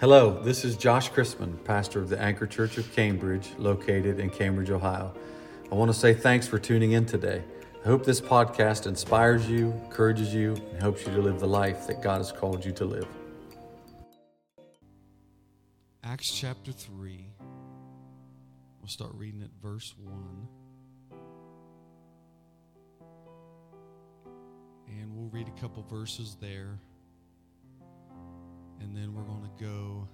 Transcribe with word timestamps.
Hello, 0.00 0.40
this 0.44 0.64
is 0.64 0.76
Josh 0.76 1.10
Chrisman, 1.10 1.64
pastor 1.64 1.98
of 1.98 2.08
the 2.08 2.16
Anchor 2.22 2.46
Church 2.46 2.78
of 2.78 2.94
Cambridge, 2.94 3.50
located 3.58 4.20
in 4.20 4.30
Cambridge, 4.30 4.70
Ohio. 4.70 5.12
I 5.72 5.74
want 5.74 5.92
to 5.92 5.98
say 5.98 6.14
thanks 6.14 6.46
for 6.46 6.56
tuning 6.56 6.92
in 6.92 7.04
today. 7.04 7.42
I 7.84 7.88
hope 7.88 8.04
this 8.04 8.20
podcast 8.20 8.86
inspires 8.86 9.50
you, 9.50 9.72
encourages 9.86 10.32
you, 10.32 10.54
and 10.70 10.80
helps 10.80 11.04
you 11.04 11.12
to 11.14 11.20
live 11.20 11.40
the 11.40 11.48
life 11.48 11.88
that 11.88 12.00
God 12.00 12.18
has 12.18 12.30
called 12.30 12.64
you 12.64 12.70
to 12.74 12.84
live. 12.84 13.08
Acts 16.04 16.30
chapter 16.32 16.70
3. 16.70 17.32
We'll 18.80 18.86
start 18.86 19.10
reading 19.14 19.42
at 19.42 19.50
verse 19.60 19.96
1. 19.98 20.48
And 24.90 25.12
we'll 25.12 25.30
read 25.30 25.48
a 25.48 25.60
couple 25.60 25.82
verses 25.82 26.36
there 26.40 26.78
and 28.80 28.96
then 28.96 29.14
we're 29.14 29.22
going 29.22 29.42
to 29.42 29.64
go 29.64 30.08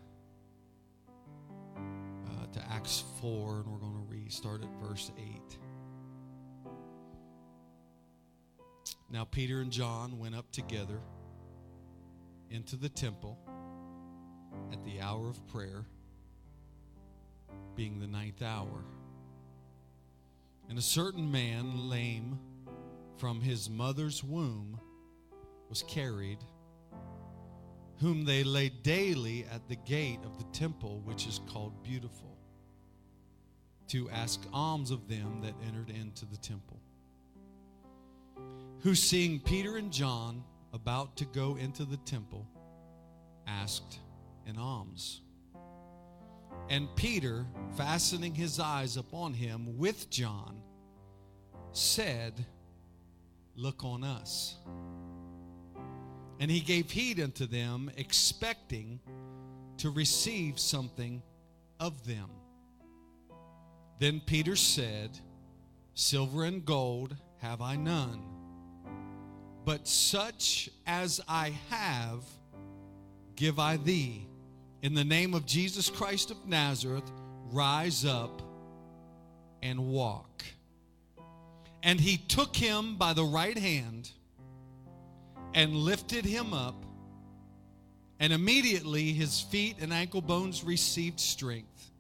uh, 1.77 2.47
to 2.53 2.73
Acts 2.73 3.05
4, 3.21 3.61
and 3.61 3.67
we're 3.67 3.79
going 3.79 3.95
to 3.95 4.07
restart 4.11 4.63
at 4.63 4.71
verse 4.81 5.11
8. 5.19 5.59
Now, 9.11 9.25
Peter 9.25 9.61
and 9.61 9.71
John 9.71 10.19
went 10.19 10.35
up 10.35 10.51
together 10.51 10.99
into 12.51 12.77
the 12.77 12.89
temple 12.89 13.39
at 14.73 14.83
the 14.85 15.01
hour 15.01 15.29
of 15.29 15.47
prayer, 15.49 15.85
being 17.77 18.01
the 18.01 18.07
ninth 18.07 18.43
hour. 18.43 18.85
And 20.69 20.79
a 20.79 20.83
certain 20.83 21.31
man, 21.31 21.89
lame 21.89 22.39
from 23.19 23.41
his 23.41 23.69
mother's 23.69 24.25
womb, 24.25 24.81
was 25.69 25.83
carried 25.83 26.39
whom 28.01 28.25
they 28.25 28.45
laid 28.45 28.83
daily 28.83 29.47
at 29.53 29.69
the 29.69 29.77
gate 29.77 30.21
of 30.25 30.39
the 30.39 30.45
temple, 30.53 31.01
which 31.05 31.27
is 31.27 31.41
called 31.47 31.83
Beautiful, 31.83 32.37
to 33.89 34.09
ask 34.11 34.41
alms 34.53 34.91
of 34.91 35.09
them 35.09 35.41
that 35.43 35.55
entered 35.67 35.91
into 35.91 36.25
the 36.27 36.37
temple. 36.37 36.81
Who, 38.81 38.95
seeing 38.95 39.41
Peter 39.41 39.77
and 39.77 39.93
John 39.93 40.43
about 40.73 41.17
to 41.17 41.25
go 41.25 41.57
into 41.57 41.85
the 41.85 41.97
temple, 41.99 42.47
asked 43.47 44.01
an 44.47 44.59
alms. 44.59 45.21
And 46.69 46.89
Peter, 46.97 47.47
fastening 47.77 48.35
his 48.35 48.59
eyes 48.59 48.97
upon 48.97 49.35
him 49.35 49.79
with 49.79 50.11
John, 50.11 50.61
said, 51.73 52.45
Look 53.57 53.85
on 53.85 54.03
us. 54.03 54.57
And 56.41 56.51
he 56.51 56.61
gave 56.61 56.91
heed 56.91 57.21
unto 57.21 57.47
them, 57.47 57.91
expecting 57.97 59.01
to 59.79 59.91
receive 59.91 60.59
something 60.59 61.23
of 61.81 62.07
them. 62.07 62.29
Then 63.99 64.21
Peter 64.25 64.57
said, 64.57 65.19
Silver 65.95 66.45
and 66.45 66.65
gold 66.65 67.17
have 67.39 67.61
I 67.61 67.77
none, 67.77 68.21
but 69.65 69.87
such 69.87 70.69
as 70.87 71.21
I 71.29 71.53
have 71.71 72.25
give 73.37 73.59
I 73.59 73.77
thee. 73.77 74.27
In 74.83 74.95
the 74.95 75.05
name 75.05 75.35
of 75.35 75.47
Jesus 75.47 75.89
Christ 75.89 76.31
of 76.31 76.47
Nazareth, 76.47 77.11
rise 77.51 78.05
up 78.05 78.43
and 79.63 79.89
walk. 79.89 80.45
And 81.83 82.01
he 82.01 82.17
took 82.17 82.55
him 82.57 82.97
by 82.97 83.13
the 83.13 83.25
right 83.25 83.57
hand 83.57 84.11
and 85.55 85.75
lifted 85.75 86.25
him 86.25 86.53
up. 86.53 86.85
And 88.21 88.33
immediately 88.33 89.13
his 89.13 89.41
feet 89.41 89.77
and 89.81 89.93
ankle 89.93 90.21
bones 90.21 90.63
received 90.65 91.21
strength. 91.21 91.91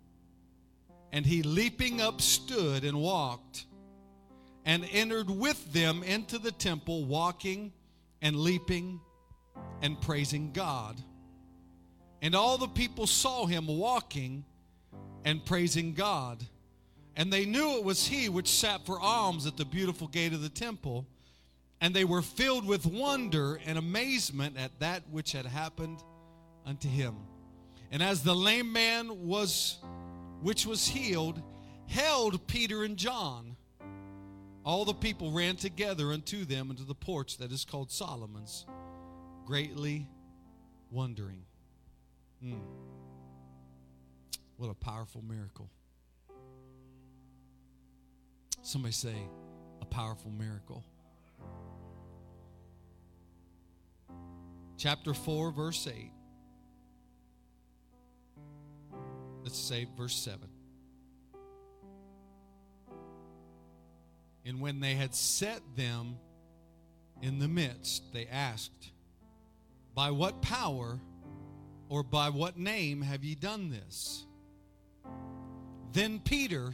And 1.13 1.25
he, 1.25 1.43
leaping 1.43 2.01
up, 2.01 2.21
stood 2.21 2.85
and 2.85 3.01
walked 3.01 3.67
and 4.65 4.87
entered 4.93 5.31
with 5.31 5.73
them 5.73 6.03
into 6.03 6.39
the 6.39 6.51
temple, 6.51 7.05
walking 7.05 7.73
and 8.21 8.37
leaping 8.37 9.01
and 9.83 10.01
praising 10.01 10.53
God. 10.53 11.01
And 12.23 12.35
all 12.35 12.59
the 12.59 12.69
people 12.69 13.07
saw 13.07 13.47
him 13.47 13.67
walking 13.67 14.45
and 15.25 15.45
praising 15.45 15.93
God. 15.95 16.43
And 17.17 17.33
they 17.33 17.45
knew 17.45 17.77
it 17.77 17.85
was 17.85 18.07
he 18.07 18.29
which 18.29 18.49
sat 18.49 18.85
for 18.87 18.99
alms 18.99 19.47
at 19.47 19.57
the 19.57 19.65
beautiful 19.65 20.09
gate 20.09 20.33
of 20.33 20.43
the 20.43 20.49
temple 20.49 21.07
and 21.85 21.93
they 21.93 22.07
were 22.07 22.23
filled 22.23 22.65
with 22.65 22.87
wonder 22.87 23.61
and 23.67 23.77
amazement 23.77 24.57
at 24.57 24.71
that 24.81 25.03
which 25.11 25.33
had 25.33 25.45
happened 25.45 26.03
unto 26.65 26.89
him. 26.89 27.15
And 27.91 28.03
as 28.03 28.23
the 28.23 28.35
lame 28.35 28.73
man 28.73 29.27
was 29.27 29.77
which 30.41 30.65
was 30.65 30.89
healed 30.89 31.43
held 31.87 32.47
Peter 32.47 32.85
and 32.85 32.97
John, 32.97 33.57
all 34.65 34.87
the 34.87 34.95
people 34.95 35.31
ran 35.31 35.57
together 35.57 36.11
unto 36.11 36.47
them 36.47 36.71
into 36.71 36.85
the 36.85 36.95
porch 36.95 37.37
that 37.37 37.53
is 37.53 37.67
called 37.67 37.91
Solomon's, 37.91 38.65
greatly 39.45 40.09
wondering. 40.91 41.43
Mm. 42.43 42.61
What 44.57 44.71
a 44.71 44.75
powerful 44.75 45.21
miracle. 45.21 45.69
Somebody 48.63 48.95
say, 48.95 49.17
a 49.83 49.85
powerful 49.85 50.31
miracle. 50.31 50.83
Chapter 54.77 55.15
4, 55.15 55.51
verse 55.51 55.87
8. 55.87 56.11
Let's 59.43 59.59
say 59.59 59.87
verse 59.97 60.17
7. 60.17 60.49
And 64.47 64.61
when 64.61 64.81
they 64.81 64.95
had 64.95 65.15
set 65.15 65.61
them 65.77 66.17
in 67.23 67.39
the 67.39 67.49
midst, 67.49 68.13
they 68.13 68.27
asked, 68.27 68.93
By 69.95 70.11
what 70.11 70.43
power 70.43 70.99
or 71.89 72.03
by 72.03 72.29
what 72.29 72.59
name 72.59 73.03
have 73.03 73.25
ye 73.25 73.35
done 73.35 73.71
this? 73.71 74.27
Then 75.93 76.19
Peter, 76.19 76.73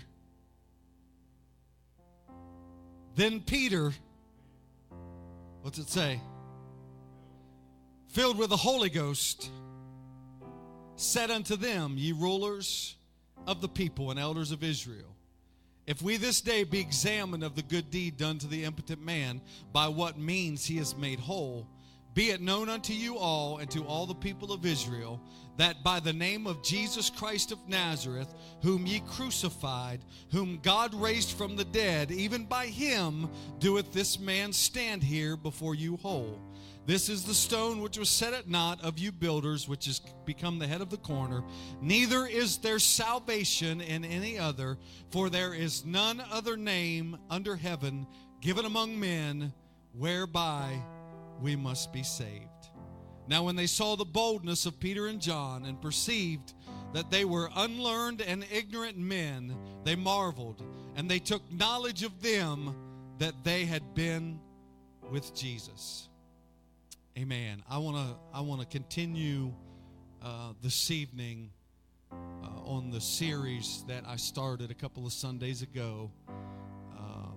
then 3.15 3.41
Peter, 3.41 3.93
what's 5.62 5.78
it 5.78 5.91
say? 5.91 6.21
Filled 8.10 8.38
with 8.38 8.50
the 8.50 8.56
Holy 8.56 8.91
Ghost, 8.91 9.50
said 10.97 11.31
unto 11.31 11.56
them, 11.56 11.94
Ye 11.97 12.12
rulers 12.12 12.97
of 13.47 13.60
the 13.60 13.69
people 13.69 14.10
and 14.10 14.19
elders 14.19 14.50
of 14.53 14.65
Israel, 14.65 15.16
if 15.87 16.03
we 16.03 16.16
this 16.16 16.41
day 16.41 16.65
be 16.65 16.81
examined 16.81 17.43
of 17.43 17.54
the 17.56 17.62
good 17.62 17.91
deed 17.91 18.16
done 18.16 18.38
to 18.38 18.47
the 18.47 18.65
impotent 18.65 19.03
man, 19.03 19.41
by 19.72 19.88
what 19.88 20.19
means 20.19 20.65
he 20.65 20.78
is 20.78 20.97
made 20.97 21.20
whole, 21.20 21.69
be 22.12 22.31
it 22.31 22.41
known 22.41 22.69
unto 22.69 22.93
you 22.93 23.16
all 23.16 23.59
and 23.59 23.70
to 23.70 23.84
all 23.84 24.06
the 24.06 24.15
people 24.15 24.53
of 24.53 24.66
Israel 24.66 25.22
that 25.56 25.84
by 25.84 26.00
the 26.00 26.12
name 26.12 26.47
of 26.47 26.62
Jesus 26.62 27.10
Christ 27.10 27.53
of 27.53 27.69
Nazareth, 27.69 28.34
whom 28.62 28.87
ye 28.87 29.00
crucified, 29.00 30.00
whom 30.32 30.59
God 30.62 30.93
raised 30.94 31.37
from 31.37 31.54
the 31.54 31.65
dead, 31.65 32.10
even 32.10 32.47
by 32.47 32.66
him 32.66 33.28
doeth 33.59 33.93
this 33.93 34.19
man 34.19 34.53
stand 34.53 35.04
here 35.04 35.37
before 35.37 35.75
you 35.75 35.97
whole. 35.99 36.41
This 36.91 37.09
is 37.09 37.23
the 37.23 37.34
stone 37.34 37.83
which 37.83 37.99
was 37.99 38.11
set 38.11 38.34
at 38.34 38.49
naught 38.49 38.83
of 38.83 38.99
you 38.99 39.12
builders, 39.12 39.69
which 39.69 39.87
has 39.87 40.01
become 40.25 40.59
the 40.59 40.67
head 40.67 40.81
of 40.81 40.91
the 40.91 40.97
corner. 40.97 41.45
Neither 41.81 42.27
is 42.27 42.59
there 42.59 42.81
salvation 42.81 43.81
in 43.81 44.05
any 44.05 44.37
other, 44.37 44.77
for 45.12 45.31
there 45.31 45.55
is 45.55 45.84
none 45.84 46.21
other 46.33 46.56
name 46.56 47.17
under 47.31 47.55
heaven 47.55 48.09
given 48.41 48.65
among 48.65 48.99
men 48.99 49.53
whereby 49.93 50.83
we 51.41 51.55
must 51.55 51.93
be 51.93 52.03
saved. 52.03 52.49
Now, 53.29 53.45
when 53.45 53.55
they 53.55 53.69
saw 53.69 53.95
the 53.95 54.05
boldness 54.05 54.67
of 54.67 54.81
Peter 54.81 55.06
and 55.06 55.20
John 55.20 55.67
and 55.67 55.81
perceived 55.81 56.55
that 56.93 57.09
they 57.09 57.25
were 57.25 57.50
unlearned 57.55 58.20
and 58.20 58.44
ignorant 58.53 58.99
men, 58.99 59.56
they 59.85 59.94
marveled, 59.94 60.61
and 60.97 61.09
they 61.09 61.20
took 61.20 61.53
knowledge 61.53 62.03
of 62.03 62.20
them 62.20 62.75
that 63.19 63.44
they 63.44 63.64
had 63.64 63.94
been 63.94 64.41
with 65.09 65.32
Jesus. 65.37 66.10
Amen. 67.20 67.62
I 67.69 67.76
want 67.76 67.99
to 67.99 68.17
I 68.32 68.40
want 68.40 68.62
to 68.62 68.67
continue 68.67 69.52
uh, 70.22 70.55
this 70.62 70.90
evening 70.90 71.50
uh, 72.11 72.17
on 72.64 72.90
the 72.90 73.00
series 73.00 73.84
that 73.88 74.05
I 74.06 74.17
started 74.17 74.70
a 74.70 74.75
couple 74.75 75.05
of 75.05 75.12
Sundays 75.12 75.61
ago. 75.61 76.11
Um, 76.96 77.34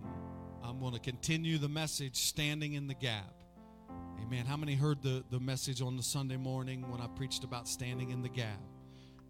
I'm 0.63 0.79
going 0.79 0.93
to 0.93 1.01
continue 1.01 1.57
the 1.57 1.67
message, 1.67 2.15
standing 2.15 2.75
in 2.75 2.87
the 2.87 2.93
gap. 2.93 3.33
Amen. 4.21 4.45
How 4.45 4.55
many 4.55 4.75
heard 4.75 5.03
the, 5.03 5.21
the 5.29 5.39
message 5.41 5.81
on 5.81 5.97
the 5.97 6.03
Sunday 6.03 6.37
morning 6.37 6.89
when 6.89 7.01
I 7.01 7.07
preached 7.07 7.43
about 7.43 7.67
standing 7.67 8.11
in 8.11 8.21
the 8.21 8.29
gap? 8.29 8.61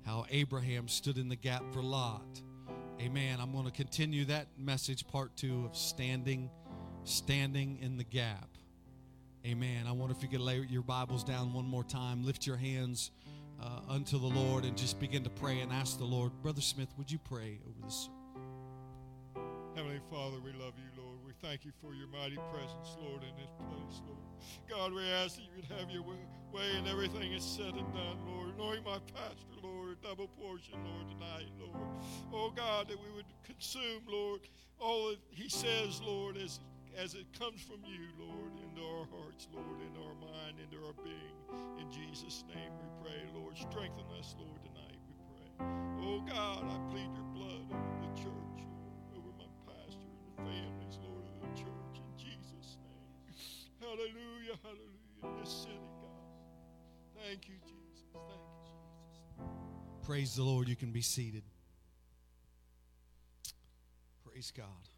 How 0.06 0.28
Abraham 0.30 0.88
stood 0.88 1.18
in 1.18 1.30
the 1.30 1.36
gap 1.36 1.64
for 1.74 1.82
Lot. 1.82 2.44
Amen. 3.02 3.40
I'm 3.42 3.54
going 3.54 3.66
to 3.66 3.72
continue 3.72 4.26
that 4.26 4.50
message, 4.56 5.08
part 5.08 5.36
two 5.36 5.66
of 5.66 5.76
standing, 5.76 6.52
standing 7.06 7.80
in 7.82 7.98
the 7.98 8.04
gap. 8.04 8.53
Amen. 9.46 9.88
I 9.88 9.92
wonder 9.92 10.16
if 10.16 10.24
you 10.24 10.30
could 10.30 10.40
lay 10.40 10.60
your 10.70 10.84
Bibles 10.84 11.22
down 11.22 11.52
one 11.52 11.66
more 11.66 11.84
time. 11.84 12.24
Lift 12.24 12.48
your 12.48 12.56
hands 12.56 13.12
uh, 13.62 13.82
unto 13.90 14.18
the 14.18 14.28
Lord 14.28 14.64
and 14.64 14.78
just 14.78 15.02
begin 15.02 15.22
to 15.26 15.30
pray 15.30 15.60
and 15.60 15.70
ask 15.70 15.98
the 15.98 16.06
Lord. 16.06 16.32
Brother 16.42 16.62
Smith, 16.62 16.88
would 16.98 17.12
you 17.12 17.20
pray 17.20 17.60
over 17.68 17.86
this? 17.86 18.08
Heavenly 19.76 20.00
Father, 20.10 20.38
we 20.40 20.54
love 20.54 20.76
you, 20.78 21.04
Lord. 21.04 21.18
We 21.26 21.34
thank 21.42 21.66
you 21.66 21.74
for 21.82 21.94
your 21.94 22.08
mighty 22.08 22.38
presence, 22.54 22.96
Lord, 23.02 23.22
in 23.24 23.36
this 23.36 23.52
place, 23.58 24.02
Lord. 24.08 24.24
God, 24.70 24.94
we 24.94 25.04
ask 25.12 25.36
that 25.36 25.42
you 25.42 25.52
would 25.58 25.78
have 25.78 25.90
your 25.92 26.04
way 26.04 26.78
in 26.78 26.88
everything 26.88 27.34
is 27.34 27.44
said 27.44 27.74
and 27.74 27.94
done, 27.94 28.20
Lord. 28.26 28.58
Knowing 28.58 28.84
my 28.86 29.00
pastor, 29.14 29.60
Lord, 29.62 29.98
double 30.02 30.30
portion, 30.40 30.76
Lord, 30.86 31.10
tonight, 31.10 31.52
Lord. 31.60 31.84
Oh, 32.32 32.50
God, 32.56 32.88
that 32.88 32.98
we 32.98 33.14
would 33.14 33.26
consume, 33.44 34.04
Lord, 34.08 34.40
all 34.80 35.10
that 35.10 35.18
he 35.32 35.50
says, 35.50 36.02
Lord, 36.02 36.38
as, 36.38 36.62
as 36.98 37.16
it 37.16 37.26
comes 37.38 37.62
from 37.62 37.82
you, 37.86 38.06
Lord, 38.20 38.54
into 38.62 38.82
our 38.82 39.06
hearts, 39.10 39.48
Lord, 39.54 39.82
into 39.82 40.00
our 40.00 40.18
mind, 40.22 40.62
into 40.62 40.78
our 40.86 40.94
being. 41.04 41.38
In 41.80 41.90
Jesus' 41.90 42.44
name 42.54 42.72
we 42.78 42.88
pray, 43.02 43.22
Lord. 43.34 43.58
Strengthen 43.58 44.06
us, 44.20 44.36
Lord, 44.38 44.62
tonight, 44.62 45.00
we 45.10 45.16
pray. 45.34 45.50
Oh, 46.06 46.22
God, 46.22 46.64
I 46.64 46.78
plead 46.92 47.10
your 47.14 47.30
blood 47.34 47.66
over 47.74 47.98
the 48.06 48.14
church, 48.22 48.60
over 49.18 49.32
my 49.38 49.50
pastor 49.66 50.06
and 50.06 50.22
the 50.30 50.38
families, 50.46 51.00
Lord, 51.02 51.26
of 51.26 51.36
the 51.42 51.52
church, 51.58 51.96
in 51.98 52.10
Jesus' 52.18 52.78
name. 52.86 53.34
Hallelujah, 53.82 54.58
hallelujah, 54.62 55.42
this 55.42 55.52
city, 55.66 55.90
God. 55.98 56.30
Thank 57.18 57.50
you, 57.50 57.56
Jesus. 57.66 58.06
Thank 58.14 58.30
you, 58.30 58.60
Jesus. 58.70 60.06
Praise 60.06 60.36
the 60.36 60.44
Lord. 60.44 60.68
You 60.68 60.76
can 60.76 60.92
be 60.92 61.02
seated. 61.02 61.44
Praise 64.24 64.52
God. 64.56 64.93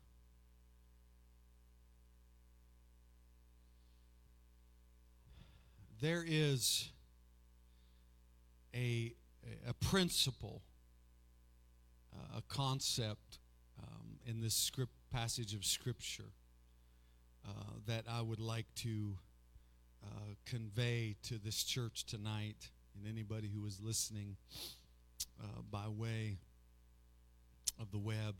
There 6.05 6.23
is 6.23 6.91
a, 8.75 9.15
a 9.67 9.73
principle, 9.73 10.61
uh, 12.13 12.37
a 12.37 12.41
concept 12.47 13.39
um, 13.81 14.19
in 14.23 14.39
this 14.39 14.53
script 14.53 14.91
passage 15.11 15.55
of 15.55 15.65
Scripture 15.65 16.29
uh, 17.43 17.49
that 17.87 18.03
I 18.07 18.21
would 18.21 18.39
like 18.39 18.67
to 18.83 19.17
uh, 20.03 20.35
convey 20.45 21.15
to 21.23 21.39
this 21.39 21.63
church 21.63 22.05
tonight 22.05 22.69
and 22.95 23.11
anybody 23.11 23.49
who 23.49 23.65
is 23.65 23.79
listening 23.81 24.35
uh, 25.43 25.61
by 25.71 25.87
way 25.87 26.37
of 27.81 27.89
the 27.89 27.97
web. 27.97 28.35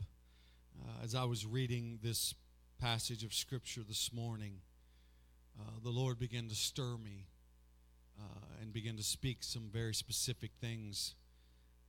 Uh, 0.80 1.02
as 1.02 1.16
I 1.16 1.24
was 1.24 1.44
reading 1.44 1.98
this 2.00 2.32
passage 2.80 3.24
of 3.24 3.34
Scripture 3.34 3.82
this 3.82 4.12
morning, 4.12 4.60
the 5.82 5.90
Lord 5.90 6.20
began 6.20 6.46
to 6.48 6.54
stir 6.54 6.96
me 6.96 7.26
uh, 8.18 8.62
and 8.62 8.72
began 8.72 8.96
to 8.96 9.02
speak 9.02 9.38
some 9.40 9.68
very 9.72 9.94
specific 9.94 10.50
things 10.60 11.14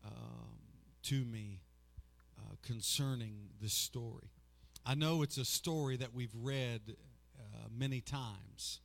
um, 0.06 0.58
to 1.04 1.26
me 1.26 1.62
uh, 2.38 2.56
concerning 2.62 3.50
this 3.62 3.74
story. 3.74 4.32
I 4.86 4.96
know 4.96 5.22
it's 5.22 5.38
a 5.38 5.46
story 5.46 5.98
that 5.98 6.14
we've 6.14 6.34
read 6.34 6.96
uh, 7.38 7.68
many 7.76 8.02
times. 8.02 8.80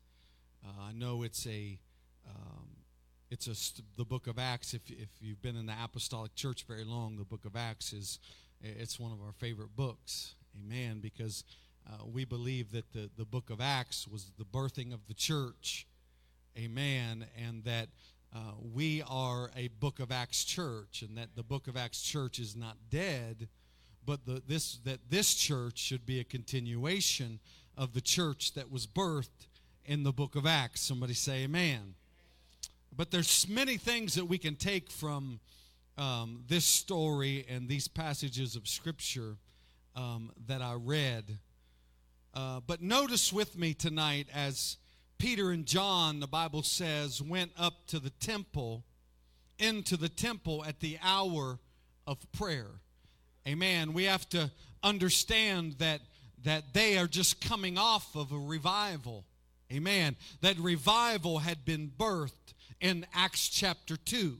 Uh, 0.64 0.88
I 0.88 0.92
know 0.92 1.22
it's 1.22 1.46
a 1.46 1.78
um, 2.28 2.68
it's 3.30 3.46
a 3.46 3.54
st- 3.54 3.86
the 3.96 4.04
book 4.04 4.26
of 4.26 4.38
Acts. 4.38 4.74
If 4.74 4.90
if 4.90 5.08
you've 5.20 5.42
been 5.42 5.56
in 5.56 5.66
the 5.66 5.74
apostolic 5.82 6.34
church 6.34 6.64
very 6.66 6.84
long, 6.84 7.16
the 7.16 7.24
book 7.24 7.44
of 7.44 7.56
Acts 7.56 7.92
is 7.92 8.18
it's 8.60 8.98
one 9.00 9.12
of 9.12 9.20
our 9.20 9.32
favorite 9.32 9.74
books. 9.74 10.34
Amen. 10.58 11.00
Because 11.00 11.44
uh, 11.86 12.04
we 12.06 12.24
believe 12.24 12.72
that 12.72 12.92
the 12.92 13.10
the 13.16 13.24
book 13.24 13.50
of 13.50 13.60
Acts 13.60 14.06
was 14.06 14.32
the 14.38 14.44
birthing 14.44 14.92
of 14.92 15.06
the 15.08 15.14
church. 15.14 15.86
Amen. 16.58 17.26
And 17.43 17.64
that 17.64 17.88
uh, 18.34 18.38
we 18.75 19.02
are 19.08 19.50
a 19.56 19.69
book 19.69 20.00
of 20.00 20.12
Acts 20.12 20.44
church, 20.44 21.02
and 21.06 21.16
that 21.16 21.34
the 21.34 21.43
book 21.43 21.66
of 21.66 21.76
Acts 21.76 22.02
church 22.02 22.38
is 22.38 22.56
not 22.56 22.76
dead, 22.90 23.49
but 24.04 24.25
the, 24.26 24.43
this 24.46 24.78
that 24.84 25.00
this 25.10 25.34
church 25.34 25.78
should 25.78 26.04
be 26.06 26.20
a 26.20 26.25
continuation 26.25 27.40
of 27.76 27.93
the 27.94 28.00
church 28.00 28.54
that 28.54 28.70
was 28.70 28.87
birthed 28.87 29.49
in 29.84 30.02
the 30.02 30.12
book 30.12 30.34
of 30.34 30.46
Acts. 30.46 30.81
Somebody 30.81 31.14
say 31.14 31.44
amen. 31.44 31.94
But 32.94 33.10
there's 33.10 33.48
many 33.48 33.76
things 33.78 34.14
that 34.14 34.26
we 34.26 34.38
can 34.38 34.56
take 34.56 34.90
from 34.90 35.40
um, 35.96 36.44
this 36.48 36.64
story 36.64 37.46
and 37.48 37.69
these 37.69 37.88
passages 37.88 38.56
of 38.56 38.69
Scripture 38.69 39.37
um, 39.96 40.32
that 40.46 40.60
I 40.60 40.75
read. 40.75 41.38
Uh, 42.34 42.60
but 42.66 42.81
notice 42.81 43.32
with 43.32 43.58
me 43.58 43.75
tonight 43.75 44.26
as 44.34 44.78
Peter 45.22 45.52
and 45.52 45.66
John, 45.66 46.19
the 46.19 46.26
Bible 46.26 46.64
says, 46.64 47.22
went 47.22 47.52
up 47.56 47.86
to 47.86 48.00
the 48.00 48.10
temple, 48.10 48.82
into 49.56 49.96
the 49.96 50.08
temple 50.08 50.64
at 50.64 50.80
the 50.80 50.98
hour 51.00 51.60
of 52.08 52.19
prayer. 52.32 52.66
Amen. 53.46 53.92
We 53.92 54.02
have 54.02 54.28
to 54.30 54.50
understand 54.82 55.74
that 55.78 56.00
that 56.42 56.74
they 56.74 56.98
are 56.98 57.06
just 57.06 57.40
coming 57.40 57.78
off 57.78 58.16
of 58.16 58.32
a 58.32 58.36
revival. 58.36 59.24
Amen. 59.72 60.16
That 60.40 60.58
revival 60.58 61.38
had 61.38 61.64
been 61.64 61.92
birthed 61.96 62.54
in 62.80 63.06
Acts 63.14 63.48
chapter 63.48 63.96
2. 63.96 64.36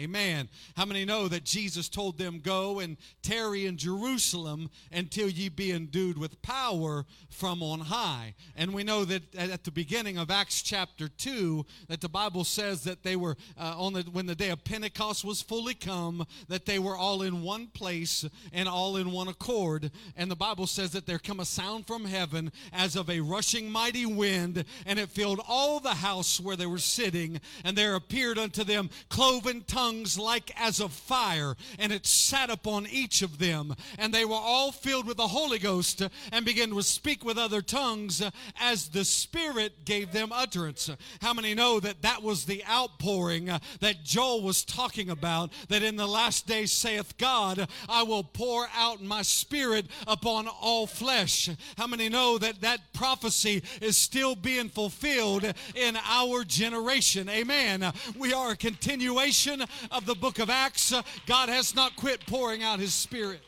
Amen. 0.00 0.48
How 0.78 0.86
many 0.86 1.04
know 1.04 1.28
that 1.28 1.44
Jesus 1.44 1.90
told 1.90 2.16
them, 2.16 2.40
Go 2.42 2.78
and 2.78 2.96
tarry 3.22 3.66
in 3.66 3.76
Jerusalem 3.76 4.70
until 4.90 5.28
ye 5.28 5.50
be 5.50 5.72
endued 5.72 6.16
with 6.16 6.40
power 6.40 7.04
from 7.28 7.62
on 7.62 7.80
high? 7.80 8.34
And 8.56 8.72
we 8.72 8.82
know 8.82 9.04
that 9.04 9.34
at 9.34 9.64
the 9.64 9.70
beginning 9.70 10.16
of 10.16 10.30
Acts 10.30 10.62
chapter 10.62 11.08
2, 11.08 11.66
that 11.88 12.00
the 12.00 12.08
Bible 12.08 12.44
says 12.44 12.82
that 12.84 13.02
they 13.02 13.14
were, 13.14 13.36
uh, 13.60 13.74
on 13.76 13.92
the, 13.92 14.02
when 14.10 14.24
the 14.24 14.34
day 14.34 14.48
of 14.48 14.64
Pentecost 14.64 15.22
was 15.22 15.42
fully 15.42 15.74
come, 15.74 16.26
that 16.48 16.64
they 16.64 16.78
were 16.78 16.96
all 16.96 17.20
in 17.20 17.42
one 17.42 17.66
place 17.66 18.24
and 18.54 18.70
all 18.70 18.96
in 18.96 19.12
one 19.12 19.28
accord. 19.28 19.90
And 20.16 20.30
the 20.30 20.36
Bible 20.36 20.66
says 20.66 20.92
that 20.92 21.04
there 21.04 21.18
come 21.18 21.40
a 21.40 21.44
sound 21.44 21.86
from 21.86 22.06
heaven 22.06 22.52
as 22.72 22.96
of 22.96 23.10
a 23.10 23.20
rushing 23.20 23.70
mighty 23.70 24.06
wind, 24.06 24.64
and 24.86 24.98
it 24.98 25.10
filled 25.10 25.42
all 25.46 25.78
the 25.78 25.94
house 25.96 26.40
where 26.40 26.56
they 26.56 26.64
were 26.64 26.78
sitting. 26.78 27.38
And 27.64 27.76
there 27.76 27.96
appeared 27.96 28.38
unto 28.38 28.64
them 28.64 28.88
cloven 29.10 29.62
tongues 29.66 29.89
tongues 29.90 30.18
like 30.18 30.52
as 30.56 30.80
of 30.80 30.92
fire, 30.92 31.56
and 31.78 31.92
it 31.92 32.06
sat 32.06 32.48
upon 32.48 32.86
each 32.86 33.22
of 33.22 33.38
them. 33.38 33.74
And 33.98 34.14
they 34.14 34.24
were 34.24 34.34
all 34.34 34.70
filled 34.70 35.06
with 35.06 35.16
the 35.16 35.28
Holy 35.28 35.58
Ghost 35.58 36.02
and 36.32 36.44
began 36.44 36.70
to 36.70 36.82
speak 36.82 37.24
with 37.24 37.36
other 37.36 37.60
tongues 37.60 38.22
as 38.60 38.88
the 38.88 39.04
Spirit 39.04 39.84
gave 39.84 40.12
them 40.12 40.30
utterance. 40.32 40.90
How 41.20 41.34
many 41.34 41.54
know 41.54 41.80
that 41.80 42.02
that 42.02 42.22
was 42.22 42.44
the 42.44 42.64
outpouring 42.70 43.50
that 43.80 44.04
Joel 44.04 44.42
was 44.42 44.64
talking 44.64 45.10
about? 45.10 45.52
That 45.68 45.82
in 45.82 45.96
the 45.96 46.06
last 46.06 46.46
days, 46.46 46.70
saith 46.70 47.18
God, 47.18 47.68
I 47.88 48.04
will 48.04 48.24
pour 48.24 48.68
out 48.76 49.02
my 49.02 49.22
Spirit 49.22 49.86
upon 50.06 50.46
all 50.46 50.86
flesh. 50.86 51.50
How 51.76 51.88
many 51.88 52.08
know 52.08 52.38
that 52.38 52.60
that 52.60 52.92
prophecy 52.92 53.62
is 53.80 53.96
still 53.96 54.36
being 54.36 54.68
fulfilled 54.68 55.52
in 55.74 55.96
our 56.08 56.44
generation? 56.44 57.28
Amen. 57.28 57.92
We 58.16 58.32
are 58.32 58.52
a 58.52 58.56
continuation 58.56 59.64
of 59.90 60.06
the 60.06 60.14
book 60.14 60.38
of 60.38 60.50
Acts, 60.50 60.92
uh, 60.92 61.02
God 61.26 61.48
has 61.48 61.74
not 61.74 61.96
quit 61.96 62.26
pouring 62.26 62.62
out 62.62 62.78
his 62.78 62.94
spirit. 62.94 63.40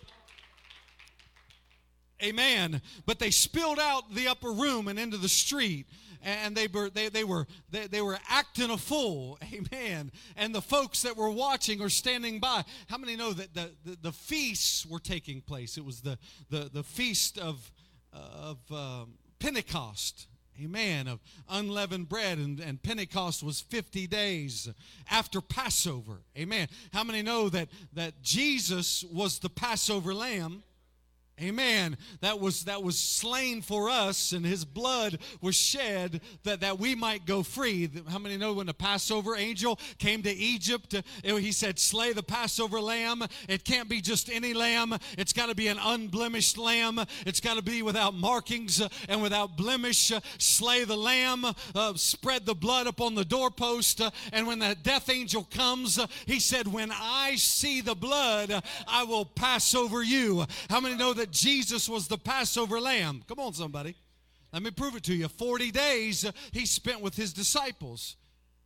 Amen. 2.22 2.80
But 3.04 3.18
they 3.18 3.30
spilled 3.30 3.80
out 3.80 4.14
the 4.14 4.28
upper 4.28 4.52
room 4.52 4.88
and 4.88 4.98
into 4.98 5.16
the 5.16 5.28
street 5.28 5.86
and 6.22 6.56
they 6.56 6.66
were 6.66 6.90
they, 6.90 7.08
they 7.08 7.24
were 7.24 7.46
they, 7.70 7.86
they 7.86 8.00
were 8.00 8.18
acting 8.28 8.70
a 8.70 8.76
fool 8.76 9.38
amen 9.52 10.12
and 10.36 10.54
the 10.54 10.62
folks 10.62 11.02
that 11.02 11.16
were 11.16 11.30
watching 11.30 11.80
or 11.80 11.88
standing 11.88 12.38
by 12.38 12.64
how 12.88 12.96
many 12.96 13.16
know 13.16 13.32
that 13.32 13.54
the, 13.54 13.70
the, 13.84 13.96
the 14.02 14.12
feasts 14.12 14.86
were 14.86 15.00
taking 15.00 15.40
place 15.40 15.76
it 15.76 15.84
was 15.84 16.00
the 16.00 16.18
the, 16.50 16.70
the 16.72 16.82
feast 16.82 17.38
of 17.38 17.70
of 18.12 18.58
um, 18.70 19.14
pentecost 19.38 20.28
Amen. 20.64 21.08
Of 21.08 21.20
unleavened 21.48 22.08
bread, 22.08 22.38
and, 22.38 22.60
and 22.60 22.82
Pentecost 22.82 23.42
was 23.42 23.60
50 23.60 24.06
days 24.06 24.68
after 25.10 25.40
Passover. 25.40 26.22
Amen. 26.36 26.68
How 26.92 27.04
many 27.04 27.22
know 27.22 27.48
that, 27.48 27.68
that 27.92 28.22
Jesus 28.22 29.04
was 29.04 29.38
the 29.38 29.50
Passover 29.50 30.14
lamb? 30.14 30.62
Amen. 31.40 31.96
That 32.20 32.40
was 32.40 32.64
that 32.64 32.82
was 32.82 32.98
slain 32.98 33.62
for 33.62 33.88
us, 33.88 34.32
and 34.32 34.44
his 34.44 34.64
blood 34.66 35.18
was 35.40 35.56
shed 35.56 36.20
that, 36.44 36.60
that 36.60 36.78
we 36.78 36.94
might 36.94 37.24
go 37.24 37.42
free. 37.42 37.90
How 38.08 38.18
many 38.18 38.36
know 38.36 38.52
when 38.52 38.66
the 38.66 38.74
Passover 38.74 39.34
angel 39.34 39.80
came 39.98 40.22
to 40.22 40.30
Egypt, 40.30 40.94
uh, 40.94 41.36
he 41.36 41.50
said, 41.50 41.78
Slay 41.78 42.12
the 42.12 42.22
Passover 42.22 42.80
lamb. 42.80 43.24
It 43.48 43.64
can't 43.64 43.88
be 43.88 44.00
just 44.02 44.30
any 44.30 44.52
lamb, 44.52 44.94
it's 45.16 45.32
got 45.32 45.48
to 45.48 45.54
be 45.54 45.68
an 45.68 45.78
unblemished 45.82 46.58
lamb. 46.58 47.00
It's 47.24 47.40
got 47.40 47.54
to 47.54 47.62
be 47.62 47.82
without 47.82 48.14
markings 48.14 48.80
uh, 48.80 48.88
and 49.08 49.22
without 49.22 49.56
blemish. 49.56 50.12
Uh, 50.12 50.20
slay 50.38 50.84
the 50.84 50.96
lamb, 50.96 51.46
uh, 51.74 51.94
spread 51.94 52.44
the 52.44 52.54
blood 52.54 52.86
upon 52.86 53.14
the 53.14 53.24
doorpost. 53.24 54.02
And 54.32 54.46
when 54.46 54.58
the 54.58 54.76
death 54.82 55.08
angel 55.08 55.44
comes, 55.50 55.98
he 56.26 56.38
said, 56.40 56.68
When 56.68 56.92
I 56.92 57.36
see 57.36 57.80
the 57.80 57.94
blood, 57.94 58.62
I 58.86 59.04
will 59.04 59.24
pass 59.24 59.74
over 59.74 60.02
you. 60.02 60.44
How 60.68 60.80
many 60.80 60.94
know 60.94 61.12
that 61.14 61.21
Jesus 61.30 61.88
was 61.88 62.08
the 62.08 62.18
Passover 62.18 62.80
lamb. 62.80 63.22
Come 63.28 63.38
on, 63.38 63.52
somebody. 63.52 63.94
Let 64.52 64.62
me 64.62 64.70
prove 64.70 64.96
it 64.96 65.02
to 65.04 65.14
you. 65.14 65.28
40 65.28 65.70
days 65.70 66.30
he 66.52 66.66
spent 66.66 67.00
with 67.00 67.16
his 67.16 67.32
disciples. 67.32 68.16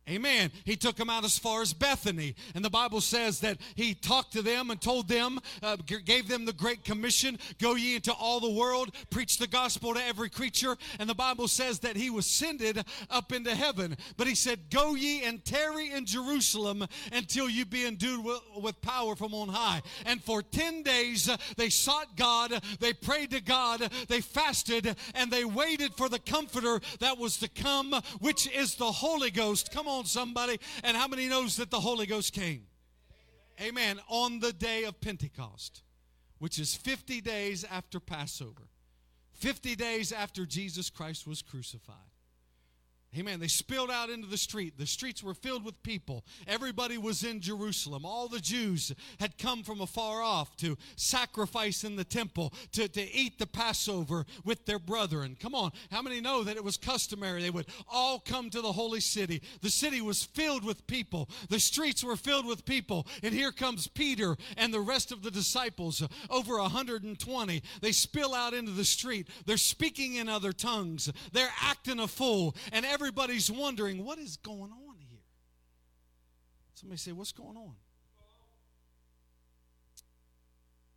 Amen. 0.09 0.51
He 0.63 0.77
took 0.77 0.95
them 0.95 1.09
out 1.09 1.25
as 1.25 1.37
far 1.37 1.61
as 1.61 1.73
Bethany. 1.73 2.35
And 2.55 2.63
the 2.63 2.69
Bible 2.69 3.01
says 3.01 3.41
that 3.41 3.57
he 3.75 3.93
talked 3.93 4.31
to 4.33 4.41
them 4.41 4.71
and 4.71 4.79
told 4.79 5.09
them, 5.09 5.39
uh, 5.61 5.75
gave 6.05 6.29
them 6.29 6.45
the 6.45 6.53
Great 6.53 6.85
Commission 6.85 7.37
go 7.59 7.75
ye 7.75 7.95
into 7.95 8.13
all 8.13 8.39
the 8.39 8.49
world, 8.49 8.91
preach 9.09 9.37
the 9.37 9.47
gospel 9.47 9.93
to 9.93 10.05
every 10.05 10.29
creature. 10.29 10.77
And 10.99 11.09
the 11.09 11.15
Bible 11.15 11.49
says 11.49 11.79
that 11.79 11.97
he 11.97 12.09
was 12.09 12.25
sended 12.25 12.85
up 13.09 13.33
into 13.33 13.53
heaven. 13.53 13.97
But 14.15 14.27
he 14.27 14.35
said, 14.35 14.69
Go 14.69 14.95
ye 14.95 15.23
and 15.23 15.43
tarry 15.43 15.91
in 15.91 16.05
Jerusalem 16.05 16.87
until 17.11 17.49
you 17.49 17.65
be 17.65 17.85
endued 17.85 18.25
with 18.61 18.81
power 18.81 19.15
from 19.15 19.33
on 19.33 19.49
high. 19.49 19.81
And 20.05 20.23
for 20.23 20.41
10 20.41 20.83
days 20.83 21.27
uh, 21.27 21.35
they 21.57 21.69
sought 21.69 22.15
God, 22.15 22.53
they 22.79 22.93
prayed 22.93 23.31
to 23.31 23.41
God, 23.41 23.91
they 24.07 24.21
fasted, 24.21 24.95
and 25.15 25.29
they 25.31 25.43
waited 25.43 25.93
for 25.95 26.07
the 26.07 26.19
comforter 26.19 26.79
that 26.99 27.17
was 27.17 27.37
to 27.37 27.49
come, 27.49 27.93
which 28.19 28.49
is 28.55 28.75
the 28.75 28.91
Holy 28.91 29.31
Ghost. 29.31 29.73
Come 29.73 29.87
on 29.87 29.96
on, 29.97 30.05
somebody. 30.05 30.59
And 30.83 30.95
how 30.95 31.07
many 31.07 31.27
knows 31.27 31.57
that 31.57 31.71
the 31.71 31.79
Holy 31.79 32.05
Ghost 32.05 32.33
came? 32.33 32.63
Amen. 33.61 33.99
On 34.07 34.39
the 34.39 34.53
day 34.53 34.83
of 34.83 34.99
Pentecost, 35.01 35.81
which 36.39 36.59
is 36.59 36.75
50 36.75 37.21
days 37.21 37.65
after 37.69 37.99
Passover, 37.99 38.69
50 39.33 39.75
days 39.75 40.11
after 40.11 40.45
Jesus 40.45 40.89
Christ 40.89 41.27
was 41.27 41.41
crucified. 41.41 41.95
Amen. 43.17 43.39
They 43.39 43.47
spilled 43.47 43.89
out 43.89 44.09
into 44.09 44.27
the 44.27 44.37
street. 44.37 44.77
The 44.77 44.85
streets 44.85 45.23
were 45.23 45.33
filled 45.33 45.65
with 45.65 45.81
people. 45.81 46.23
Everybody 46.47 46.97
was 46.97 47.23
in 47.23 47.41
Jerusalem. 47.41 48.05
All 48.05 48.27
the 48.27 48.39
Jews 48.39 48.93
had 49.19 49.37
come 49.37 49.63
from 49.63 49.81
afar 49.81 50.21
off 50.21 50.55
to 50.57 50.77
sacrifice 50.95 51.83
in 51.83 51.95
the 51.95 52.03
temple, 52.03 52.53
to, 52.73 52.87
to 52.87 53.11
eat 53.11 53.39
the 53.39 53.47
Passover 53.47 54.25
with 54.43 54.65
their 54.65 54.77
brethren. 54.77 55.35
Come 55.39 55.55
on. 55.55 55.71
How 55.91 56.01
many 56.01 56.21
know 56.21 56.43
that 56.43 56.57
it 56.57 56.63
was 56.63 56.77
customary? 56.77 57.41
They 57.41 57.49
would 57.49 57.67
all 57.91 58.19
come 58.19 58.49
to 58.51 58.61
the 58.61 58.71
holy 58.71 58.99
city. 58.99 59.41
The 59.61 59.69
city 59.69 60.01
was 60.01 60.23
filled 60.23 60.63
with 60.63 60.85
people. 60.85 61.29
The 61.49 61.59
streets 61.59 62.03
were 62.03 62.17
filled 62.17 62.45
with 62.45 62.65
people. 62.65 63.07
And 63.23 63.33
here 63.33 63.51
comes 63.51 63.87
Peter 63.87 64.37
and 64.57 64.73
the 64.73 64.81
rest 64.81 65.11
of 65.11 65.23
the 65.23 65.31
disciples, 65.31 66.03
over 66.29 66.59
120. 66.59 67.63
They 67.81 67.91
spill 67.91 68.35
out 68.35 68.53
into 68.53 68.71
the 68.71 68.85
street. 68.85 69.27
They're 69.45 69.57
speaking 69.57 70.15
in 70.15 70.29
other 70.29 70.53
tongues. 70.53 71.11
They're 71.31 71.53
acting 71.61 71.99
a 71.99 72.07
fool. 72.07 72.55
And 72.71 72.85
everybody's 73.07 73.49
wondering 73.49 74.03
what 74.03 74.19
is 74.19 74.35
going 74.35 74.69
on 74.71 74.95
here. 74.99 75.23
Somebody 76.73 76.99
say, 76.99 77.13
What's 77.13 77.31
going 77.31 77.55
on? 77.55 77.75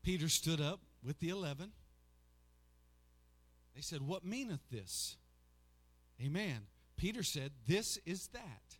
Peter 0.03 0.29
stood 0.29 0.61
up 0.61 0.81
with 1.05 1.21
the 1.21 1.29
eleven. 1.29 1.71
They 3.77 3.81
said, 3.81 4.03
What 4.03 4.25
meaneth 4.25 4.69
this? 4.73 5.17
Amen. 6.21 6.67
Peter 6.97 7.23
said, 7.23 7.53
This 7.69 7.97
is 8.05 8.27
that 8.29 8.77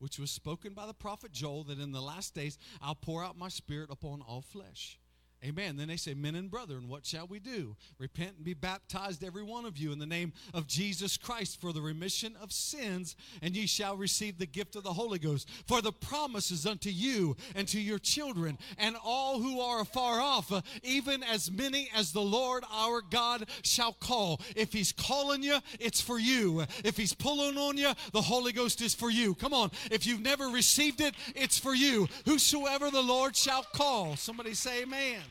which 0.00 0.18
was 0.18 0.30
spoken 0.30 0.72
by 0.72 0.86
the 0.86 0.94
prophet 0.94 1.30
Joel 1.30 1.62
that 1.64 1.78
in 1.78 1.92
the 1.92 2.00
last 2.00 2.34
days 2.34 2.58
I'll 2.82 2.96
pour 2.96 3.22
out 3.22 3.38
my 3.38 3.48
spirit 3.48 3.90
upon 3.92 4.22
all 4.22 4.42
flesh. 4.42 4.98
Amen. 5.42 5.78
Then 5.78 5.88
they 5.88 5.96
say, 5.96 6.12
Men 6.12 6.34
and 6.34 6.50
brethren, 6.50 6.86
what 6.86 7.06
shall 7.06 7.26
we 7.26 7.38
do? 7.38 7.74
Repent 7.98 8.36
and 8.36 8.44
be 8.44 8.52
baptized, 8.52 9.24
every 9.24 9.42
one 9.42 9.64
of 9.64 9.78
you, 9.78 9.90
in 9.90 9.98
the 9.98 10.04
name 10.04 10.34
of 10.52 10.66
Jesus 10.66 11.16
Christ 11.16 11.58
for 11.58 11.72
the 11.72 11.80
remission 11.80 12.36
of 12.42 12.52
sins, 12.52 13.16
and 13.40 13.56
ye 13.56 13.66
shall 13.66 13.96
receive 13.96 14.36
the 14.36 14.44
gift 14.44 14.76
of 14.76 14.82
the 14.82 14.92
Holy 14.92 15.18
Ghost. 15.18 15.48
For 15.66 15.80
the 15.80 15.92
promises 15.92 16.66
unto 16.66 16.90
you 16.90 17.36
and 17.54 17.66
to 17.68 17.80
your 17.80 17.98
children, 17.98 18.58
and 18.76 18.96
all 19.02 19.40
who 19.40 19.60
are 19.60 19.80
afar 19.80 20.20
off, 20.20 20.52
even 20.82 21.22
as 21.22 21.50
many 21.50 21.88
as 21.94 22.12
the 22.12 22.20
Lord 22.20 22.62
our 22.70 23.00
God 23.00 23.48
shall 23.62 23.94
call. 23.94 24.42
If 24.54 24.74
He's 24.74 24.92
calling 24.92 25.42
you, 25.42 25.58
it's 25.78 26.02
for 26.02 26.18
you. 26.18 26.66
If 26.84 26.98
He's 26.98 27.14
pulling 27.14 27.56
on 27.56 27.78
you, 27.78 27.92
the 28.12 28.20
Holy 28.20 28.52
Ghost 28.52 28.82
is 28.82 28.94
for 28.94 29.10
you. 29.10 29.34
Come 29.34 29.54
on. 29.54 29.70
If 29.90 30.06
you've 30.06 30.20
never 30.20 30.48
received 30.48 31.00
it, 31.00 31.14
it's 31.34 31.58
for 31.58 31.74
you. 31.74 32.08
Whosoever 32.26 32.90
the 32.90 33.02
Lord 33.02 33.34
shall 33.34 33.62
call. 33.62 34.16
Somebody 34.16 34.52
say, 34.52 34.82
Amen. 34.82 35.22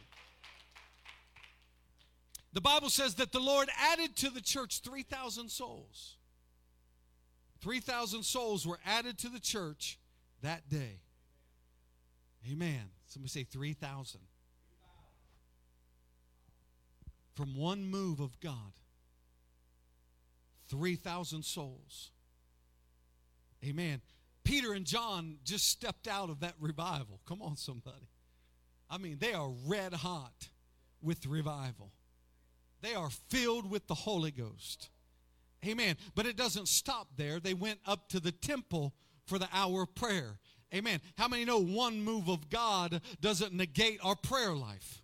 The 2.53 2.61
Bible 2.61 2.89
says 2.89 3.15
that 3.15 3.31
the 3.31 3.39
Lord 3.39 3.69
added 3.79 4.15
to 4.17 4.29
the 4.29 4.41
church 4.41 4.81
3,000 4.81 5.49
souls. 5.49 6.17
3,000 7.61 8.23
souls 8.23 8.65
were 8.65 8.79
added 8.85 9.17
to 9.19 9.29
the 9.29 9.39
church 9.39 9.99
that 10.41 10.69
day. 10.69 11.01
Amen. 12.51 12.89
Somebody 13.05 13.29
say 13.29 13.43
3,000. 13.43 14.21
From 17.35 17.55
one 17.55 17.85
move 17.85 18.19
of 18.19 18.39
God, 18.39 18.73
3,000 20.69 21.43
souls. 21.43 22.11
Amen. 23.63 24.01
Peter 24.43 24.73
and 24.73 24.85
John 24.85 25.37
just 25.43 25.67
stepped 25.67 26.07
out 26.07 26.29
of 26.29 26.39
that 26.39 26.55
revival. 26.59 27.19
Come 27.25 27.41
on, 27.41 27.55
somebody. 27.55 28.09
I 28.89 28.97
mean, 28.97 29.17
they 29.19 29.33
are 29.33 29.51
red 29.67 29.93
hot 29.93 30.49
with 31.01 31.25
revival. 31.25 31.91
They 32.81 32.95
are 32.95 33.09
filled 33.29 33.69
with 33.69 33.87
the 33.87 33.95
Holy 33.95 34.31
Ghost. 34.31 34.89
Amen. 35.65 35.97
But 36.15 36.25
it 36.25 36.37
doesn't 36.37 36.67
stop 36.67 37.07
there. 37.17 37.39
They 37.39 37.53
went 37.53 37.79
up 37.85 38.09
to 38.09 38.19
the 38.19 38.31
temple 38.31 38.93
for 39.25 39.37
the 39.37 39.49
hour 39.53 39.83
of 39.83 39.95
prayer. 39.95 40.39
Amen. 40.73 41.01
How 41.17 41.27
many 41.27 41.45
know 41.45 41.59
one 41.59 42.01
move 42.01 42.29
of 42.29 42.49
God 42.49 43.01
doesn't 43.21 43.53
negate 43.53 43.99
our 44.03 44.15
prayer 44.15 44.53
life? 44.53 45.01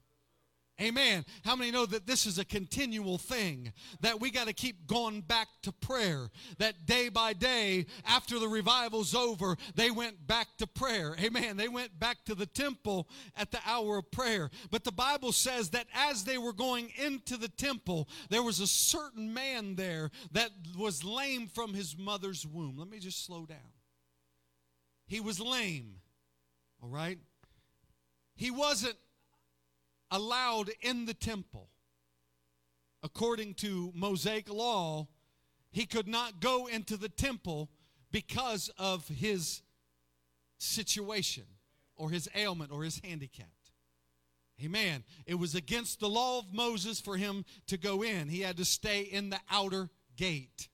Amen. 0.82 1.24
How 1.46 1.56
many 1.56 1.72
know 1.72 1.86
that 1.86 2.06
this 2.06 2.26
is 2.26 2.38
a 2.38 2.44
continual 2.44 3.18
thing? 3.18 3.72
That 4.02 4.20
we 4.20 4.30
got 4.30 4.48
to 4.48 4.54
keep 4.54 4.88
going 4.88 5.22
back 5.22 5.48
to 5.64 5.72
prayer. 5.72 6.30
That 6.58 6.86
day 6.86 7.08
by 7.08 7.32
day, 7.32 7.86
after 8.06 8.40
the 8.40 8.50
revival's 8.50 9.16
over, 9.16 9.56
they 9.76 9.90
went 9.90 10.28
back 10.28 10.48
to 10.58 10.68
prayer. 10.68 11.16
Amen. 11.18 11.56
They 11.56 11.70
went 11.70 11.98
back 11.98 12.18
to 12.26 12.36
the 12.36 12.46
temple 12.46 13.08
at 13.38 13.52
the 13.52 13.60
hour 13.66 14.00
of 14.00 14.12
prayer. 14.12 14.50
But 14.70 14.84
the 14.84 14.92
Bible 14.92 15.32
says 15.32 15.70
that 15.70 15.88
as 15.94 16.26
they 16.26 16.38
were 16.38 16.54
going 16.54 16.92
into 17.02 17.38
the 17.38 17.48
temple, 17.48 18.10
there 18.30 18.44
was 18.44 18.60
a 18.60 18.68
certain 18.68 19.34
man 19.34 19.76
there 19.76 20.12
that 20.34 20.50
was 20.78 21.06
lame 21.06 21.48
from 21.48 21.74
his 21.74 21.98
mother's 21.98 22.46
womb. 22.46 22.76
Let 22.78 22.90
me 22.90 23.00
just 23.00 23.26
slow 23.26 23.46
down. 23.46 23.58
He 25.08 25.22
was 25.22 25.40
lame. 25.40 26.02
All 26.84 26.90
right? 26.90 27.20
He 28.36 28.52
wasn't 28.52 28.98
allowed 30.12 30.72
in 30.82 31.06
the 31.06 31.14
temple. 31.14 31.70
According 33.04 33.56
to 33.56 33.92
Mosaic 33.94 34.50
law, 34.50 35.08
he 35.72 35.86
could 35.86 36.08
not 36.08 36.40
go 36.40 36.68
into 36.68 36.98
the 36.98 37.10
temple 37.10 37.70
because 38.12 38.70
of 38.78 39.08
his 39.08 39.62
situation 40.58 41.44
or 41.96 42.10
his 42.10 42.30
ailment 42.36 42.72
or 42.72 42.84
his 42.84 43.00
handicap. 43.04 43.50
Amen. 44.64 45.04
It 45.26 45.36
was 45.36 45.54
against 45.54 46.00
the 46.00 46.10
law 46.10 46.40
of 46.40 46.54
Moses 46.54 47.02
for 47.02 47.18
him 47.18 47.44
to 47.68 47.78
go 47.78 48.04
in. 48.04 48.30
He 48.30 48.42
had 48.42 48.58
to 48.58 48.66
stay 48.66 49.02
in 49.02 49.30
the 49.30 49.40
outer 49.52 49.90
gate. 50.16 50.70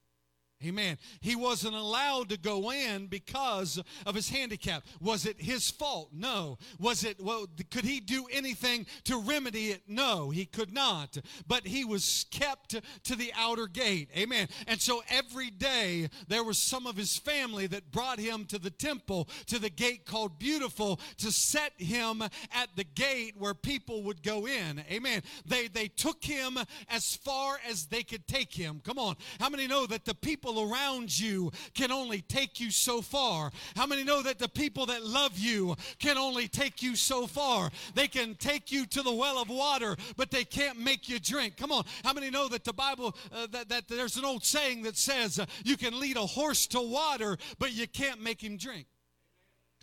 Amen. 0.63 0.97
He 1.21 1.35
wasn't 1.35 1.75
allowed 1.75 2.29
to 2.29 2.37
go 2.37 2.71
in 2.71 3.07
because 3.07 3.81
of 4.05 4.15
his 4.15 4.29
handicap. 4.29 4.83
Was 4.99 5.25
it 5.25 5.41
his 5.41 5.69
fault? 5.69 6.09
No. 6.13 6.57
Was 6.79 7.03
it, 7.03 7.19
well, 7.19 7.47
could 7.71 7.85
he 7.85 7.99
do 7.99 8.27
anything 8.31 8.85
to 9.05 9.17
remedy 9.17 9.69
it? 9.69 9.83
No, 9.87 10.29
he 10.29 10.45
could 10.45 10.73
not. 10.73 11.17
But 11.47 11.67
he 11.67 11.85
was 11.85 12.25
kept 12.31 12.75
to 13.03 13.15
the 13.15 13.31
outer 13.35 13.67
gate. 13.67 14.09
Amen. 14.15 14.47
And 14.67 14.81
so 14.81 15.03
every 15.09 15.49
day 15.49 16.09
there 16.27 16.43
was 16.43 16.57
some 16.57 16.85
of 16.85 16.95
his 16.95 17.17
family 17.17 17.67
that 17.67 17.91
brought 17.91 18.19
him 18.19 18.45
to 18.45 18.59
the 18.59 18.69
temple, 18.69 19.27
to 19.47 19.59
the 19.59 19.69
gate 19.69 20.05
called 20.05 20.39
Beautiful, 20.39 20.99
to 21.17 21.31
set 21.31 21.73
him 21.77 22.21
at 22.21 22.75
the 22.75 22.83
gate 22.83 23.35
where 23.37 23.53
people 23.53 24.03
would 24.03 24.23
go 24.23 24.47
in. 24.47 24.83
Amen. 24.91 25.21
They, 25.45 25.67
they 25.67 25.87
took 25.87 26.23
him 26.23 26.57
as 26.89 27.15
far 27.15 27.59
as 27.69 27.87
they 27.87 28.03
could 28.03 28.27
take 28.27 28.53
him. 28.53 28.81
Come 28.83 28.99
on. 28.99 29.15
How 29.39 29.49
many 29.49 29.67
know 29.67 29.85
that 29.85 30.05
the 30.05 30.15
people 30.15 30.50
people 30.51 30.71
around 30.71 31.17
you 31.17 31.51
can 31.73 31.91
only 31.91 32.21
take 32.21 32.59
you 32.59 32.71
so 32.71 33.01
far. 33.01 33.51
How 33.75 33.85
many 33.85 34.03
know 34.03 34.21
that 34.21 34.39
the 34.39 34.49
people 34.49 34.85
that 34.87 35.03
love 35.03 35.37
you 35.37 35.75
can 35.99 36.17
only 36.17 36.47
take 36.47 36.81
you 36.81 36.95
so 36.95 37.27
far? 37.27 37.69
They 37.95 38.07
can 38.07 38.35
take 38.35 38.71
you 38.71 38.85
to 38.87 39.01
the 39.01 39.13
well 39.13 39.41
of 39.41 39.49
water, 39.49 39.95
but 40.17 40.31
they 40.31 40.43
can't 40.43 40.79
make 40.79 41.07
you 41.07 41.19
drink. 41.19 41.57
Come 41.57 41.71
on. 41.71 41.85
How 42.03 42.13
many 42.13 42.29
know 42.29 42.47
that 42.49 42.63
the 42.63 42.73
Bible, 42.73 43.15
uh, 43.33 43.47
that, 43.51 43.69
that 43.69 43.87
there's 43.87 44.17
an 44.17 44.25
old 44.25 44.43
saying 44.43 44.83
that 44.83 44.97
says 44.97 45.39
uh, 45.39 45.45
you 45.63 45.77
can 45.77 45.99
lead 45.99 46.17
a 46.17 46.25
horse 46.25 46.67
to 46.67 46.81
water, 46.81 47.37
but 47.59 47.73
you 47.73 47.87
can't 47.87 48.21
make 48.21 48.41
him 48.41 48.57
drink? 48.57 48.87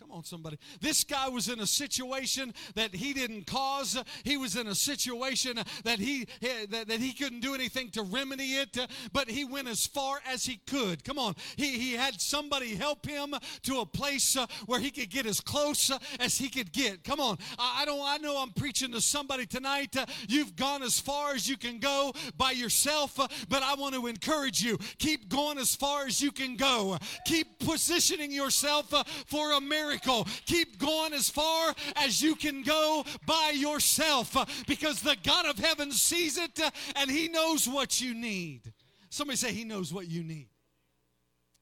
Come 0.09 0.17
on, 0.17 0.23
somebody. 0.23 0.57
This 0.81 1.03
guy 1.03 1.29
was 1.29 1.49
in 1.49 1.59
a 1.59 1.67
situation 1.67 2.51
that 2.73 2.95
he 2.95 3.13
didn't 3.13 3.45
cause. 3.45 3.95
He 4.23 4.37
was 4.37 4.55
in 4.55 4.65
a 4.65 4.73
situation 4.73 5.59
that 5.83 5.99
he 5.99 6.25
that, 6.71 6.87
that 6.87 6.99
he 6.99 7.13
couldn't 7.13 7.41
do 7.41 7.53
anything 7.53 7.91
to 7.91 8.01
remedy 8.01 8.55
it, 8.55 8.75
but 9.13 9.29
he 9.29 9.45
went 9.45 9.67
as 9.67 9.85
far 9.85 10.17
as 10.27 10.45
he 10.45 10.57
could. 10.65 11.03
Come 11.03 11.19
on. 11.19 11.35
He, 11.57 11.77
he 11.77 11.93
had 11.93 12.19
somebody 12.19 12.73
help 12.73 13.05
him 13.05 13.35
to 13.63 13.81
a 13.81 13.85
place 13.85 14.35
uh, 14.35 14.47
where 14.65 14.79
he 14.79 14.89
could 14.89 15.11
get 15.11 15.27
as 15.27 15.39
close 15.41 15.91
uh, 15.91 15.99
as 16.19 16.39
he 16.39 16.49
could 16.49 16.71
get. 16.71 17.03
Come 17.03 17.19
on. 17.19 17.37
I, 17.59 17.83
I 17.83 17.85
don't 17.85 18.01
I 18.01 18.17
know 18.17 18.41
I'm 18.41 18.51
preaching 18.53 18.91
to 18.93 19.01
somebody 19.01 19.45
tonight. 19.45 19.95
Uh, 19.95 20.07
you've 20.27 20.55
gone 20.55 20.81
as 20.81 20.99
far 20.99 21.35
as 21.35 21.47
you 21.47 21.55
can 21.55 21.77
go 21.77 22.13
by 22.35 22.49
yourself, 22.49 23.15
but 23.47 23.61
I 23.61 23.75
want 23.75 23.93
to 23.93 24.07
encourage 24.07 24.63
you. 24.63 24.79
Keep 24.97 25.29
going 25.29 25.59
as 25.59 25.75
far 25.75 26.07
as 26.07 26.19
you 26.19 26.31
can 26.31 26.55
go. 26.55 26.97
Keep 27.25 27.59
positioning 27.59 28.31
yourself 28.31 28.91
for 29.27 29.53
a 29.53 29.61
miracle 29.61 29.98
miracle. 30.05 30.27
Keep 30.45 30.79
going 30.79 31.13
as 31.13 31.29
far 31.29 31.73
as 31.95 32.21
you 32.21 32.35
can 32.35 32.63
go 32.63 33.03
by 33.25 33.53
yourself 33.55 34.35
uh, 34.35 34.45
because 34.67 35.01
the 35.01 35.17
God 35.23 35.45
of 35.45 35.57
heaven 35.57 35.91
sees 35.91 36.37
it 36.37 36.59
uh, 36.59 36.69
and 36.95 37.09
He 37.09 37.27
knows 37.27 37.67
what 37.67 38.01
you 38.01 38.13
need. 38.13 38.73
Somebody 39.09 39.37
say, 39.37 39.51
He 39.51 39.63
knows 39.63 39.93
what 39.93 40.07
you 40.07 40.23
need. 40.23 40.49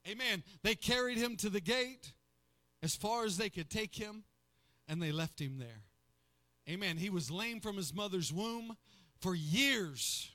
Amen. 0.07 0.43
They 0.63 0.75
carried 0.75 1.17
him 1.17 1.35
to 1.37 1.49
the 1.49 1.59
gate 1.59 2.13
as 2.81 2.95
far 2.95 3.25
as 3.25 3.35
they 3.35 3.49
could 3.49 3.69
take 3.69 3.93
him, 3.93 4.23
and 4.87 5.01
they 5.01 5.11
left 5.11 5.41
him 5.41 5.57
there. 5.59 5.83
Amen. 6.69 6.95
He 6.95 7.09
was 7.09 7.29
lame 7.29 7.59
from 7.59 7.75
his 7.75 7.93
mother's 7.93 8.31
womb 8.31 8.77
for 9.19 9.35
years. 9.35 10.31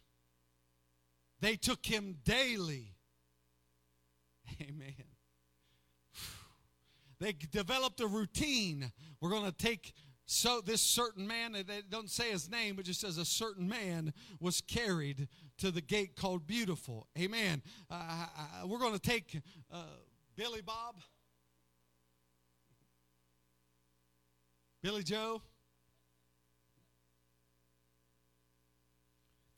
They 1.41 1.57
took 1.57 1.87
him 1.87 2.17
daily. 2.25 2.97
Amen. 4.61 5.12
They 7.23 7.35
developed 7.53 8.01
a 8.01 8.09
routine. 8.09 8.91
We're 9.21 9.31
going 9.31 9.45
to 9.45 9.57
take 9.57 9.93
so 10.27 10.61
this 10.61 10.81
certain 10.81 11.25
man, 11.25 11.53
they 11.53 11.63
don't 11.89 12.11
say 12.11 12.33
his 12.33 12.51
name, 12.51 12.75
but 12.75 12.85
just 12.85 13.01
says 13.01 13.17
a 13.17 13.25
certain 13.25 13.69
man 13.69 14.13
was 14.41 14.61
carried 14.61 15.29
to 15.59 15.71
the 15.71 15.81
gate 15.81 16.17
called 16.17 16.49
Beautiful. 16.49 17.07
Amen. 17.17 17.63
Uh, 17.89 17.95
uh 17.95 18.67
we're 18.67 18.81
going 18.81 18.95
to 18.95 18.99
take 18.99 19.41
uh, 19.73 19.85
Billy 20.35 20.63
Bob, 20.63 20.97
Billy 24.83 25.05
Joe, 25.05 25.43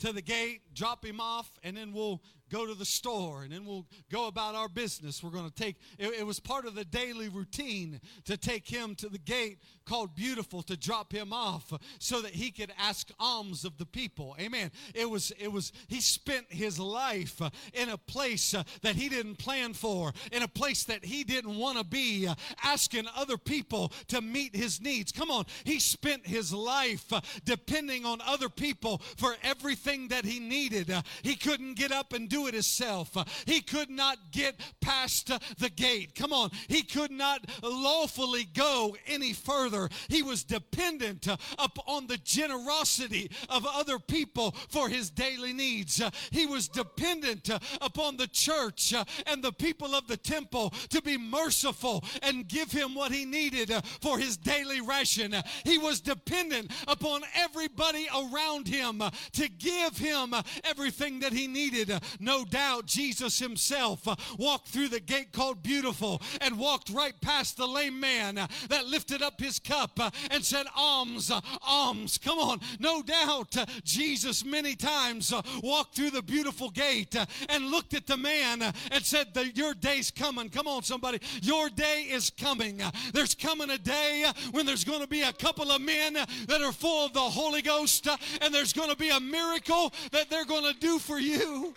to 0.01 0.13
the 0.13 0.23
gate, 0.23 0.61
drop 0.75 1.03
him 1.03 1.19
off, 1.19 1.51
and 1.63 1.75
then 1.75 1.95
we'll 1.95 2.21
go 2.51 2.67
to 2.67 2.75
the 2.75 2.85
store 2.85 3.43
and 3.43 3.53
then 3.53 3.65
we'll 3.65 3.87
go 4.11 4.27
about 4.27 4.55
our 4.55 4.69
business. 4.69 5.23
We're 5.23 5.31
going 5.31 5.49
to 5.49 5.55
take, 5.55 5.77
it, 5.99 6.09
it, 6.21 6.27
was 6.27 6.41
part 6.41 6.67
of 6.67 6.75
the 6.75 6.85
daily 6.85 7.29
routine 7.29 8.01
to 8.25 8.37
take 8.37 8.69
him 8.69 8.95
to 8.97 9.09
the 9.09 9.19
gate 9.19 9.59
called 9.85 10.15
Beautiful 10.15 10.63
to 10.63 10.77
drop 10.77 11.13
him 11.13 11.33
off 11.33 11.73
so 11.99 12.21
that 12.23 12.33
he 12.33 12.51
could 12.51 12.73
ask 12.79 13.11
alms 13.19 13.65
of 13.65 13.77
the 13.79 13.87
people. 13.87 14.37
Amen. 14.41 14.71
It 14.95 15.09
was, 15.09 15.33
it 15.39 15.51
was, 15.51 15.73
he 15.89 16.01
spent 16.01 16.47
his 16.49 16.79
life 16.79 17.41
in 17.73 17.89
a 17.89 17.99
place 17.99 18.55
that 18.83 18.97
he 18.97 19.09
didn't 19.09 19.37
plan 19.37 19.75
for, 19.75 20.13
in 20.33 20.43
a 20.43 20.49
place 20.49 20.85
that 20.85 21.05
he 21.05 21.25
didn't 21.25 21.57
want 21.57 21.79
to 21.79 21.85
be, 21.85 22.29
asking 22.63 23.07
other 23.17 23.37
people 23.37 23.93
to 24.09 24.21
meet 24.21 24.55
his 24.55 24.81
needs. 24.81 25.13
Come 25.13 25.31
on. 25.31 25.45
He 25.65 25.79
spent 25.79 26.27
his 26.27 26.53
life 26.53 27.13
depending 27.45 28.05
on 28.05 28.21
other 28.27 28.49
people 28.49 28.99
for 29.17 29.37
everything 29.43 30.09
that 30.09 30.25
he 30.25 30.41
needed. 30.41 30.93
He 31.23 31.37
couldn't 31.37 31.75
get 31.75 31.93
up 31.93 32.13
and 32.13 32.29
do 32.35 32.49
it 32.49 32.55
himself. 32.55 33.17
He 33.47 33.61
could 33.61 33.91
not 33.91 34.19
get 34.33 34.57
past 34.81 35.31
the 35.59 35.71
gate. 35.71 36.17
Come 36.17 36.33
on. 36.33 36.51
He 36.67 36.83
could 36.83 37.13
not 37.13 37.49
lawfully 37.63 38.45
go 38.45 38.97
any 39.07 39.33
further. 39.33 39.89
He 40.09 40.23
was 40.23 40.43
dependent 40.43 41.29
upon 41.59 42.09
the 42.09 42.17
generosity 42.19 43.31
of 43.49 43.65
other 43.67 44.01
people 44.01 44.51
for 44.69 44.89
his 44.89 45.11
daily 45.11 45.53
needs. 45.53 46.03
He 46.33 46.47
was 46.47 46.67
dependent 46.67 47.51
upon 47.81 48.17
the 48.17 48.27
church 48.27 48.93
and 49.27 49.43
the 49.43 49.53
people 49.53 49.95
of 49.95 50.09
the 50.09 50.17
temple 50.17 50.71
to 50.91 51.01
be 51.03 51.17
merciful 51.17 52.03
and 52.23 52.49
give 52.49 52.73
him 52.73 52.97
what 52.97 53.13
he 53.13 53.25
needed 53.25 53.71
for 54.01 54.19
his 54.19 54.37
daily 54.37 54.81
ration. 54.81 55.37
He 55.63 55.79
was 55.79 56.01
dependent 56.01 56.73
upon 56.89 57.23
everybody 57.37 58.09
around 58.13 58.67
him 58.67 59.03
to 59.35 59.49
give 59.49 59.97
him 59.97 60.35
everything 60.65 61.21
that 61.21 61.33
he 61.33 61.47
needed. 61.47 61.93
No 62.25 62.45
doubt 62.47 62.87
Jesus 62.87 63.39
himself 63.39 64.09
uh, 64.09 64.17
walked 64.39 64.69
through 64.69 64.89
the 64.89 64.99
gate 64.99 65.31
called 65.31 65.63
Beautiful 65.63 66.23
and 66.41 66.59
walked 66.59 66.89
right 66.89 67.15
past 67.21 67.59
the 67.59 67.67
lame 67.67 68.01
man 68.01 68.39
uh, 68.39 68.47
that 68.71 68.87
lifted 68.87 69.21
up 69.21 69.39
his 69.39 69.59
cup 69.59 70.01
uh, 70.01 70.11
and 70.31 70.43
said, 70.43 70.65
Alms, 70.75 71.31
uh, 71.31 71.43
alms. 71.63 72.17
Come 72.17 72.39
on. 72.39 72.61
No 72.81 73.03
doubt 73.03 73.59
uh, 73.59 73.67
Jesus 73.85 74.43
many 74.43 74.75
times 74.75 75.35
uh, 75.35 75.43
walked 75.63 75.95
through 75.95 76.11
the 76.11 76.23
beautiful 76.23 76.71
gate 76.71 77.15
and 77.51 77.67
looked 77.67 77.93
at 77.93 78.07
the 78.07 78.17
man 78.17 78.63
and 78.63 79.05
said, 79.05 79.29
Your 79.55 79.75
day's 79.75 80.11
coming. 80.11 80.49
Come 80.49 80.67
on, 80.67 80.83
somebody. 80.83 81.21
Your 81.43 81.69
day 81.69 82.07
is 82.11 82.31
coming. 82.31 82.81
There's 83.13 83.35
coming 83.35 83.69
a 83.69 83.79
day 83.79 84.25
when 84.53 84.65
there's 84.65 84.85
going 84.85 85.03
to 85.03 85.07
be 85.07 85.23
a 85.23 85.33
couple 85.33 85.71
of 85.71 85.83
men 85.83 86.15
that 86.15 86.63
are 86.63 86.73
full 86.73 87.05
of 87.05 87.13
the 87.13 87.21
Holy 87.21 87.61
Ghost 87.61 88.09
and 88.41 88.55
there's 88.55 88.73
going 88.73 88.91
to 88.91 88.97
be 88.97 89.11
a 89.11 89.21
miracle 89.21 89.93
that 90.13 90.31
they're 90.31 90.47
going 90.47 90.73
to 90.73 90.79
do 90.81 90.99
for 90.99 91.19
you. 91.19 91.75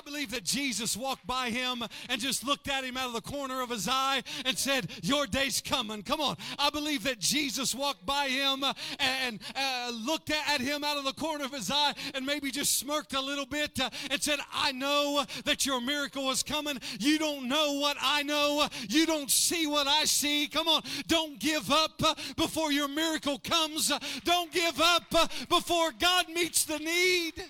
I 0.00 0.02
believe 0.02 0.30
that 0.30 0.44
Jesus 0.44 0.96
walked 0.96 1.26
by 1.26 1.50
him 1.50 1.82
and 2.08 2.20
just 2.20 2.42
looked 2.42 2.68
at 2.68 2.84
him 2.84 2.96
out 2.96 3.08
of 3.08 3.12
the 3.12 3.20
corner 3.20 3.60
of 3.60 3.68
his 3.68 3.86
eye 3.86 4.22
and 4.46 4.56
said, 4.56 4.90
Your 5.02 5.26
day's 5.26 5.60
coming. 5.60 6.02
Come 6.02 6.22
on. 6.22 6.38
I 6.58 6.70
believe 6.70 7.02
that 7.04 7.18
Jesus 7.18 7.74
walked 7.74 8.06
by 8.06 8.28
him 8.28 8.64
and 8.98 9.40
uh, 9.54 9.92
looked 9.92 10.30
at 10.30 10.60
him 10.62 10.84
out 10.84 10.96
of 10.96 11.04
the 11.04 11.12
corner 11.12 11.44
of 11.44 11.52
his 11.52 11.70
eye 11.70 11.92
and 12.14 12.24
maybe 12.24 12.50
just 12.50 12.78
smirked 12.78 13.12
a 13.12 13.20
little 13.20 13.44
bit 13.44 13.78
uh, 13.78 13.90
and 14.10 14.22
said, 14.22 14.38
I 14.54 14.72
know 14.72 15.22
that 15.44 15.66
your 15.66 15.82
miracle 15.82 16.30
is 16.30 16.42
coming. 16.42 16.78
You 16.98 17.18
don't 17.18 17.46
know 17.46 17.74
what 17.74 17.98
I 18.00 18.22
know. 18.22 18.68
You 18.88 19.04
don't 19.04 19.30
see 19.30 19.66
what 19.66 19.86
I 19.86 20.06
see. 20.06 20.46
Come 20.46 20.66
on. 20.66 20.82
Don't 21.08 21.38
give 21.38 21.70
up 21.70 22.00
before 22.36 22.72
your 22.72 22.88
miracle 22.88 23.38
comes. 23.38 23.92
Don't 24.24 24.50
give 24.50 24.80
up 24.80 25.10
before 25.50 25.90
God 25.98 26.30
meets 26.30 26.64
the 26.64 26.78
need. 26.78 27.44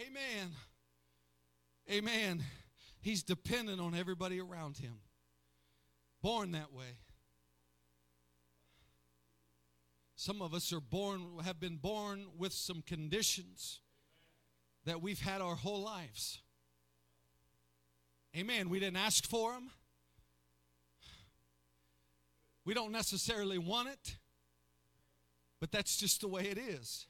Amen. 0.00 0.50
Amen. 1.90 2.42
He's 3.00 3.22
dependent 3.22 3.80
on 3.80 3.94
everybody 3.94 4.40
around 4.40 4.78
him. 4.78 4.94
Born 6.22 6.52
that 6.52 6.72
way. 6.72 6.98
Some 10.16 10.40
of 10.40 10.54
us 10.54 10.72
are 10.72 10.80
born, 10.80 11.38
have 11.44 11.60
been 11.60 11.76
born 11.76 12.26
with 12.38 12.52
some 12.52 12.82
conditions 12.82 13.80
that 14.84 15.02
we've 15.02 15.20
had 15.20 15.40
our 15.40 15.54
whole 15.54 15.82
lives. 15.82 16.40
Amen. 18.36 18.70
We 18.70 18.80
didn't 18.80 18.96
ask 18.96 19.26
for 19.26 19.52
them. 19.52 19.70
We 22.64 22.74
don't 22.74 22.92
necessarily 22.92 23.58
want 23.58 23.90
it, 23.90 24.16
but 25.60 25.70
that's 25.70 25.96
just 25.96 26.22
the 26.22 26.28
way 26.28 26.44
it 26.44 26.58
is. 26.58 27.06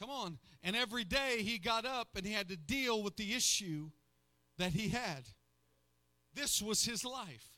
Come 0.00 0.10
on. 0.10 0.38
And 0.62 0.74
every 0.74 1.04
day 1.04 1.42
he 1.42 1.58
got 1.58 1.84
up 1.84 2.08
and 2.16 2.24
he 2.24 2.32
had 2.32 2.48
to 2.48 2.56
deal 2.56 3.02
with 3.02 3.16
the 3.16 3.34
issue 3.34 3.90
that 4.56 4.72
he 4.72 4.88
had. 4.88 5.28
This 6.34 6.62
was 6.62 6.84
his 6.84 7.04
life. 7.04 7.50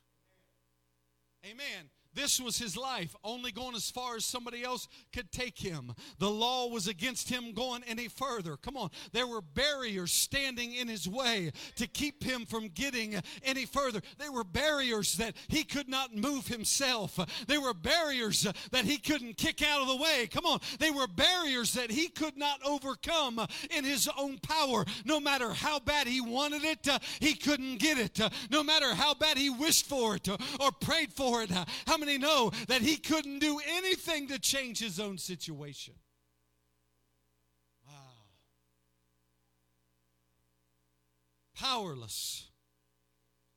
Amen. 1.44 1.90
This 2.14 2.40
was 2.40 2.58
his 2.58 2.76
life, 2.76 3.16
only 3.24 3.52
going 3.52 3.74
as 3.74 3.90
far 3.90 4.16
as 4.16 4.24
somebody 4.24 4.62
else 4.62 4.86
could 5.12 5.32
take 5.32 5.58
him. 5.58 5.94
The 6.18 6.28
law 6.28 6.68
was 6.68 6.86
against 6.86 7.30
him 7.30 7.52
going 7.52 7.82
any 7.84 8.08
further. 8.08 8.56
Come 8.56 8.76
on. 8.76 8.90
There 9.12 9.26
were 9.26 9.40
barriers 9.40 10.12
standing 10.12 10.74
in 10.74 10.88
his 10.88 11.08
way 11.08 11.52
to 11.76 11.86
keep 11.86 12.22
him 12.22 12.44
from 12.44 12.68
getting 12.68 13.20
any 13.42 13.64
further. 13.64 14.02
There 14.18 14.32
were 14.32 14.44
barriers 14.44 15.16
that 15.16 15.36
he 15.48 15.64
could 15.64 15.88
not 15.88 16.14
move 16.14 16.46
himself. 16.48 17.18
There 17.46 17.60
were 17.60 17.74
barriers 17.74 18.46
that 18.70 18.84
he 18.84 18.98
couldn't 18.98 19.38
kick 19.38 19.62
out 19.62 19.80
of 19.80 19.88
the 19.88 19.96
way. 19.96 20.28
Come 20.30 20.44
on. 20.44 20.60
They 20.78 20.90
were 20.90 21.06
barriers 21.06 21.72
that 21.74 21.90
he 21.90 22.08
could 22.08 22.36
not 22.36 22.60
overcome 22.64 23.40
in 23.70 23.84
his 23.84 24.08
own 24.18 24.38
power. 24.38 24.84
No 25.06 25.18
matter 25.18 25.52
how 25.52 25.78
bad 25.78 26.06
he 26.06 26.20
wanted 26.20 26.64
it, 26.64 26.86
he 27.20 27.34
couldn't 27.34 27.78
get 27.78 27.98
it. 27.98 28.20
No 28.50 28.62
matter 28.62 28.94
how 28.94 29.14
bad 29.14 29.38
he 29.38 29.48
wished 29.48 29.86
for 29.86 30.16
it 30.16 30.28
or 30.28 30.72
prayed 30.72 31.12
for 31.12 31.42
it, 31.42 31.50
how 31.50 31.96
many 32.04 32.18
know 32.18 32.50
that 32.68 32.82
he 32.82 32.96
couldn't 32.96 33.38
do 33.38 33.60
anything 33.76 34.28
to 34.28 34.38
change 34.38 34.78
his 34.78 34.98
own 34.98 35.18
situation? 35.18 35.94
Wow. 37.86 37.94
Powerless, 41.54 42.48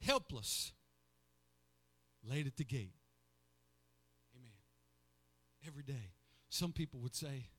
helpless, 0.01 0.71
laid 2.23 2.47
at 2.47 2.57
the 2.57 2.63
gate. 2.63 2.93
Amen. 4.35 4.51
Every 5.67 5.83
day. 5.83 6.11
Some 6.49 6.71
people 6.71 6.99
would 7.01 7.15
say, 7.15 7.49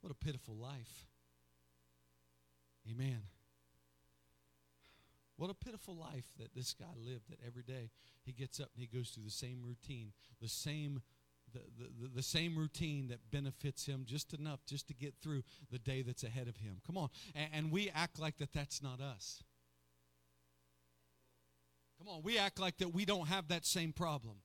What 0.00 0.10
a 0.10 0.14
pitiful 0.14 0.54
life. 0.54 1.06
Amen. 2.90 3.20
What 5.40 5.48
a 5.48 5.54
pitiful 5.54 5.96
life 5.96 6.26
that 6.38 6.54
this 6.54 6.74
guy 6.74 6.92
lived 7.02 7.30
that 7.30 7.38
every 7.46 7.62
day 7.62 7.88
he 8.26 8.32
gets 8.32 8.60
up 8.60 8.68
and 8.74 8.86
he 8.86 8.94
goes 8.94 9.08
through 9.08 9.24
the 9.24 9.30
same 9.30 9.62
routine, 9.64 10.12
the 10.38 10.50
same 10.50 11.00
the, 11.54 11.60
the, 11.78 12.08
the, 12.16 12.22
same 12.22 12.58
routine 12.58 13.08
that 13.08 13.18
benefits 13.32 13.86
him 13.86 14.04
just 14.06 14.34
enough 14.34 14.60
just 14.66 14.86
to 14.88 14.94
get 14.94 15.14
through 15.22 15.42
the 15.72 15.78
day 15.78 16.02
that's 16.02 16.24
ahead 16.24 16.46
of 16.46 16.58
him. 16.58 16.76
Come 16.86 16.98
on. 16.98 17.08
And, 17.34 17.48
and 17.52 17.72
we 17.72 17.90
act 17.92 18.20
like 18.20 18.36
that 18.36 18.52
that's 18.52 18.82
not 18.82 19.00
us. 19.00 19.42
Come 21.98 22.06
on, 22.08 22.22
we 22.22 22.38
act 22.38 22.60
like 22.60 22.76
that 22.76 22.92
we 22.94 23.06
don't 23.06 23.26
have 23.26 23.48
that 23.48 23.64
same 23.64 23.94
problem. 23.94 24.36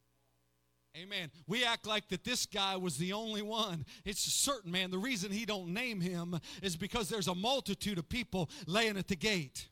Amen. 0.97 1.29
We 1.45 1.65
act 1.65 1.85
like 1.85 2.07
that 2.07 2.23
this 2.23 2.45
guy 2.45 2.77
was 2.77 2.97
the 2.97 3.11
only 3.11 3.41
one. 3.41 3.85
It's 4.05 4.25
a 4.27 4.31
certain, 4.31 4.71
man. 4.71 4.91
The 4.91 4.97
reason 4.97 5.29
he 5.29 5.45
don't 5.45 5.73
name 5.73 5.99
him 5.99 6.39
is 6.63 6.77
because 6.77 7.09
there's 7.09 7.27
a 7.27 7.35
multitude 7.35 7.97
of 7.97 8.07
people 8.07 8.49
laying 8.65 8.97
at 8.97 9.09
the 9.09 9.17
gate. 9.17 9.67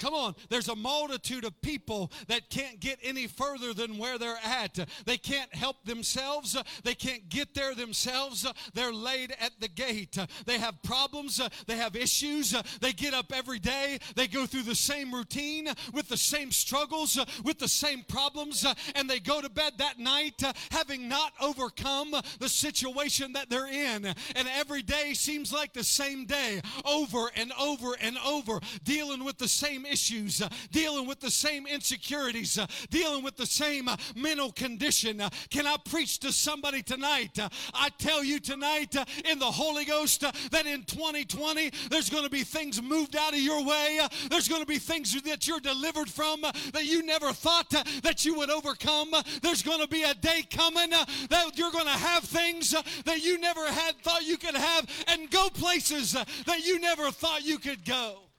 Come 0.00 0.14
on, 0.14 0.34
there's 0.48 0.68
a 0.68 0.74
multitude 0.74 1.44
of 1.44 1.60
people 1.60 2.10
that 2.28 2.48
can't 2.48 2.80
get 2.80 2.98
any 3.02 3.26
further 3.26 3.74
than 3.74 3.98
where 3.98 4.18
they're 4.18 4.40
at. 4.42 4.78
They 5.04 5.18
can't 5.18 5.54
help 5.54 5.84
themselves, 5.84 6.56
they 6.84 6.94
can't 6.94 7.28
get 7.28 7.54
there 7.54 7.74
themselves. 7.74 8.46
They're 8.72 8.94
laid 8.94 9.34
at 9.38 9.52
the 9.60 9.68
gate. 9.68 10.16
They 10.46 10.58
have 10.58 10.82
problems, 10.82 11.38
they 11.66 11.76
have 11.76 11.96
issues. 11.96 12.56
They 12.80 12.94
get 12.94 13.12
up 13.12 13.30
every 13.34 13.58
day, 13.58 13.98
they 14.16 14.26
go 14.26 14.46
through 14.46 14.62
the 14.62 14.74
same 14.74 15.14
routine 15.14 15.68
with 15.92 16.08
the 16.08 16.16
same 16.16 16.50
struggles, 16.50 17.18
with 17.44 17.58
the 17.58 17.68
same 17.68 18.02
problems, 18.08 18.64
and 18.94 19.08
they 19.08 19.20
go 19.20 19.42
to 19.42 19.50
bed 19.50 19.74
that 19.78 19.98
night 19.98 20.42
having 20.70 21.08
not 21.08 21.32
overcome 21.42 22.14
the 22.38 22.48
situation 22.48 23.34
that 23.34 23.50
they're 23.50 23.70
in. 23.70 24.06
And 24.06 24.48
every 24.56 24.82
day 24.82 25.12
seems 25.12 25.52
like 25.52 25.74
the 25.74 25.84
same 25.84 26.24
day, 26.24 26.62
over 26.86 27.30
and 27.36 27.52
over 27.60 27.96
and 28.00 28.16
over, 28.24 28.60
dealing 28.82 29.24
with 29.24 29.36
the 29.36 29.48
same 29.48 29.84
issues, 29.90 30.40
uh, 30.42 30.48
dealing 30.70 31.06
with 31.06 31.20
the 31.20 31.30
same 31.30 31.66
insecurities, 31.66 32.58
uh, 32.58 32.66
dealing 32.90 33.22
with 33.22 33.36
the 33.36 33.46
same 33.46 33.88
uh, 33.88 33.96
mental 34.14 34.52
condition. 34.52 35.20
Uh, 35.20 35.30
can 35.50 35.66
I 35.66 35.76
preach 35.84 36.18
to 36.20 36.32
somebody 36.32 36.82
tonight? 36.82 37.38
Uh, 37.38 37.48
I 37.74 37.90
tell 37.98 38.22
you 38.22 38.38
tonight 38.38 38.96
uh, 38.96 39.04
in 39.24 39.38
the 39.38 39.46
Holy 39.50 39.84
Ghost 39.84 40.20
that 40.20 40.66
in 40.66 40.84
2020 40.84 41.70
there's 41.90 42.10
going 42.10 42.24
to 42.24 42.30
be 42.30 42.44
things 42.44 42.80
moved 42.80 43.16
out 43.16 43.32
of 43.32 43.40
your 43.40 43.64
way. 43.64 44.00
There's 44.30 44.48
going 44.48 44.62
to 44.62 44.66
be 44.66 44.78
things 44.78 45.20
that 45.22 45.46
you're 45.46 45.60
delivered 45.60 46.08
from 46.08 46.42
that 46.42 46.84
you 46.84 47.04
never 47.04 47.32
thought 47.32 47.70
that 48.02 48.24
you 48.24 48.34
would 48.36 48.50
overcome. 48.50 49.12
There's 49.42 49.62
going 49.62 49.80
to 49.80 49.88
be 49.88 50.02
a 50.02 50.14
day 50.14 50.44
coming 50.50 50.90
that 50.90 51.52
you're 51.54 51.72
going 51.72 51.86
to 51.86 51.90
have 51.90 52.24
things 52.24 52.70
that 53.04 53.22
you 53.22 53.38
never 53.38 53.66
had 53.66 53.96
thought 54.02 54.22
you 54.22 54.36
could 54.36 54.56
have 54.56 54.86
and 55.08 55.30
go 55.30 55.48
places 55.48 56.12
that 56.12 56.64
you 56.64 56.78
never 56.80 57.10
thought 57.10 57.44
you 57.44 57.58
could 57.58 57.84
go. 57.84 58.29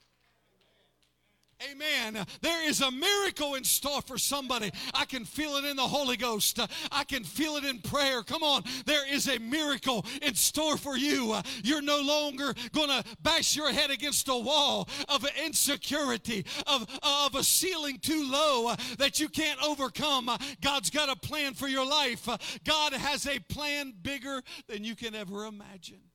Amen. 1.70 2.26
There 2.42 2.68
is 2.68 2.82
a 2.82 2.92
miracle 2.92 3.56
in 3.56 3.64
store 3.64 4.02
for 4.02 4.18
somebody. 4.18 4.72
I 4.94 5.06
can 5.06 5.26
feel 5.26 5.58
it 5.58 5.66
in 5.66 5.76
the 5.76 5.84
Holy 5.84 6.18
Ghost. 6.18 6.60
I 6.92 7.04
can 7.04 7.24
feel 7.24 7.56
it 7.58 7.66
in 7.66 7.80
prayer. 7.80 8.24
Come 8.24 8.44
on. 8.44 8.64
There 8.86 9.12
is 9.12 9.28
a 9.28 9.38
miracle 9.40 10.06
in 10.22 10.34
store 10.36 10.78
for 10.78 10.98
you. 10.98 11.36
You're 11.64 11.82
no 11.82 12.02
longer 12.02 12.54
going 12.72 12.90
to 12.90 13.04
bash 13.22 13.56
your 13.56 13.72
head 13.72 13.92
against 13.92 14.28
a 14.28 14.36
wall 14.36 14.90
of 15.08 15.28
insecurity, 15.46 16.46
of, 16.66 16.88
of 17.04 17.36
a 17.36 17.44
ceiling 17.44 18.00
too 18.00 18.30
low 18.30 18.74
that 18.98 19.20
you 19.20 19.30
can't 19.30 19.62
overcome. 19.64 20.30
God's 20.62 20.90
got 20.90 21.10
a 21.10 21.16
plan 21.16 21.54
for 21.54 21.68
your 21.68 21.86
life. 21.86 22.28
God 22.66 22.94
has 22.94 23.28
a 23.28 23.40
plan 23.40 23.94
bigger 24.02 24.42
than 24.68 24.84
you 24.84 24.96
can 24.96 25.16
ever 25.16 25.46
imagine. 25.46 26.11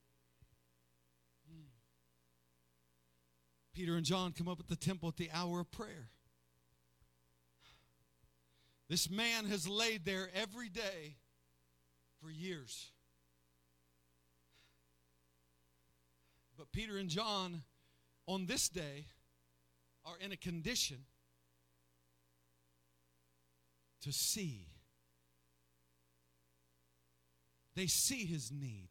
Peter 3.76 3.94
and 3.94 4.06
John 4.06 4.32
come 4.32 4.48
up 4.48 4.58
at 4.58 4.68
the 4.68 4.74
temple 4.74 5.10
at 5.10 5.18
the 5.18 5.28
hour 5.34 5.60
of 5.60 5.70
prayer. 5.70 6.08
This 8.88 9.10
man 9.10 9.44
has 9.44 9.68
laid 9.68 10.06
there 10.06 10.30
every 10.34 10.70
day 10.70 11.16
for 12.22 12.30
years. 12.30 12.86
But 16.56 16.72
Peter 16.72 16.96
and 16.96 17.10
John, 17.10 17.64
on 18.26 18.46
this 18.46 18.70
day, 18.70 19.08
are 20.06 20.16
in 20.24 20.32
a 20.32 20.38
condition 20.38 21.04
to 24.00 24.10
see. 24.10 24.68
They 27.74 27.88
see 27.88 28.24
his 28.24 28.50
need. 28.50 28.88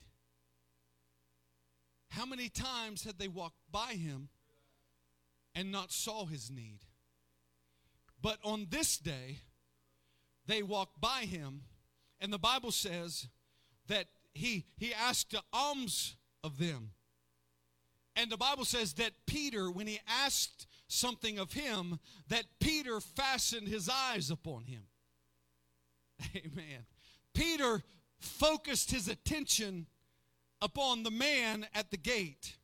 How 2.09 2.27
many 2.27 2.49
times 2.49 3.03
had 3.03 3.17
they 3.17 3.27
walked 3.27 3.57
by 3.71 3.93
him 3.93 4.29
and 5.55 5.71
not 5.71 5.91
saw 5.91 6.25
his 6.25 6.51
need. 6.51 6.79
But 8.21 8.39
on 8.43 8.67
this 8.69 8.97
day, 8.97 9.39
they 10.47 10.61
walked 10.61 10.99
by 10.99 11.21
him, 11.21 11.61
and 12.19 12.31
the 12.31 12.37
Bible 12.37 12.71
says 12.71 13.27
that 13.87 14.07
he, 14.33 14.65
he 14.77 14.93
asked 14.93 15.33
alms 15.53 16.15
of 16.43 16.59
them. 16.59 16.91
And 18.15 18.31
the 18.31 18.37
Bible 18.37 18.65
says 18.65 18.93
that 18.93 19.11
Peter, 19.25 19.69
when 19.69 19.87
he 19.87 19.99
asked 20.07 20.67
something 20.87 21.37
of 21.39 21.53
him, 21.53 21.99
that 22.29 22.45
Peter 22.59 22.99
fastened 22.99 23.67
his 23.67 23.89
eyes 23.89 24.29
upon 24.29 24.65
him. 24.65 24.83
Amen. 26.35 26.85
Peter 27.33 27.81
focused 28.19 28.91
his 28.91 29.07
attention 29.07 29.87
upon 30.61 31.03
the 31.03 31.11
man 31.11 31.67
at 31.73 31.91
the 31.91 31.97
gate 31.97 32.55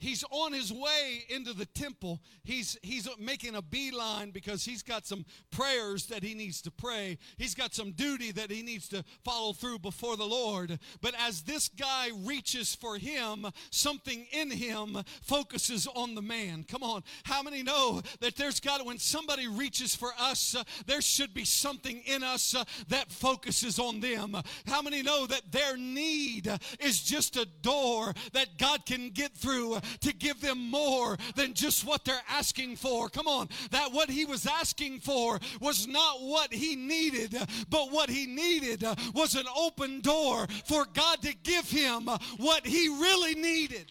he's 0.00 0.24
on 0.30 0.52
his 0.52 0.72
way 0.72 1.24
into 1.28 1.52
the 1.52 1.66
temple. 1.66 2.20
He's 2.42 2.76
he's 2.82 3.08
making 3.18 3.54
a 3.54 3.62
beeline 3.62 4.30
because 4.30 4.64
he's 4.64 4.82
got 4.82 5.06
some 5.06 5.24
prayers 5.50 6.06
that 6.06 6.22
he 6.24 6.34
needs 6.34 6.60
to 6.62 6.70
pray. 6.70 7.18
He's 7.36 7.54
got 7.54 7.74
some 7.74 7.92
duty 7.92 8.32
that 8.32 8.50
he 8.50 8.62
needs 8.62 8.88
to 8.88 9.04
follow 9.24 9.52
through 9.52 9.78
before 9.78 10.16
the 10.16 10.24
Lord. 10.24 10.78
But 11.00 11.14
as 11.18 11.42
this 11.42 11.68
guy 11.68 12.10
reaches 12.24 12.74
for 12.74 12.96
him, 12.96 13.46
something 13.70 14.26
in 14.32 14.50
him 14.50 14.98
focuses 15.22 15.86
on 15.94 16.14
the 16.14 16.22
man. 16.22 16.64
Come 16.64 16.82
on. 16.82 17.04
How 17.24 17.42
many 17.42 17.62
know 17.62 18.02
that 18.20 18.36
there's 18.36 18.60
got 18.60 18.84
when 18.84 18.98
somebody 18.98 19.46
reaches 19.46 19.94
for 19.94 20.10
us, 20.18 20.54
uh, 20.54 20.64
there 20.86 21.02
should 21.02 21.34
be 21.34 21.44
something 21.44 22.02
in 22.06 22.22
us 22.22 22.54
uh, 22.54 22.64
that 22.88 23.12
focuses 23.12 23.78
on 23.78 24.00
them. 24.00 24.36
How 24.66 24.80
many 24.80 25.02
know 25.02 25.26
that 25.26 25.52
their 25.52 25.76
need 25.76 26.50
is 26.78 27.02
just 27.02 27.36
a 27.36 27.46
door 27.60 28.14
that 28.32 28.58
God 28.58 28.86
can 28.86 29.10
get 29.10 29.34
through 29.34 29.78
to 30.00 30.12
give 30.12 30.40
them 30.40 30.70
more 30.70 31.16
than 31.34 31.54
just 31.54 31.84
what 31.84 32.04
they're 32.04 32.22
asking 32.28 32.76
for. 32.76 33.08
Come 33.08 33.26
on, 33.26 33.48
that 33.70 33.92
what 33.92 34.10
he 34.10 34.24
was 34.24 34.46
asking 34.46 35.00
for 35.00 35.38
was 35.60 35.86
not 35.86 36.20
what 36.20 36.52
he 36.52 36.76
needed, 36.76 37.36
but 37.68 37.90
what 37.90 38.10
he 38.10 38.26
needed 38.26 38.84
was 39.14 39.34
an 39.34 39.46
open 39.56 40.00
door 40.00 40.46
for 40.64 40.86
God 40.92 41.22
to 41.22 41.34
give 41.42 41.68
him 41.68 42.08
what 42.38 42.66
he 42.66 42.88
really 42.88 43.34
needed. 43.34 43.90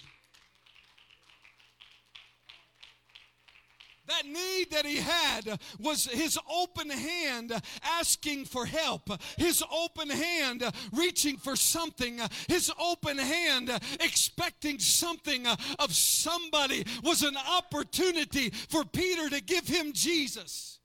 That 4.09 4.25
need 4.25 4.71
that 4.71 4.87
he 4.87 4.97
had 4.97 5.59
was 5.79 6.05
his 6.05 6.37
open 6.51 6.89
hand 6.89 7.53
asking 7.83 8.45
for 8.45 8.65
help, 8.65 9.07
his 9.37 9.63
open 9.71 10.09
hand 10.09 10.63
reaching 10.91 11.37
for 11.37 11.55
something, 11.55 12.19
his 12.47 12.71
open 12.79 13.19
hand 13.19 13.69
expecting 13.99 14.79
something 14.79 15.45
of 15.77 15.93
somebody 15.93 16.85
was 17.03 17.21
an 17.21 17.37
opportunity 17.37 18.49
for 18.49 18.83
Peter 18.83 19.29
to 19.29 19.41
give 19.43 19.67
him 19.67 19.93
Jesus. 19.93 20.79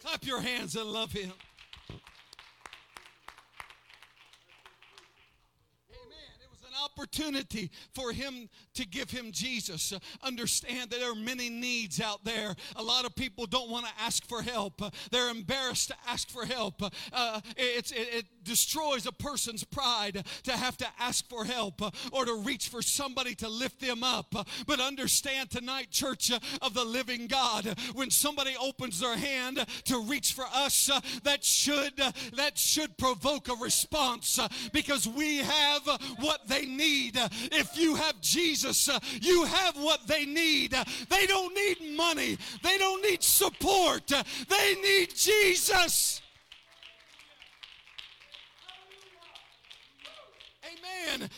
Clap 0.00 0.24
your 0.24 0.40
hands 0.40 0.76
and 0.76 0.86
love 0.86 1.12
him. 1.12 1.32
Opportunity 6.84 7.70
for 7.94 8.12
him 8.12 8.48
to 8.74 8.86
give 8.86 9.10
him 9.10 9.32
Jesus. 9.32 9.92
Understand 10.22 10.90
that 10.90 11.00
there 11.00 11.12
are 11.12 11.14
many 11.14 11.48
needs 11.48 12.00
out 12.00 12.24
there. 12.24 12.54
A 12.76 12.82
lot 12.82 13.04
of 13.04 13.14
people 13.14 13.46
don't 13.46 13.70
want 13.70 13.86
to 13.86 13.92
ask 14.00 14.24
for 14.24 14.42
help. 14.42 14.82
They're 15.10 15.30
embarrassed 15.30 15.88
to 15.88 15.94
ask 16.06 16.30
for 16.30 16.44
help. 16.44 16.82
Uh, 17.12 17.40
it, 17.56 17.92
it, 17.94 18.24
destroys 18.44 19.04
a 19.04 19.12
person's 19.12 19.62
pride 19.62 20.24
to 20.42 20.52
have 20.52 20.74
to 20.74 20.86
ask 20.98 21.28
for 21.28 21.44
help 21.44 21.82
or 22.12 22.24
to 22.24 22.34
reach 22.36 22.68
for 22.68 22.80
somebody 22.80 23.34
to 23.34 23.46
lift 23.46 23.78
them 23.78 24.02
up. 24.02 24.34
But 24.66 24.80
understand 24.80 25.50
tonight, 25.50 25.90
church 25.90 26.32
of 26.62 26.72
the 26.72 26.84
living 26.84 27.26
God, 27.26 27.78
when 27.94 28.10
somebody 28.10 28.56
opens 28.58 29.00
their 29.00 29.18
hand 29.18 29.64
to 29.84 30.00
reach 30.00 30.32
for 30.32 30.46
us, 30.54 30.90
that 31.24 31.44
should 31.44 31.96
that 32.36 32.56
should 32.56 32.96
provoke 32.96 33.48
a 33.48 33.54
response 33.62 34.38
because 34.72 35.06
we 35.06 35.38
have 35.38 35.82
what 36.20 36.48
they 36.48 36.64
need. 36.64 36.77
If 36.80 37.76
you 37.76 37.94
have 37.96 38.20
Jesus, 38.20 38.88
you 39.20 39.44
have 39.44 39.76
what 39.76 40.06
they 40.06 40.24
need. 40.24 40.74
They 41.08 41.26
don't 41.26 41.54
need 41.54 41.96
money. 41.96 42.38
They 42.62 42.78
don't 42.78 43.02
need 43.02 43.22
support. 43.22 44.06
They 44.06 44.74
need 44.82 45.14
Jesus. 45.14 46.22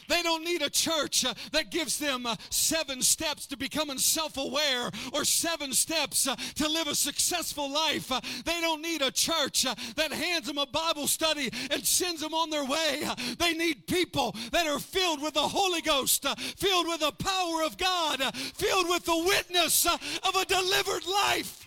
They 0.08 0.22
don't 0.22 0.44
need 0.44 0.62
a 0.62 0.70
church 0.70 1.24
uh, 1.24 1.34
that 1.52 1.70
gives 1.70 1.98
them 1.98 2.26
uh, 2.26 2.36
seven 2.50 3.02
steps 3.02 3.46
to 3.48 3.56
becoming 3.56 3.98
self 3.98 4.36
aware 4.36 4.90
or 5.12 5.24
seven 5.24 5.72
steps 5.72 6.26
uh, 6.26 6.36
to 6.56 6.68
live 6.68 6.86
a 6.86 6.94
successful 6.94 7.70
life. 7.70 8.08
They 8.44 8.60
don't 8.60 8.82
need 8.82 9.02
a 9.02 9.10
church 9.10 9.62
that 9.62 10.12
hands 10.12 10.46
them 10.46 10.58
a 10.58 10.66
Bible 10.66 11.06
study 11.06 11.50
and 11.70 11.84
sends 11.86 12.20
them 12.20 12.34
on 12.34 12.50
their 12.50 12.64
way. 12.64 13.08
They 13.38 13.52
need 13.54 13.86
people 13.86 14.34
that 14.52 14.66
are 14.66 14.78
filled 14.78 15.22
with 15.22 15.34
the 15.34 15.40
Holy 15.40 15.80
Ghost, 15.80 16.26
filled 16.56 16.86
with 16.86 17.00
the 17.00 17.12
power 17.12 17.62
of 17.64 17.76
God, 17.76 18.20
filled 18.34 18.88
with 18.88 19.04
the 19.04 19.24
witness 19.26 19.86
of 19.86 20.34
a 20.34 20.44
delivered 20.44 21.06
life. 21.06 21.66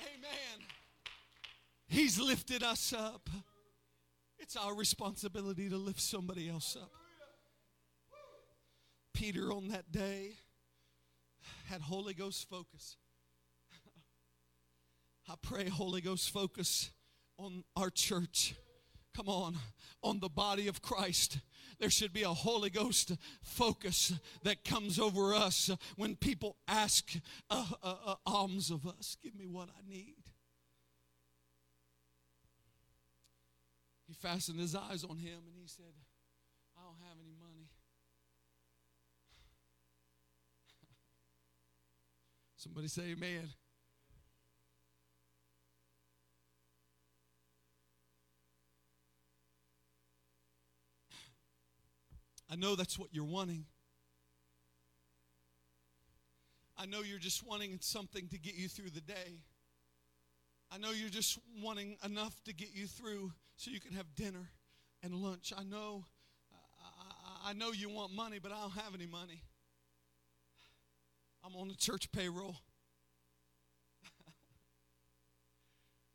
Amen. 0.00 0.66
He's 1.88 2.18
lifted 2.18 2.62
us 2.62 2.92
up. 2.92 3.28
It's 4.54 4.62
our 4.62 4.74
responsibility 4.74 5.70
to 5.70 5.78
lift 5.78 5.98
somebody 5.98 6.46
else 6.46 6.76
up. 6.78 6.90
Peter 9.14 9.50
on 9.50 9.68
that 9.68 9.90
day 9.90 10.32
had 11.70 11.80
Holy 11.80 12.12
Ghost 12.12 12.50
focus. 12.50 12.98
I 15.26 15.36
pray 15.40 15.70
Holy 15.70 16.02
Ghost 16.02 16.28
focus 16.28 16.90
on 17.38 17.64
our 17.76 17.88
church. 17.88 18.54
Come 19.16 19.26
on, 19.26 19.56
on 20.02 20.20
the 20.20 20.28
body 20.28 20.68
of 20.68 20.82
Christ. 20.82 21.38
There 21.80 21.88
should 21.88 22.12
be 22.12 22.24
a 22.24 22.28
Holy 22.28 22.68
Ghost 22.68 23.12
focus 23.42 24.12
that 24.42 24.64
comes 24.64 24.98
over 24.98 25.34
us 25.34 25.70
when 25.96 26.14
people 26.14 26.58
ask 26.68 27.10
uh, 27.48 27.68
uh, 27.82 27.94
uh, 28.04 28.14
alms 28.26 28.70
of 28.70 28.86
us. 28.86 29.16
Give 29.22 29.34
me 29.34 29.46
what 29.46 29.70
I 29.70 29.90
need. 29.90 30.21
He 34.12 34.28
fastened 34.28 34.60
his 34.60 34.74
eyes 34.76 35.04
on 35.04 35.16
him 35.16 35.38
and 35.46 35.56
he 35.58 35.66
said, 35.66 35.94
I 36.76 36.82
don't 36.84 36.98
have 37.08 37.16
any 37.18 37.32
money. 37.40 37.70
Somebody 42.56 42.88
say 42.88 43.12
amen. 43.12 43.48
I 52.50 52.56
know 52.56 52.76
that's 52.76 52.98
what 52.98 53.08
you're 53.12 53.24
wanting. 53.24 53.64
I 56.76 56.84
know 56.84 57.00
you're 57.00 57.18
just 57.18 57.46
wanting 57.46 57.78
something 57.80 58.28
to 58.28 58.38
get 58.38 58.56
you 58.56 58.68
through 58.68 58.90
the 58.90 59.00
day. 59.00 59.40
I 60.70 60.76
know 60.76 60.90
you're 60.90 61.08
just 61.08 61.38
wanting 61.62 61.96
enough 62.04 62.38
to 62.44 62.52
get 62.52 62.74
you 62.74 62.86
through 62.86 63.32
so 63.62 63.70
you 63.70 63.78
can 63.78 63.92
have 63.92 64.12
dinner 64.16 64.50
and 65.04 65.14
lunch. 65.14 65.52
I 65.56 65.62
know 65.62 66.04
I, 66.82 67.50
I 67.50 67.52
know 67.52 67.70
you 67.70 67.88
want 67.88 68.12
money, 68.12 68.40
but 68.42 68.50
I 68.50 68.60
don't 68.60 68.72
have 68.72 68.92
any 68.94 69.06
money. 69.06 69.44
I'm 71.44 71.54
on 71.54 71.68
the 71.68 71.76
church 71.76 72.10
payroll. 72.10 72.56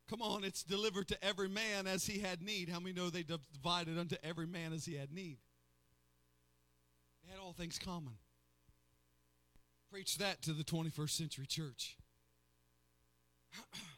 Come 0.09 0.21
on, 0.21 0.43
it's 0.43 0.61
delivered 0.61 1.07
to 1.07 1.23
every 1.23 1.47
man 1.47 1.87
as 1.87 2.05
he 2.05 2.19
had 2.19 2.41
need. 2.41 2.67
How 2.67 2.81
many 2.81 2.91
know 2.91 3.09
they 3.09 3.23
divided 3.23 3.97
unto 3.97 4.17
every 4.23 4.47
man 4.47 4.73
as 4.73 4.85
he 4.85 4.95
had 4.95 5.13
need? 5.13 5.37
They 7.23 7.31
had 7.31 7.39
all 7.39 7.53
things 7.53 7.79
common. 7.79 8.15
Preach 9.89 10.17
that 10.17 10.41
to 10.41 10.51
the 10.51 10.65
21st 10.65 11.11
century 11.11 11.45
church. 11.45 11.95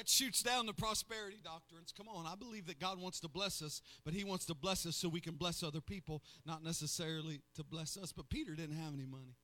That 0.00 0.08
shoots 0.08 0.42
down 0.42 0.64
the 0.64 0.72
prosperity 0.72 1.40
doctrines. 1.44 1.92
Come 1.94 2.08
on, 2.08 2.26
I 2.26 2.34
believe 2.34 2.64
that 2.68 2.80
God 2.80 2.98
wants 2.98 3.20
to 3.20 3.28
bless 3.28 3.60
us, 3.60 3.82
but 4.02 4.14
He 4.14 4.24
wants 4.24 4.46
to 4.46 4.54
bless 4.54 4.86
us 4.86 4.96
so 4.96 5.10
we 5.10 5.20
can 5.20 5.34
bless 5.34 5.62
other 5.62 5.82
people, 5.82 6.22
not 6.46 6.64
necessarily 6.64 7.42
to 7.56 7.62
bless 7.62 7.98
us. 7.98 8.10
But 8.10 8.30
Peter 8.30 8.54
didn't 8.54 8.78
have 8.78 8.94
any 8.94 9.04
money. 9.04 9.36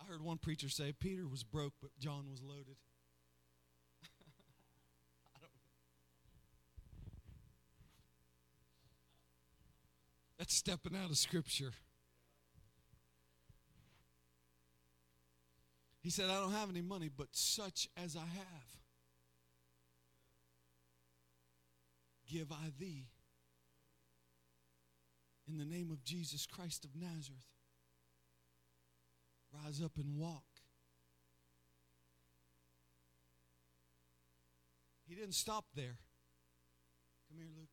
I 0.00 0.04
heard 0.10 0.22
one 0.22 0.38
preacher 0.38 0.68
say 0.68 0.92
Peter 0.92 1.28
was 1.28 1.44
broke, 1.44 1.74
but 1.80 1.96
John 2.00 2.28
was 2.28 2.42
loaded. 2.42 2.74
That's 10.36 10.52
stepping 10.52 10.96
out 10.96 11.10
of 11.10 11.16
Scripture. 11.16 11.70
He 16.02 16.10
said, 16.10 16.28
I 16.28 16.40
don't 16.40 16.54
have 16.54 16.70
any 16.70 16.82
money, 16.82 17.08
but 17.08 17.28
such 17.30 17.88
as 17.96 18.16
I 18.16 18.26
have, 18.34 18.76
give 22.30 22.50
I 22.52 22.72
thee. 22.78 23.06
In 25.48 25.58
the 25.58 25.64
name 25.64 25.90
of 25.92 26.02
Jesus 26.02 26.44
Christ 26.44 26.84
of 26.84 26.90
Nazareth, 26.94 27.46
rise 29.52 29.80
up 29.80 29.92
and 29.96 30.18
walk. 30.18 30.42
He 35.08 35.14
didn't 35.14 35.34
stop 35.34 35.66
there. 35.74 35.98
Come 37.28 37.38
here, 37.38 37.46
Luke. 37.56 37.68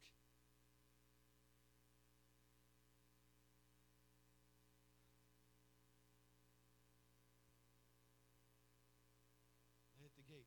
They 9.96 10.04
hit 10.04 10.12
the 10.16 10.22
gate. 10.32 10.46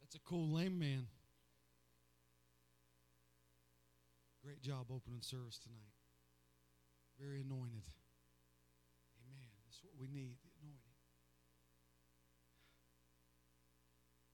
That's 0.00 0.14
a 0.14 0.17
cool 0.28 0.50
lame 0.52 0.78
man. 0.78 1.06
Great 4.44 4.60
job 4.60 4.86
opening 4.92 5.22
service 5.22 5.58
tonight. 5.58 5.96
Very 7.18 7.40
anointed. 7.40 7.88
Amen. 9.24 9.48
That's 9.64 9.80
what 9.82 9.94
we 9.98 10.06
need 10.06 10.36
the 10.44 10.52
anointing. 10.60 10.92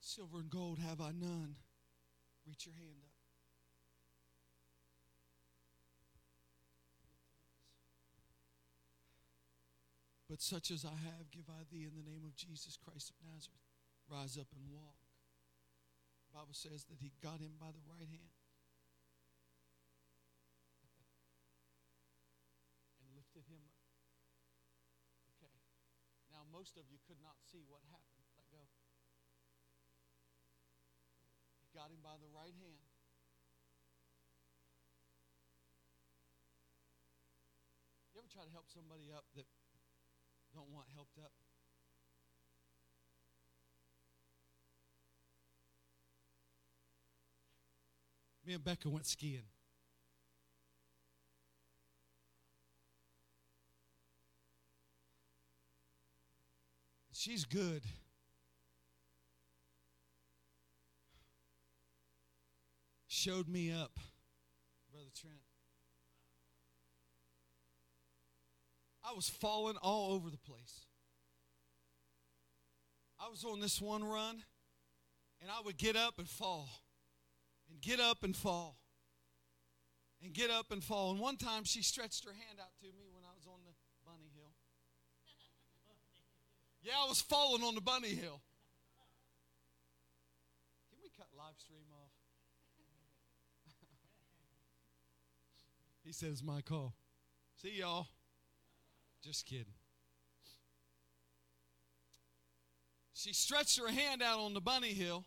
Silver 0.00 0.38
and 0.38 0.50
gold 0.50 0.80
have 0.80 1.00
I 1.00 1.12
none. 1.12 1.54
Reach 2.46 2.66
your 2.66 2.74
hand 2.74 2.98
up. 3.02 3.10
But 10.28 10.42
such 10.42 10.72
as 10.72 10.84
I 10.84 10.96
have, 11.06 11.30
give 11.30 11.44
I 11.48 11.62
thee 11.70 11.84
in 11.84 11.94
the 11.94 12.10
name 12.10 12.24
of 12.26 12.34
Jesus 12.34 12.76
Christ 12.76 13.10
of 13.10 13.16
Nazareth. 13.24 13.62
Rise 14.10 14.36
up 14.36 14.48
and 14.56 14.74
walk. 14.74 15.03
Bible 16.34 16.50
says 16.50 16.82
that 16.90 16.98
he 16.98 17.14
got 17.22 17.38
him 17.38 17.54
by 17.62 17.70
the 17.70 17.78
right 17.86 18.10
hand 18.10 18.34
and 22.98 23.06
lifted 23.14 23.46
him 23.46 23.62
up. 23.62 23.78
Okay. 25.38 25.54
Now, 26.34 26.42
most 26.50 26.74
of 26.74 26.90
you 26.90 26.98
could 27.06 27.22
not 27.22 27.38
see 27.38 27.62
what 27.62 27.86
happened. 27.86 28.26
Let 28.34 28.50
go. 28.50 28.66
He 31.62 31.70
got 31.70 31.94
him 31.94 32.02
by 32.02 32.18
the 32.18 32.26
right 32.34 32.58
hand. 32.58 32.82
You 38.10 38.18
ever 38.18 38.26
try 38.26 38.42
to 38.42 38.50
help 38.50 38.66
somebody 38.74 39.14
up 39.14 39.30
that 39.38 39.46
don't 40.50 40.74
want 40.74 40.90
helped 40.90 41.22
up? 41.22 41.43
Me 48.46 48.54
and 48.54 48.62
Becca 48.64 48.90
went 48.90 49.06
skiing. 49.06 49.42
She's 57.12 57.46
good. 57.46 57.82
Showed 63.06 63.48
me 63.48 63.72
up, 63.72 63.98
Brother 64.92 65.08
Trent. 65.18 65.38
I 69.02 69.14
was 69.14 69.30
falling 69.30 69.76
all 69.80 70.12
over 70.12 70.28
the 70.28 70.36
place. 70.36 70.84
I 73.18 73.30
was 73.30 73.42
on 73.44 73.60
this 73.60 73.80
one 73.80 74.04
run, 74.04 74.42
and 75.40 75.50
I 75.50 75.62
would 75.64 75.78
get 75.78 75.96
up 75.96 76.18
and 76.18 76.28
fall, 76.28 76.68
and 77.74 77.82
get 77.82 77.98
up 77.98 78.22
and 78.22 78.36
fall, 78.36 78.76
and 80.22 80.32
get 80.32 80.48
up 80.48 80.70
and 80.70 80.84
fall. 80.84 81.10
And 81.10 81.18
one 81.18 81.36
time 81.36 81.64
she 81.64 81.82
stretched 81.82 82.24
her 82.24 82.30
hand 82.30 82.60
out 82.60 82.70
to 82.80 82.86
me 82.86 83.10
when 83.12 83.24
I 83.24 83.34
was 83.34 83.46
on 83.46 83.58
the 83.66 83.72
bunny 84.06 84.30
hill. 84.32 84.52
Yeah, 86.82 86.92
I 87.04 87.08
was 87.08 87.20
falling 87.20 87.64
on 87.64 87.74
the 87.74 87.80
bunny 87.80 88.10
hill. 88.10 88.40
Can 90.90 90.98
we 91.02 91.10
cut 91.16 91.26
live 91.36 91.56
stream 91.58 91.90
off? 91.90 92.12
he 96.04 96.12
says, 96.12 96.42
my 96.42 96.60
call. 96.60 96.94
See 97.56 97.78
y'all. 97.78 98.06
Just 99.22 99.46
kidding. 99.46 99.72
She 103.14 103.32
stretched 103.32 103.78
her 103.78 103.88
hand 103.88 104.22
out 104.22 104.40
on 104.40 104.52
the 104.52 104.60
bunny 104.60 104.92
hill. 104.92 105.24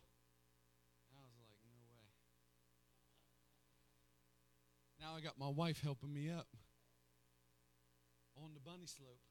I 1.09 1.17
was 1.25 1.33
like, 1.39 1.49
no 1.65 1.71
way. 4.96 4.96
Now 5.07 5.15
I 5.15 5.21
got 5.21 5.39
my 5.39 5.47
wife 5.47 5.81
helping 5.81 6.13
me 6.13 6.29
up 6.29 6.47
on 8.43 8.53
the 8.53 8.59
bunny 8.59 8.87
slope. 8.87 9.21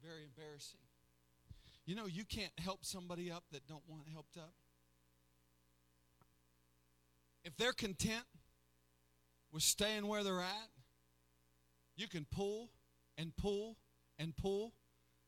Very 0.00 0.22
embarrassing. 0.22 0.78
You 1.84 1.96
know, 1.96 2.06
you 2.06 2.24
can't 2.24 2.52
help 2.58 2.84
somebody 2.84 3.32
up 3.32 3.42
that 3.50 3.66
don't 3.66 3.82
want 3.88 4.04
helped 4.12 4.36
up. 4.36 4.54
If 7.44 7.56
they're 7.56 7.72
content 7.72 8.24
with 9.52 9.64
staying 9.64 10.06
where 10.06 10.22
they're 10.22 10.40
at, 10.40 10.68
you 11.96 12.06
can 12.06 12.26
pull 12.30 12.70
and 13.18 13.36
pull 13.36 13.76
and 14.20 14.36
pull 14.36 14.72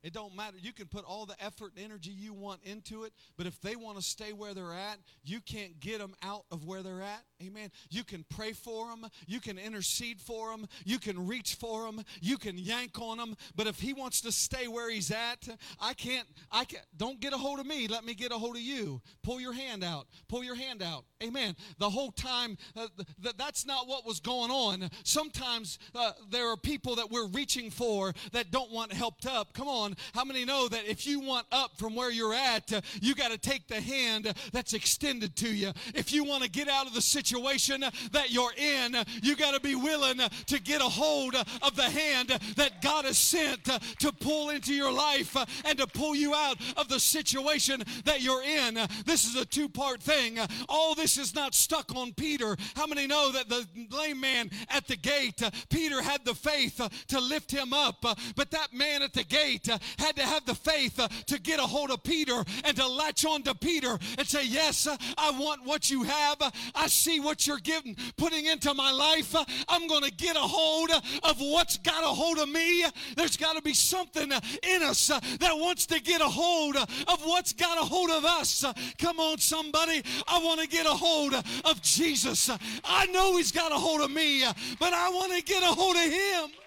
it 0.04 0.12
don't 0.12 0.36
matter. 0.36 0.58
You 0.60 0.74
can 0.74 0.86
put 0.86 1.04
all 1.06 1.24
the 1.24 1.34
effort 1.42 1.72
and 1.74 1.84
energy 1.84 2.10
you 2.10 2.34
want 2.34 2.60
into 2.62 3.04
it, 3.04 3.14
but 3.38 3.46
if 3.46 3.58
they 3.62 3.74
want 3.74 3.96
to 3.96 4.02
stay 4.02 4.34
where 4.34 4.52
they're 4.52 4.74
at, 4.74 4.98
you 5.24 5.40
can't 5.40 5.80
get 5.80 5.98
them 5.98 6.14
out 6.22 6.44
of 6.52 6.66
where 6.66 6.82
they're 6.82 7.00
at. 7.00 7.22
Amen. 7.42 7.70
You 7.88 8.04
can 8.04 8.24
pray 8.28 8.52
for 8.52 8.88
them, 8.88 9.06
you 9.26 9.40
can 9.40 9.58
intercede 9.58 10.20
for 10.20 10.50
them, 10.50 10.66
you 10.84 10.98
can 10.98 11.26
reach 11.26 11.54
for 11.54 11.86
them, 11.86 12.04
you 12.20 12.36
can 12.36 12.58
yank 12.58 13.00
on 13.00 13.16
them, 13.16 13.34
but 13.56 13.66
if 13.66 13.80
he 13.80 13.94
wants 13.94 14.20
to 14.20 14.30
stay 14.30 14.68
where 14.68 14.90
he's 14.90 15.10
at, 15.10 15.48
I 15.80 15.94
can't 15.94 16.28
I 16.52 16.64
can't 16.64 16.84
don't 16.96 17.18
get 17.18 17.32
a 17.32 17.38
hold 17.38 17.58
of 17.58 17.66
me, 17.66 17.88
let 17.88 18.04
me 18.04 18.12
get 18.12 18.30
a 18.30 18.36
hold 18.36 18.56
of 18.56 18.62
you. 18.62 19.00
Pull 19.22 19.40
your 19.40 19.54
hand 19.54 19.82
out. 19.82 20.06
Pull 20.28 20.44
your 20.44 20.54
hand 20.54 20.82
out. 20.82 21.06
Amen. 21.22 21.56
The 21.78 21.88
whole 21.88 22.10
time 22.10 22.58
uh, 22.76 22.88
th- 23.22 23.36
that's 23.38 23.64
not 23.64 23.88
what 23.88 24.06
was 24.06 24.20
going 24.20 24.50
on. 24.50 24.90
Sometimes 25.02 25.78
uh, 25.94 26.12
there 26.30 26.48
are 26.50 26.58
people 26.58 26.96
that 26.96 27.10
we're 27.10 27.28
reaching 27.28 27.70
for 27.70 28.12
that 28.32 28.50
don't 28.50 28.70
want 28.70 28.92
helped 28.92 29.26
up. 29.26 29.54
Come 29.54 29.68
on. 29.68 29.93
How 30.14 30.24
many 30.24 30.44
know 30.44 30.68
that 30.68 30.88
if 30.88 31.06
you 31.06 31.20
want 31.20 31.46
up 31.52 31.76
from 31.76 31.94
where 31.94 32.10
you're 32.10 32.34
at, 32.34 32.72
uh, 32.72 32.80
you 33.00 33.14
got 33.14 33.30
to 33.30 33.38
take 33.38 33.68
the 33.68 33.80
hand 33.80 34.32
that's 34.52 34.72
extended 34.72 35.36
to 35.36 35.48
you? 35.48 35.72
If 35.94 36.12
you 36.12 36.24
want 36.24 36.42
to 36.44 36.50
get 36.50 36.68
out 36.68 36.86
of 36.86 36.94
the 36.94 37.02
situation 37.02 37.84
that 38.12 38.30
you're 38.30 38.52
in, 38.56 38.96
you 39.22 39.36
got 39.36 39.54
to 39.54 39.60
be 39.60 39.74
willing 39.74 40.18
to 40.46 40.60
get 40.60 40.80
a 40.80 40.84
hold 40.84 41.34
of 41.34 41.76
the 41.76 41.82
hand 41.82 42.28
that 42.56 42.82
God 42.82 43.04
has 43.04 43.18
sent 43.18 43.68
uh, 43.68 43.78
to 44.00 44.12
pull 44.12 44.50
into 44.50 44.74
your 44.74 44.92
life 44.92 45.36
uh, 45.36 45.46
and 45.64 45.78
to 45.78 45.86
pull 45.86 46.14
you 46.14 46.34
out 46.34 46.58
of 46.76 46.88
the 46.88 47.00
situation 47.00 47.82
that 48.04 48.22
you're 48.22 48.42
in. 48.42 48.78
This 49.04 49.24
is 49.24 49.36
a 49.36 49.44
two 49.44 49.68
part 49.68 50.02
thing. 50.02 50.38
All 50.68 50.94
this 50.94 51.18
is 51.18 51.34
not 51.34 51.54
stuck 51.54 51.94
on 51.94 52.12
Peter. 52.12 52.56
How 52.74 52.86
many 52.86 53.06
know 53.06 53.32
that 53.32 53.48
the 53.48 53.66
lame 53.90 54.20
man 54.20 54.50
at 54.68 54.86
the 54.86 54.96
gate, 54.96 55.42
uh, 55.42 55.50
Peter 55.70 56.02
had 56.02 56.24
the 56.24 56.34
faith 56.34 56.80
to 57.08 57.20
lift 57.20 57.50
him 57.50 57.72
up, 57.72 58.04
but 58.36 58.50
that 58.50 58.72
man 58.72 59.02
at 59.02 59.12
the 59.12 59.24
gate 59.24 59.68
had 59.98 60.16
to 60.16 60.22
have 60.22 60.44
the 60.44 60.54
faith 60.54 60.98
uh, 60.98 61.08
to 61.26 61.40
get 61.40 61.58
a 61.58 61.62
hold 61.62 61.90
of 61.90 62.02
Peter 62.02 62.44
and 62.64 62.76
to 62.76 62.86
latch 62.86 63.24
on 63.24 63.42
to 63.42 63.54
Peter 63.54 63.98
and 64.18 64.26
say, 64.26 64.46
Yes, 64.46 64.86
uh, 64.86 64.96
I 65.16 65.30
want 65.38 65.64
what 65.64 65.90
you 65.90 66.02
have. 66.02 66.36
I 66.74 66.86
see 66.86 67.20
what 67.20 67.46
you're 67.46 67.58
giving, 67.58 67.96
putting 68.16 68.46
into 68.46 68.72
my 68.74 68.90
life. 68.90 69.34
I'm 69.68 69.86
going 69.86 70.02
to 70.02 70.10
get 70.10 70.36
a 70.36 70.40
hold 70.40 70.90
of 70.90 71.40
what's 71.40 71.78
got 71.78 72.02
a 72.02 72.08
hold 72.08 72.38
of 72.38 72.48
me. 72.48 72.84
There's 73.16 73.36
got 73.36 73.56
to 73.56 73.62
be 73.62 73.74
something 73.74 74.30
in 74.62 74.82
us 74.82 75.08
that 75.08 75.52
wants 75.56 75.86
to 75.86 76.00
get 76.00 76.20
a 76.20 76.28
hold 76.28 76.76
of 76.76 77.20
what's 77.24 77.52
got 77.52 77.78
a 77.78 77.82
hold 77.82 78.10
of 78.10 78.24
us. 78.24 78.64
Come 78.98 79.20
on, 79.20 79.38
somebody. 79.38 80.02
I 80.26 80.38
want 80.38 80.60
to 80.60 80.68
get 80.68 80.86
a 80.86 80.90
hold 80.90 81.34
of 81.34 81.82
Jesus. 81.82 82.50
I 82.84 83.06
know 83.06 83.36
He's 83.36 83.52
got 83.52 83.72
a 83.72 83.76
hold 83.76 84.00
of 84.00 84.10
me, 84.10 84.44
but 84.78 84.92
I 84.92 85.10
want 85.10 85.32
to 85.34 85.42
get 85.42 85.62
a 85.62 85.66
hold 85.66 85.96
of 85.96 86.02
Him. 86.02 86.63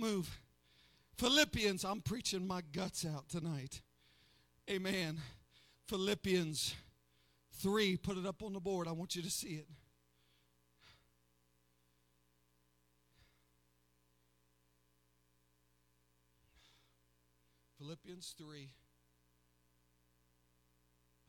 Move. 0.00 0.40
Philippians, 1.18 1.84
I'm 1.84 2.00
preaching 2.00 2.46
my 2.46 2.62
guts 2.72 3.04
out 3.04 3.28
tonight. 3.28 3.82
Amen. 4.70 5.18
Philippians 5.88 6.74
3, 7.58 7.98
put 7.98 8.16
it 8.16 8.24
up 8.24 8.42
on 8.42 8.54
the 8.54 8.60
board. 8.60 8.88
I 8.88 8.92
want 8.92 9.14
you 9.14 9.22
to 9.22 9.30
see 9.30 9.48
it. 9.48 9.66
Philippians 17.78 18.34
3. 18.38 18.70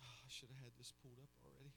Oh, 0.02 0.06
I 0.06 0.30
should 0.30 0.50
have 0.50 0.64
had 0.64 0.72
this 0.78 0.94
pulled 1.02 1.20
up 1.22 1.30
already. 1.44 1.74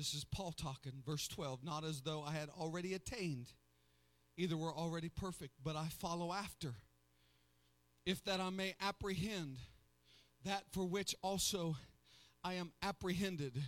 This 0.00 0.14
is 0.14 0.24
Paul 0.24 0.52
talking, 0.52 1.02
verse 1.04 1.28
12. 1.28 1.62
Not 1.62 1.84
as 1.84 2.00
though 2.00 2.22
I 2.22 2.32
had 2.32 2.48
already 2.48 2.94
attained, 2.94 3.52
either 4.38 4.56
were 4.56 4.72
already 4.72 5.10
perfect, 5.10 5.52
but 5.62 5.76
I 5.76 5.88
follow 5.88 6.32
after, 6.32 6.72
if 8.06 8.24
that 8.24 8.40
I 8.40 8.48
may 8.48 8.74
apprehend 8.80 9.58
that 10.46 10.62
for 10.72 10.86
which 10.86 11.14
also 11.20 11.76
I 12.42 12.54
am 12.54 12.72
apprehended 12.82 13.62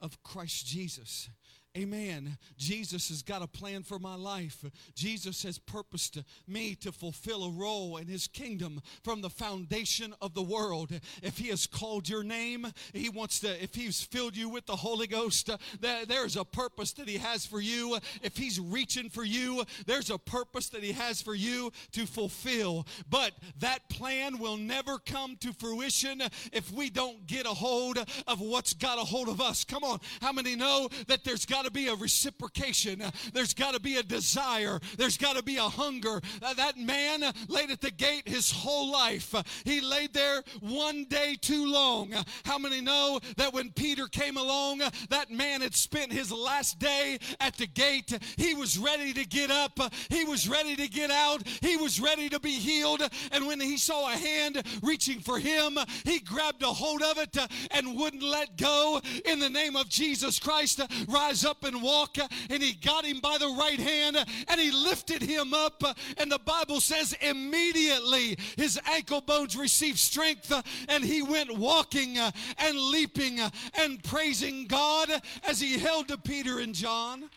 of 0.00 0.22
Christ 0.22 0.66
Jesus. 0.66 1.28
Amen. 1.76 2.38
Jesus 2.56 3.08
has 3.08 3.22
got 3.22 3.42
a 3.42 3.48
plan 3.48 3.82
for 3.82 3.98
my 3.98 4.14
life. 4.14 4.64
Jesus 4.94 5.42
has 5.42 5.58
purposed 5.58 6.22
me 6.46 6.76
to 6.76 6.92
fulfill 6.92 7.42
a 7.42 7.50
role 7.50 7.96
in 7.96 8.06
his 8.06 8.28
kingdom 8.28 8.80
from 9.02 9.22
the 9.22 9.30
foundation 9.30 10.14
of 10.20 10.34
the 10.34 10.42
world. 10.42 10.92
If 11.20 11.38
he 11.38 11.48
has 11.48 11.66
called 11.66 12.08
your 12.08 12.22
name, 12.22 12.68
he 12.92 13.08
wants 13.08 13.40
to, 13.40 13.60
if 13.60 13.74
he's 13.74 14.00
filled 14.00 14.36
you 14.36 14.48
with 14.48 14.66
the 14.66 14.76
Holy 14.76 15.08
Ghost, 15.08 15.50
uh, 15.50 15.56
there's 15.80 16.36
a 16.36 16.44
purpose 16.44 16.92
that 16.92 17.08
he 17.08 17.18
has 17.18 17.44
for 17.44 17.60
you. 17.60 17.98
If 18.22 18.36
he's 18.36 18.60
reaching 18.60 19.10
for 19.10 19.24
you, 19.24 19.64
there's 19.84 20.10
a 20.10 20.18
purpose 20.18 20.68
that 20.68 20.84
he 20.84 20.92
has 20.92 21.22
for 21.22 21.34
you 21.34 21.72
to 21.90 22.06
fulfill. 22.06 22.86
But 23.10 23.32
that 23.58 23.88
plan 23.88 24.38
will 24.38 24.56
never 24.56 24.98
come 24.98 25.36
to 25.38 25.52
fruition 25.52 26.22
if 26.52 26.72
we 26.72 26.88
don't 26.88 27.26
get 27.26 27.46
a 27.46 27.54
hold 27.54 27.98
of 28.28 28.40
what's 28.40 28.74
got 28.74 28.98
a 28.98 29.04
hold 29.04 29.28
of 29.28 29.40
us. 29.40 29.64
Come 29.64 29.82
on. 29.82 29.98
How 30.20 30.30
many 30.30 30.54
know 30.54 30.88
that 31.08 31.24
there's 31.24 31.44
got 31.44 31.63
to 31.64 31.70
be 31.70 31.88
a 31.88 31.94
reciprocation. 31.94 33.02
There's 33.32 33.54
got 33.54 33.74
to 33.74 33.80
be 33.80 33.96
a 33.96 34.02
desire. 34.02 34.80
There's 34.96 35.16
got 35.16 35.36
to 35.36 35.42
be 35.42 35.56
a 35.56 35.62
hunger. 35.62 36.20
That 36.40 36.78
man 36.78 37.22
laid 37.48 37.70
at 37.70 37.80
the 37.80 37.90
gate 37.90 38.28
his 38.28 38.50
whole 38.50 38.90
life. 38.90 39.34
He 39.64 39.80
laid 39.80 40.14
there 40.14 40.42
one 40.60 41.04
day 41.04 41.36
too 41.40 41.70
long. 41.70 42.14
How 42.44 42.58
many 42.58 42.80
know 42.80 43.20
that 43.36 43.52
when 43.52 43.70
Peter 43.72 44.06
came 44.06 44.36
along, 44.36 44.82
that 45.10 45.30
man 45.30 45.60
had 45.60 45.74
spent 45.74 46.12
his 46.12 46.30
last 46.30 46.78
day 46.78 47.18
at 47.40 47.56
the 47.56 47.66
gate? 47.66 48.18
He 48.36 48.54
was 48.54 48.78
ready 48.78 49.12
to 49.12 49.26
get 49.26 49.50
up. 49.50 49.78
He 50.08 50.24
was 50.24 50.48
ready 50.48 50.76
to 50.76 50.88
get 50.88 51.10
out. 51.10 51.46
He 51.60 51.76
was 51.76 52.00
ready 52.00 52.28
to 52.28 52.40
be 52.40 52.52
healed. 52.52 53.02
And 53.32 53.46
when 53.46 53.60
he 53.60 53.76
saw 53.76 54.12
a 54.12 54.16
hand 54.16 54.62
reaching 54.82 55.20
for 55.20 55.38
him, 55.38 55.78
he 56.04 56.20
grabbed 56.20 56.62
a 56.62 56.66
hold 56.66 57.02
of 57.02 57.18
it 57.18 57.36
and 57.70 57.96
wouldn't 57.96 58.22
let 58.22 58.56
go. 58.56 59.00
In 59.24 59.38
the 59.38 59.50
name 59.50 59.76
of 59.76 59.88
Jesus 59.88 60.38
Christ, 60.38 60.80
rise 61.08 61.44
up 61.44 61.53
and 61.62 61.82
walk. 61.82 62.16
And 62.50 62.62
he 62.62 62.72
got 62.72 63.04
him 63.04 63.20
by 63.20 63.38
the 63.38 63.54
right 63.58 63.78
hand 63.78 64.16
and 64.48 64.60
he 64.60 64.72
lifted 64.72 65.22
him 65.22 65.54
up. 65.54 65.82
And 66.18 66.32
the 66.32 66.38
Bible 66.38 66.80
says 66.80 67.14
immediately 67.20 68.36
his 68.56 68.80
ankle 68.90 69.20
bones 69.20 69.56
received 69.56 69.98
strength 69.98 70.52
and 70.88 71.04
he 71.04 71.22
went 71.22 71.56
walking 71.56 72.18
and 72.18 72.78
leaping 72.78 73.38
and 73.78 74.02
praising 74.02 74.66
God 74.66 75.10
as 75.46 75.60
he 75.60 75.78
held 75.78 76.08
to 76.08 76.18
Peter 76.18 76.58
and 76.58 76.74
John. 76.74 77.30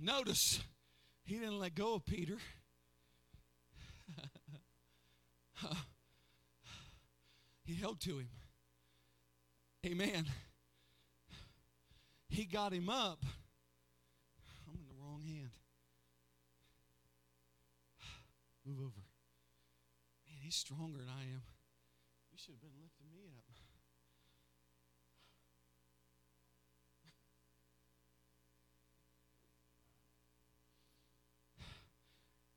Notice 0.00 0.60
he 1.24 1.38
didn't 1.38 1.58
let 1.58 1.74
go 1.74 1.94
of 1.94 2.04
Peter. 2.04 2.36
he 7.64 7.74
held 7.74 8.00
to 8.02 8.18
him. 8.18 8.28
Amen. 9.84 10.24
He 12.28 12.46
got 12.46 12.72
him 12.72 12.88
up. 12.88 13.22
I'm 14.66 14.78
in 14.78 14.86
the 14.88 14.94
wrong 14.98 15.20
hand. 15.22 15.50
Move 18.66 18.78
over. 18.78 19.04
Man, 20.26 20.38
he's 20.42 20.54
stronger 20.54 20.98
than 20.98 21.08
I 21.08 21.24
am. 21.24 21.42
You 22.32 22.38
should 22.38 22.54
have 22.54 22.62
been 22.62 22.80
lifting 22.82 23.12
me 23.12 23.28
up. 23.36 23.44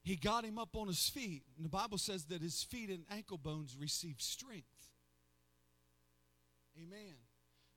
He 0.01 0.15
got 0.15 0.45
him 0.45 0.57
up 0.57 0.77
on 0.77 0.87
his 0.87 1.09
feet. 1.09 1.43
And 1.57 1.65
the 1.65 1.69
Bible 1.69 1.97
says 1.97 2.23
that 2.27 2.41
his 2.41 2.63
feet 2.63 2.89
and 2.89 3.03
ankle 3.11 3.37
bones 3.37 3.75
received 3.77 4.21
strength. 4.21 4.76
Amen. 6.77 7.15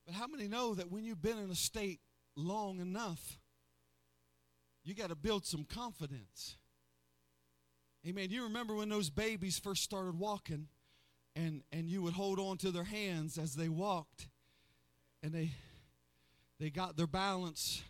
But 0.06 0.14
how 0.14 0.26
many 0.26 0.48
know 0.48 0.74
that 0.74 0.90
when 0.90 1.04
you've 1.04 1.22
been 1.22 1.38
in 1.38 1.50
a 1.50 1.54
state 1.54 2.00
long 2.36 2.80
enough, 2.80 3.38
you 4.84 4.94
got 4.94 5.08
to 5.08 5.14
build 5.14 5.46
some 5.46 5.64
confidence? 5.64 6.56
Amen. 8.06 8.30
You 8.30 8.44
remember 8.44 8.74
when 8.74 8.88
those 8.88 9.10
babies 9.10 9.58
first 9.58 9.82
started 9.82 10.18
walking 10.18 10.68
and 11.36 11.62
and 11.70 11.88
you 11.88 12.02
would 12.02 12.14
hold 12.14 12.38
on 12.38 12.56
to 12.58 12.70
their 12.70 12.84
hands 12.84 13.38
as 13.38 13.54
they 13.54 13.68
walked 13.68 14.28
and 15.22 15.32
they 15.32 15.52
they 16.58 16.70
got 16.70 16.96
their 16.96 17.06
balance. 17.06 17.82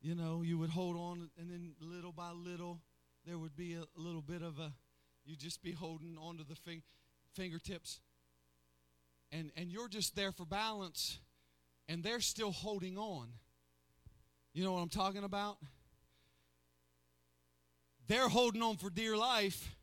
You 0.00 0.14
know, 0.14 0.42
you 0.42 0.58
would 0.58 0.70
hold 0.70 0.96
on 0.96 1.30
and 1.38 1.50
then 1.50 1.74
little 1.80 2.12
by 2.12 2.30
little 2.32 2.80
there 3.24 3.38
would 3.38 3.56
be 3.56 3.74
a, 3.74 3.84
little 3.96 4.22
bit 4.22 4.42
of 4.42 4.58
a 4.58 4.72
you'd 5.24 5.40
just 5.40 5.62
be 5.62 5.72
holding 5.72 6.16
onto 6.16 6.44
the 6.44 6.54
fing- 6.54 6.82
fingertips 7.34 8.00
and 9.36 9.50
and 9.56 9.70
you're 9.70 9.88
just 9.88 10.16
there 10.16 10.32
for 10.32 10.44
balance 10.44 11.18
and 11.88 12.02
they're 12.02 12.20
still 12.20 12.52
holding 12.52 12.96
on. 12.96 13.28
You 14.52 14.64
know 14.64 14.72
what 14.72 14.80
I'm 14.80 14.88
talking 14.88 15.24
about? 15.24 15.58
They're 18.08 18.28
holding 18.28 18.62
on 18.62 18.76
for 18.76 18.88
dear 18.88 19.16
life 19.16 19.76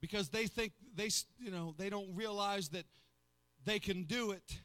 because 0.00 0.30
they 0.30 0.46
think 0.46 0.72
they 0.94 1.10
you 1.38 1.50
know 1.50 1.74
they 1.78 1.90
don't 1.90 2.14
realize 2.14 2.70
that 2.70 2.84
they 3.64 3.78
can 3.78 4.04
do 4.04 4.32
it 4.32 4.60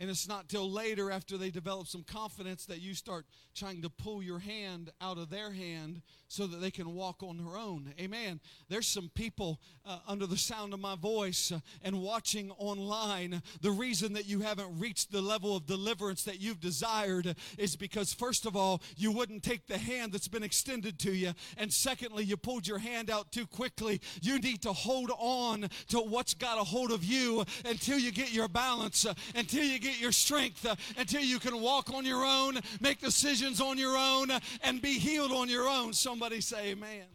and 0.00 0.10
it's 0.10 0.26
not 0.26 0.48
till 0.48 0.70
later 0.70 1.10
after 1.10 1.36
they 1.36 1.50
develop 1.50 1.86
some 1.86 2.02
confidence 2.02 2.66
that 2.66 2.80
you 2.80 2.94
start 2.94 3.26
trying 3.54 3.82
to 3.82 3.88
pull 3.90 4.22
your 4.22 4.40
hand 4.40 4.90
out 5.00 5.18
of 5.18 5.30
their 5.30 5.52
hand 5.52 6.02
so 6.26 6.46
that 6.48 6.60
they 6.60 6.70
can 6.70 6.94
walk 6.94 7.22
on 7.22 7.36
their 7.36 7.56
own. 7.56 7.94
Amen. 8.00 8.40
There's 8.68 8.88
some 8.88 9.10
people 9.14 9.60
uh, 9.86 9.98
under 10.08 10.26
the 10.26 10.36
sound 10.36 10.74
of 10.74 10.80
my 10.80 10.96
voice 10.96 11.52
uh, 11.52 11.60
and 11.82 12.02
watching 12.02 12.50
online. 12.58 13.40
The 13.60 13.70
reason 13.70 14.14
that 14.14 14.26
you 14.26 14.40
haven't 14.40 14.80
reached 14.80 15.12
the 15.12 15.22
level 15.22 15.56
of 15.56 15.66
deliverance 15.66 16.24
that 16.24 16.40
you've 16.40 16.60
desired 16.60 17.36
is 17.56 17.76
because, 17.76 18.12
first 18.12 18.46
of 18.46 18.56
all, 18.56 18.82
you 18.96 19.12
wouldn't 19.12 19.44
take 19.44 19.66
the 19.68 19.78
hand 19.78 20.12
that's 20.12 20.26
been 20.26 20.42
extended 20.42 20.98
to 21.00 21.12
you. 21.12 21.32
And 21.56 21.72
secondly, 21.72 22.24
you 22.24 22.36
pulled 22.36 22.66
your 22.66 22.78
hand 22.78 23.10
out 23.10 23.30
too 23.30 23.46
quickly. 23.46 24.00
You 24.20 24.40
need 24.40 24.62
to 24.62 24.72
hold 24.72 25.12
on 25.16 25.68
to 25.88 25.98
what's 25.98 26.34
got 26.34 26.60
a 26.60 26.64
hold 26.64 26.90
of 26.90 27.04
you 27.04 27.44
until 27.64 27.98
you 27.98 28.10
get 28.10 28.32
your 28.32 28.48
balance, 28.48 29.06
uh, 29.06 29.14
until 29.36 29.62
you 29.62 29.78
get 29.84 30.00
your 30.00 30.12
strength, 30.12 30.66
uh, 30.66 30.74
until 30.96 31.20
you 31.20 31.38
can 31.38 31.60
walk 31.60 31.92
on 31.92 32.04
your 32.04 32.24
own, 32.24 32.58
make 32.80 33.00
decisions 33.00 33.60
on 33.60 33.78
your 33.78 33.96
own, 33.96 34.30
and 34.62 34.80
be 34.80 34.98
healed 34.98 35.30
on 35.30 35.48
your 35.48 35.68
own. 35.68 35.92
Somebody 35.92 36.40
say 36.40 36.70
amen. 36.70 37.06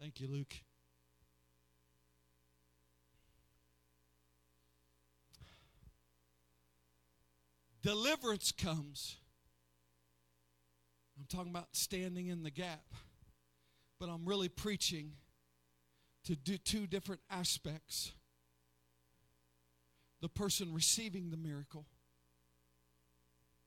Thank 0.00 0.20
you, 0.20 0.28
Luke. 0.28 0.54
Deliverance 7.82 8.52
comes. 8.52 9.16
I'm 11.18 11.26
talking 11.28 11.50
about 11.50 11.68
standing 11.72 12.28
in 12.28 12.42
the 12.42 12.50
gap, 12.50 12.84
but 13.98 14.08
I'm 14.08 14.24
really 14.24 14.48
preaching 14.48 15.12
to 16.24 16.36
do 16.36 16.56
two 16.56 16.86
different 16.86 17.20
aspects 17.30 18.12
the 20.20 20.28
person 20.28 20.72
receiving 20.72 21.30
the 21.30 21.36
miracle 21.36 21.84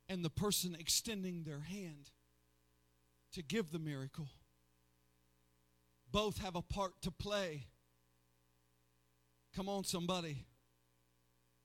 and 0.07 0.23
the 0.23 0.29
person 0.29 0.75
extending 0.79 1.43
their 1.43 1.59
hand 1.59 2.11
to 3.33 3.43
give 3.43 3.71
the 3.71 3.79
miracle. 3.79 4.29
Both 6.11 6.37
have 6.37 6.55
a 6.55 6.61
part 6.61 6.93
to 7.01 7.11
play. 7.11 7.67
Come 9.53 9.67
on, 9.67 9.83
somebody. 9.83 10.45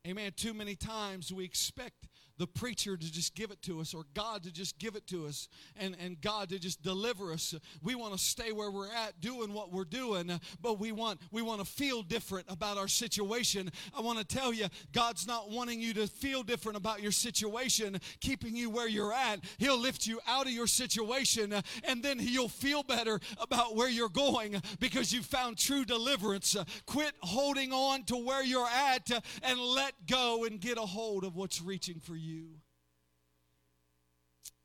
Amen. 0.07 0.33
Too 0.35 0.55
many 0.55 0.75
times 0.75 1.33
we 1.33 1.45
expect 1.45 2.09
the 2.41 2.47
preacher 2.47 2.97
to 2.97 3.13
just 3.13 3.35
give 3.35 3.51
it 3.51 3.61
to 3.61 3.81
us 3.81 3.93
or 3.93 4.05
God 4.15 4.45
to 4.45 4.51
just 4.51 4.79
give 4.79 4.97
it 4.97 5.07
to 5.09 5.27
us 5.27 5.47
and, 5.79 5.95
and 6.03 6.19
God 6.23 6.49
to 6.49 6.59
just 6.59 6.83
deliver 6.83 7.35
us. 7.35 7.55
We 7.83 7.95
want 7.95 8.15
to 8.15 8.19
stay 8.19 8.51
where 8.51 8.71
we're 8.71 8.91
at 8.91 9.21
doing 9.21 9.53
what 9.53 9.71
we're 9.71 9.85
doing, 9.85 10.41
but 10.63 10.81
we 10.81 10.91
want 10.91 11.21
we 11.31 11.43
want 11.43 11.61
to 11.61 11.67
feel 11.67 12.01
different 12.01 12.47
about 12.49 12.79
our 12.79 12.89
situation. 12.89 13.71
I 13.95 14.01
want 14.01 14.21
to 14.21 14.25
tell 14.25 14.55
you, 14.55 14.69
God's 14.93 15.27
not 15.27 15.51
wanting 15.51 15.81
you 15.81 15.93
to 15.95 16.07
feel 16.07 16.43
different 16.43 16.79
about 16.79 17.03
your 17.03 17.13
situation, 17.13 18.01
keeping 18.21 18.57
you 18.57 18.71
where 18.71 18.89
you're 18.89 19.13
at. 19.13 19.41
He'll 19.59 19.79
lift 19.79 20.07
you 20.07 20.19
out 20.27 20.47
of 20.47 20.53
your 20.53 20.67
situation 20.67 21.55
and 21.85 22.03
then 22.03 22.19
he'll 22.19 22.49
feel 22.49 22.83
better 22.83 23.21
about 23.39 23.77
where 23.77 23.91
you're 23.91 24.09
going 24.09 24.63
because 24.79 25.13
you 25.13 25.21
found 25.21 25.59
true 25.59 25.85
deliverance. 25.85 26.57
Quit 26.87 27.13
holding 27.21 27.71
on 27.75 28.05
to 28.05 28.17
where 28.17 28.43
you're 28.43 28.67
at 28.67 29.11
and 29.43 29.61
let 29.61 29.93
go 30.07 30.47
and 30.47 30.59
get 30.59 30.79
a 30.79 30.87
hold 30.87 31.23
of 31.23 31.37
what's 31.37 31.61
reaching 31.61 32.01
for 32.01 32.17
you 32.17 32.30
you. 32.31 32.61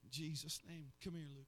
In 0.03 0.09
Jesus' 0.11 0.59
name. 0.67 0.91
Come 1.03 1.15
here, 1.15 1.27
Luke. 1.35 1.47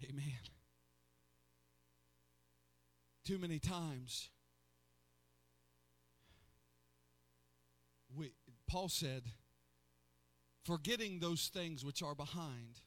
Lay 0.00 0.57
too 3.28 3.36
many 3.36 3.58
times 3.58 4.30
we, 8.16 8.32
Paul 8.66 8.88
said, 8.88 9.24
forgetting 10.64 11.20
those 11.20 11.50
things 11.52 11.84
which 11.84 12.02
are 12.02 12.14
behind 12.14 12.80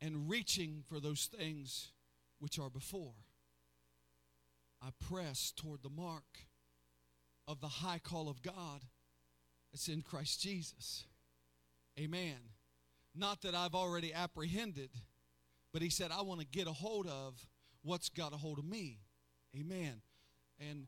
and 0.00 0.30
reaching 0.30 0.84
for 0.88 1.00
those 1.00 1.28
things 1.36 1.90
which 2.38 2.60
are 2.60 2.70
before. 2.70 3.14
I 4.80 4.90
press 5.08 5.50
toward 5.50 5.82
the 5.82 5.90
mark 5.90 6.46
of 7.48 7.60
the 7.60 7.66
high 7.66 7.98
call 7.98 8.28
of 8.28 8.40
God 8.40 8.82
that's 9.72 9.88
in 9.88 10.02
Christ 10.02 10.40
Jesus. 10.40 11.06
Amen. 11.98 12.38
Not 13.16 13.42
that 13.42 13.56
I've 13.56 13.74
already 13.74 14.14
apprehended, 14.14 14.90
but 15.72 15.82
he 15.82 15.90
said, 15.90 16.12
I 16.12 16.22
want 16.22 16.38
to 16.38 16.46
get 16.46 16.68
a 16.68 16.72
hold 16.72 17.08
of 17.08 17.34
what's 17.82 18.08
got 18.08 18.32
a 18.32 18.36
hold 18.36 18.58
of 18.58 18.64
me. 18.64 19.00
Amen. 19.58 20.02
And 20.58 20.86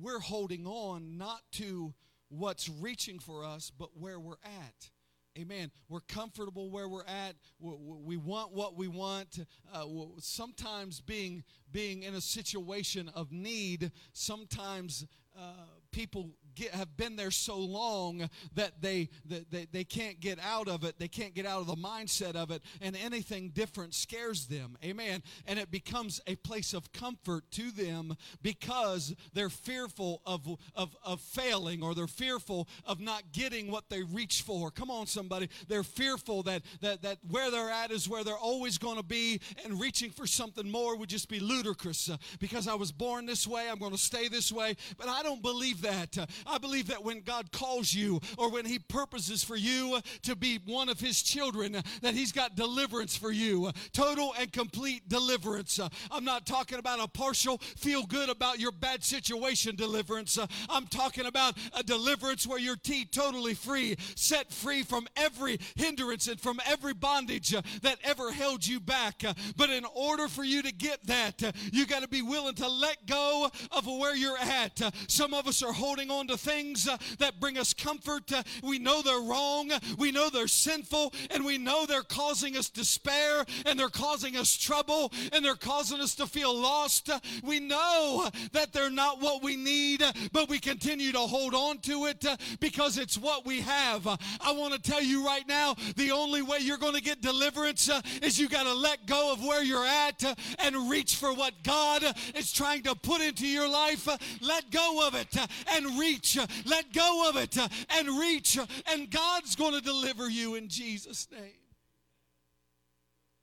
we're 0.00 0.20
holding 0.20 0.66
on 0.66 1.16
not 1.16 1.40
to 1.52 1.94
what's 2.28 2.68
reaching 2.68 3.18
for 3.18 3.44
us, 3.44 3.70
but 3.76 3.90
where 3.96 4.18
we're 4.18 4.40
at. 4.44 4.90
Amen. 5.38 5.70
We're 5.88 6.00
comfortable 6.00 6.70
where 6.70 6.88
we're 6.88 7.04
at. 7.04 7.36
We 7.60 8.16
want 8.16 8.52
what 8.52 8.76
we 8.76 8.88
want. 8.88 9.38
Uh, 9.72 9.84
sometimes 10.18 11.00
being 11.00 11.44
being 11.70 12.02
in 12.02 12.14
a 12.14 12.20
situation 12.20 13.08
of 13.14 13.30
need, 13.30 13.92
sometimes 14.12 15.06
uh, 15.38 15.52
people 15.92 16.30
get, 16.60 16.74
have 16.74 16.96
been 16.96 17.16
there 17.16 17.30
so 17.30 17.56
long 17.56 18.28
that 18.54 18.80
they, 18.80 19.08
that 19.26 19.50
they, 19.50 19.66
they 19.72 19.84
can't 19.84 20.20
get 20.20 20.38
out 20.40 20.68
of 20.68 20.84
it. 20.84 20.98
They 20.98 21.08
can't 21.08 21.34
get 21.34 21.46
out 21.46 21.60
of 21.60 21.66
the 21.66 21.74
mindset 21.74 22.36
of 22.36 22.50
it, 22.50 22.62
and 22.80 22.96
anything 22.96 23.50
different 23.50 23.94
scares 23.94 24.46
them. 24.46 24.76
Amen. 24.84 25.22
And 25.46 25.58
it 25.58 25.70
becomes 25.70 26.20
a 26.26 26.36
place 26.36 26.74
of 26.74 26.92
comfort 26.92 27.50
to 27.52 27.70
them 27.70 28.16
because 28.42 29.14
they're 29.32 29.48
fearful 29.50 30.22
of, 30.26 30.46
of, 30.74 30.96
of 31.04 31.20
failing 31.20 31.82
or 31.82 31.94
they're 31.94 32.06
fearful 32.06 32.68
of 32.84 33.00
not 33.00 33.32
getting 33.32 33.70
what 33.70 33.88
they 33.88 34.02
reach 34.02 34.42
for. 34.42 34.70
Come 34.70 34.90
on, 34.90 35.06
somebody. 35.06 35.48
They're 35.68 35.82
fearful 35.82 36.42
that, 36.44 36.62
that, 36.80 37.02
that 37.02 37.18
where 37.28 37.50
they're 37.50 37.70
at 37.70 37.90
is 37.90 38.08
where 38.08 38.24
they're 38.24 38.36
always 38.36 38.78
going 38.78 38.96
to 38.96 39.02
be, 39.02 39.40
and 39.64 39.80
reaching 39.80 40.10
for 40.10 40.26
something 40.26 40.70
more 40.70 40.96
would 40.96 41.08
just 41.08 41.28
be 41.28 41.40
ludicrous. 41.40 42.10
Because 42.38 42.68
I 42.68 42.74
was 42.74 42.92
born 42.92 43.26
this 43.26 43.46
way, 43.46 43.68
I'm 43.70 43.78
going 43.78 43.92
to 43.92 43.98
stay 43.98 44.28
this 44.28 44.52
way. 44.52 44.76
But 44.98 45.08
I 45.08 45.22
don't 45.22 45.42
believe 45.42 45.82
that. 45.82 46.16
I 46.50 46.58
believe 46.58 46.88
that 46.88 47.04
when 47.04 47.20
God 47.20 47.52
calls 47.52 47.94
you 47.94 48.20
or 48.36 48.50
when 48.50 48.64
He 48.64 48.78
purposes 48.78 49.44
for 49.44 49.56
you 49.56 50.00
to 50.22 50.36
be 50.36 50.58
one 50.66 50.88
of 50.88 51.00
His 51.00 51.22
children, 51.22 51.76
that 52.02 52.14
He's 52.14 52.32
got 52.32 52.56
deliverance 52.56 53.16
for 53.16 53.30
you 53.30 53.70
total 53.92 54.34
and 54.38 54.52
complete 54.52 55.08
deliverance. 55.08 55.80
I'm 56.10 56.24
not 56.24 56.46
talking 56.46 56.78
about 56.78 57.00
a 57.00 57.08
partial, 57.08 57.58
feel 57.58 58.04
good 58.04 58.28
about 58.28 58.58
your 58.58 58.72
bad 58.72 59.04
situation 59.04 59.76
deliverance. 59.76 60.38
I'm 60.68 60.86
talking 60.86 61.26
about 61.26 61.56
a 61.74 61.82
deliverance 61.82 62.46
where 62.46 62.58
you're 62.58 62.76
totally 63.10 63.54
free, 63.54 63.96
set 64.16 64.52
free 64.52 64.82
from 64.82 65.06
every 65.16 65.58
hindrance 65.76 66.28
and 66.28 66.40
from 66.40 66.60
every 66.66 66.94
bondage 66.94 67.50
that 67.82 67.98
ever 68.02 68.32
held 68.32 68.66
you 68.66 68.80
back. 68.80 69.22
But 69.56 69.70
in 69.70 69.84
order 69.94 70.28
for 70.28 70.44
you 70.44 70.62
to 70.62 70.72
get 70.72 71.06
that, 71.06 71.54
you 71.72 71.86
got 71.86 72.02
to 72.02 72.08
be 72.08 72.22
willing 72.22 72.54
to 72.56 72.68
let 72.68 73.06
go 73.06 73.50
of 73.70 73.86
where 73.86 74.16
you're 74.16 74.38
at. 74.38 74.80
Some 75.08 75.34
of 75.34 75.46
us 75.46 75.62
are 75.62 75.72
holding 75.72 76.10
on 76.10 76.26
to 76.30 76.38
things 76.38 76.88
uh, 76.88 76.96
that 77.18 77.40
bring 77.40 77.58
us 77.58 77.74
comfort. 77.74 78.32
Uh, 78.32 78.42
we 78.62 78.78
know 78.78 79.02
they're 79.02 79.20
wrong, 79.20 79.70
we 79.98 80.10
know 80.10 80.30
they're 80.30 80.48
sinful, 80.48 81.12
and 81.30 81.44
we 81.44 81.58
know 81.58 81.86
they're 81.86 82.02
causing 82.02 82.56
us 82.56 82.70
despair, 82.70 83.44
and 83.66 83.78
they're 83.78 83.88
causing 83.88 84.36
us 84.36 84.56
trouble, 84.56 85.12
and 85.32 85.44
they're 85.44 85.54
causing 85.54 86.00
us 86.00 86.14
to 86.14 86.26
feel 86.26 86.54
lost. 86.54 87.10
Uh, 87.10 87.18
we 87.42 87.60
know 87.60 88.28
that 88.52 88.72
they're 88.72 88.90
not 88.90 89.20
what 89.20 89.42
we 89.42 89.56
need, 89.56 90.02
uh, 90.02 90.12
but 90.32 90.48
we 90.48 90.58
continue 90.58 91.12
to 91.12 91.18
hold 91.18 91.54
on 91.54 91.78
to 91.78 92.06
it 92.06 92.24
uh, 92.24 92.36
because 92.60 92.98
it's 92.98 93.18
what 93.18 93.44
we 93.44 93.60
have. 93.60 94.06
Uh, 94.06 94.16
I 94.40 94.52
want 94.52 94.74
to 94.74 94.80
tell 94.80 95.02
you 95.02 95.24
right 95.24 95.46
now 95.46 95.74
the 95.96 96.12
only 96.12 96.42
way 96.42 96.58
you're 96.60 96.78
going 96.78 96.94
to 96.94 97.02
get 97.02 97.20
deliverance 97.20 97.90
is 98.22 98.38
you 98.38 98.48
got 98.48 98.64
to 98.64 98.74
let 98.74 99.06
go 99.06 99.32
of 99.32 99.42
where 99.42 99.62
you're 99.62 99.86
at 99.86 100.22
and 100.58 100.90
reach 100.90 101.16
for 101.16 101.34
what 101.34 101.54
God 101.62 102.04
is 102.34 102.52
trying 102.52 102.82
to 102.84 102.94
put 102.94 103.20
into 103.20 103.46
your 103.46 103.68
life. 103.68 104.08
Let 104.40 104.70
go 104.70 105.06
of 105.06 105.14
it 105.14 105.36
and 105.72 105.98
reach. 105.98 106.19
Uh, 106.38 106.46
Let 106.64 106.92
go 106.92 107.28
of 107.28 107.36
it 107.36 107.56
uh, 107.58 107.68
and 107.90 108.08
reach. 108.18 108.58
uh, 108.58 108.66
And 108.86 109.10
God's 109.10 109.56
going 109.56 109.74
to 109.74 109.80
deliver 109.80 110.28
you 110.28 110.54
in 110.54 110.68
Jesus' 110.68 111.26
name. 111.30 111.58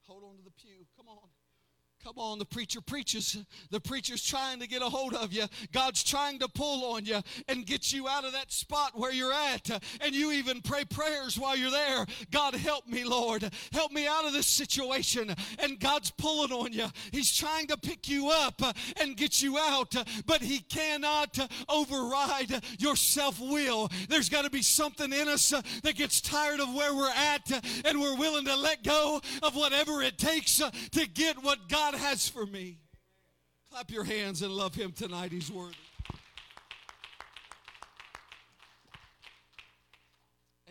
Hold 0.07 0.23
on 0.23 0.37
to 0.37 0.43
the 0.43 0.51
pew. 0.51 0.85
Come 0.95 1.07
on. 1.09 1.29
Come 2.07 2.19
on, 2.19 2.39
the 2.39 2.45
preacher 2.45 2.79
preaches. 2.79 3.37
The 3.69 3.81
preacher's 3.81 4.23
trying 4.23 4.61
to 4.61 4.67
get 4.67 4.81
a 4.81 4.85
hold 4.85 5.13
of 5.13 5.33
you. 5.33 5.43
God's 5.73 6.05
trying 6.05 6.39
to 6.39 6.47
pull 6.47 6.93
on 6.93 7.03
you 7.03 7.19
and 7.49 7.65
get 7.65 7.91
you 7.91 8.07
out 8.07 8.23
of 8.23 8.31
that 8.31 8.49
spot 8.49 8.97
where 8.97 9.11
you're 9.11 9.33
at. 9.33 9.69
And 9.99 10.15
you 10.15 10.31
even 10.31 10.61
pray 10.61 10.85
prayers 10.85 11.37
while 11.37 11.57
you're 11.57 11.69
there. 11.69 12.05
God, 12.31 12.55
help 12.55 12.87
me, 12.87 13.03
Lord. 13.03 13.51
Help 13.73 13.91
me 13.91 14.07
out 14.07 14.23
of 14.23 14.31
this 14.31 14.47
situation. 14.47 15.35
And 15.59 15.81
God's 15.81 16.09
pulling 16.11 16.53
on 16.53 16.71
you. 16.71 16.85
He's 17.11 17.35
trying 17.35 17.67
to 17.67 17.75
pick 17.75 18.07
you 18.07 18.29
up 18.29 18.61
and 19.01 19.17
get 19.17 19.41
you 19.41 19.57
out, 19.57 19.93
but 20.25 20.41
He 20.41 20.59
cannot 20.59 21.37
override 21.67 22.61
your 22.79 22.95
self 22.95 23.37
will. 23.41 23.91
There's 24.07 24.29
got 24.29 24.45
to 24.45 24.49
be 24.49 24.61
something 24.61 25.11
in 25.11 25.27
us 25.27 25.49
that 25.49 25.95
gets 25.97 26.21
tired 26.21 26.61
of 26.61 26.73
where 26.73 26.95
we're 26.95 27.09
at 27.09 27.51
and 27.83 27.99
we're 27.99 28.15
willing 28.15 28.45
to 28.45 28.55
let 28.55 28.85
go 28.85 29.19
of 29.43 29.57
whatever 29.57 30.01
it 30.01 30.17
takes 30.17 30.61
to 30.91 31.07
get 31.09 31.43
what 31.43 31.67
God 31.67 31.95
has 31.97 32.27
for 32.27 32.45
me. 32.45 32.77
Clap 33.71 33.91
your 33.91 34.03
hands 34.03 34.41
and 34.41 34.51
love 34.51 34.75
Him 34.75 34.91
tonight. 34.91 35.31
He's 35.31 35.51
worthy. 35.51 35.75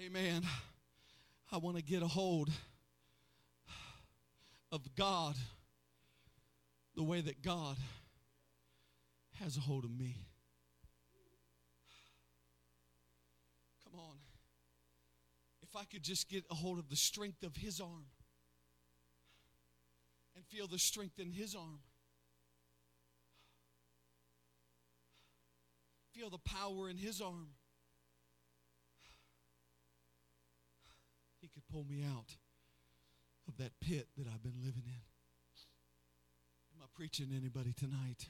Amen. 0.04 0.42
I 1.52 1.58
want 1.58 1.76
to 1.76 1.82
get 1.82 2.02
a 2.02 2.06
hold 2.06 2.50
of 4.72 4.82
God 4.94 5.36
the 6.94 7.02
way 7.02 7.20
that 7.20 7.42
God 7.42 7.76
has 9.40 9.56
a 9.56 9.60
hold 9.60 9.84
of 9.84 9.90
me. 9.90 10.16
Come 13.84 14.00
on. 14.00 14.16
If 15.62 15.76
I 15.76 15.84
could 15.84 16.02
just 16.02 16.28
get 16.28 16.44
a 16.50 16.54
hold 16.54 16.78
of 16.78 16.88
the 16.88 16.96
strength 16.96 17.42
of 17.42 17.56
His 17.56 17.80
arm 17.80 18.06
and 20.36 20.44
feel 20.46 20.68
the 20.68 20.78
strength 20.78 21.18
in 21.18 21.32
His 21.32 21.54
arm, 21.54 21.80
feel 26.12 26.30
the 26.30 26.38
power 26.38 26.88
in 26.88 26.98
His 26.98 27.20
arm, 27.20 27.48
He 31.40 31.48
could 31.48 31.68
pull 31.68 31.84
me 31.84 32.02
out 32.02 32.34
of 33.46 33.56
that 33.58 33.70
pit 33.80 34.08
that 34.18 34.26
I've 34.26 34.42
been 34.42 34.58
living 34.64 34.82
in. 34.84 35.00
Am 36.74 36.82
I 36.82 36.86
preaching 36.92 37.28
to 37.28 37.36
anybody 37.36 37.72
tonight? 37.72 38.26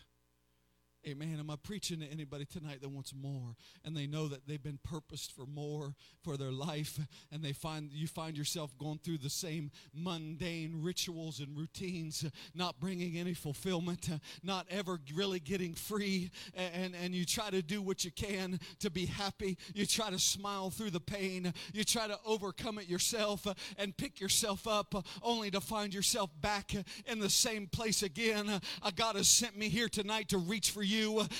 Amen. 1.09 1.37
Am 1.39 1.51
I 1.51 1.57
preaching 1.63 2.01
to 2.01 2.07
anybody 2.07 2.45
tonight 2.45 2.81
that 2.81 2.89
wants 2.89 3.15
more 3.15 3.55
and 3.85 3.97
they 3.97 4.09
know 4.09 4.27
that 4.27 4.49
they've 4.49 4.63
been 4.63 4.81
purposed 4.83 5.31
for 5.31 5.47
more 5.47 5.95
for 6.25 6.37
their 6.37 6.51
life 6.51 6.99
and 7.31 7.45
they 7.45 7.53
find 7.53 7.93
you 7.93 8.09
find 8.09 8.37
yourself 8.37 8.77
going 8.77 8.99
through 8.99 9.19
the 9.19 9.31
same 9.31 9.71
mundane 9.95 10.83
rituals 10.83 11.39
and 11.39 11.57
routines, 11.57 12.25
not 12.57 12.81
bringing 12.81 13.19
any 13.19 13.35
fulfillment, 13.35 14.09
not 14.43 14.67
ever 14.69 14.99
really 15.15 15.39
getting 15.39 15.75
free, 15.75 16.31
and, 16.55 16.95
and, 16.97 17.15
you 17.15 17.25
try 17.25 17.51
to 17.51 17.63
do 17.63 17.81
what 17.81 18.05
you 18.05 18.11
can 18.11 18.59
to 18.81 18.91
be 18.91 19.07
happy. 19.07 19.57
You 19.75 19.87
try 19.87 20.11
to 20.11 20.19
smile 20.19 20.71
through 20.71 20.91
the 20.91 21.01
pain. 21.01 21.55
You 21.73 21.85
try 21.85 22.09
to 22.09 22.19
overcome 22.27 22.79
it 22.79 22.89
yourself 22.89 23.47
and 23.79 23.97
pick 23.97 24.21
yourself 24.21 24.67
up 24.67 25.07
only 25.23 25.51
to 25.53 25.61
find 25.61 25.95
yourself 25.95 26.31
back 26.41 26.73
in 27.07 27.21
the 27.21 27.31
same 27.31 27.69
place 27.69 28.03
again. 28.03 28.61
God 28.97 29.17
has 29.17 29.29
sent 29.29 29.57
me 29.57 29.69
here 29.69 29.89
tonight 29.89 30.29
to 30.31 30.39
reach 30.39 30.73
for 30.73 30.83
you, 30.83 30.96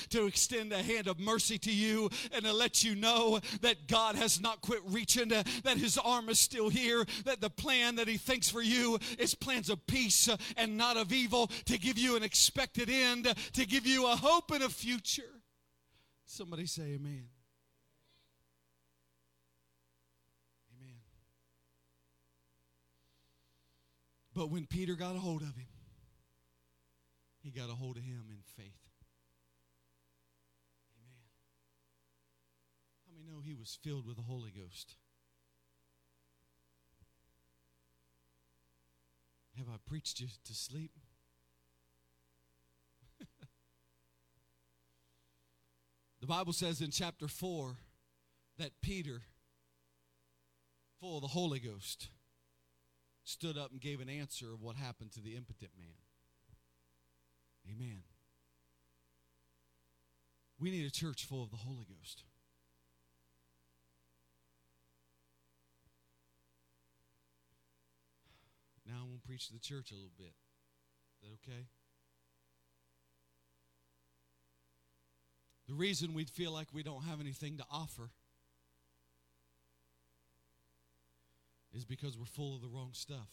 to 0.09 0.25
extend 0.25 0.71
a 0.71 0.81
hand 0.81 1.07
of 1.07 1.19
mercy 1.19 1.57
to 1.59 1.73
you, 1.73 2.09
and 2.31 2.43
to 2.45 2.53
let 2.53 2.83
you 2.83 2.95
know 2.95 3.39
that 3.61 3.87
God 3.87 4.15
has 4.15 4.39
not 4.41 4.61
quit 4.61 4.81
reaching, 4.85 5.29
that 5.29 5.77
His 5.77 5.97
arm 5.97 6.29
is 6.29 6.39
still 6.39 6.69
here, 6.69 7.05
that 7.25 7.41
the 7.41 7.49
plan 7.49 7.95
that 7.95 8.07
He 8.07 8.17
thinks 8.17 8.49
for 8.49 8.61
you 8.61 8.99
is 9.17 9.35
plans 9.35 9.69
of 9.69 9.85
peace 9.87 10.29
and 10.55 10.77
not 10.77 10.97
of 10.97 11.11
evil, 11.11 11.47
to 11.65 11.77
give 11.77 11.97
you 11.97 12.15
an 12.15 12.23
expected 12.23 12.89
end, 12.89 13.33
to 13.53 13.65
give 13.65 13.85
you 13.85 14.07
a 14.11 14.15
hope 14.15 14.51
and 14.51 14.63
a 14.63 14.69
future. 14.69 15.23
Somebody 16.25 16.65
say, 16.65 16.83
Amen. 16.83 17.29
Amen. 20.75 20.99
But 24.33 24.49
when 24.51 24.67
Peter 24.67 24.95
got 24.95 25.15
a 25.15 25.19
hold 25.19 25.41
of 25.41 25.55
him, 25.55 25.67
he 27.41 27.49
got 27.49 27.69
a 27.69 27.73
hold 27.73 27.95
of 27.95 28.03
him 28.03 28.25
in 28.29 28.41
faith. 28.57 28.75
Amen. 30.99 31.23
How 33.07 33.13
many 33.13 33.16
know 33.27 33.41
he 33.43 33.53
was 33.55 33.77
filled 33.83 34.07
with 34.07 34.15
the 34.15 34.21
Holy 34.23 34.51
Ghost? 34.51 34.95
Have 39.57 39.67
I 39.67 39.77
preached 39.87 40.19
you 40.19 40.27
to 40.45 40.53
sleep? 40.53 40.91
the 46.21 46.27
Bible 46.27 46.53
says 46.53 46.79
in 46.79 46.91
chapter 46.91 47.27
4 47.27 47.75
that 48.59 48.81
Peter, 48.81 49.23
full 50.99 51.17
of 51.17 51.23
the 51.23 51.29
Holy 51.29 51.59
Ghost, 51.59 52.09
stood 53.23 53.57
up 53.57 53.71
and 53.71 53.81
gave 53.81 53.99
an 53.99 54.09
answer 54.09 54.53
of 54.53 54.61
what 54.61 54.75
happened 54.75 55.11
to 55.13 55.21
the 55.21 55.35
impotent 55.35 55.71
man. 55.77 55.87
Amen. 57.69 58.03
We 60.59 60.71
need 60.71 60.85
a 60.85 60.91
church 60.91 61.25
full 61.25 61.43
of 61.43 61.51
the 61.51 61.57
Holy 61.57 61.85
Ghost. 61.85 62.23
Now 68.87 68.93
I'm 69.01 69.07
going 69.09 69.19
to 69.19 69.27
preach 69.27 69.47
to 69.47 69.53
the 69.53 69.59
church 69.59 69.91
a 69.91 69.95
little 69.95 70.11
bit. 70.17 70.33
Is 71.21 71.29
that 71.29 71.51
okay? 71.51 71.65
The 75.67 75.73
reason 75.73 76.13
we 76.13 76.23
feel 76.23 76.53
like 76.53 76.67
we 76.73 76.83
don't 76.83 77.03
have 77.03 77.19
anything 77.19 77.57
to 77.57 77.65
offer 77.69 78.09
is 81.73 81.83
because 81.83 82.17
we're 82.17 82.25
full 82.25 82.55
of 82.55 82.61
the 82.61 82.69
wrong 82.69 82.91
stuff. 82.93 83.27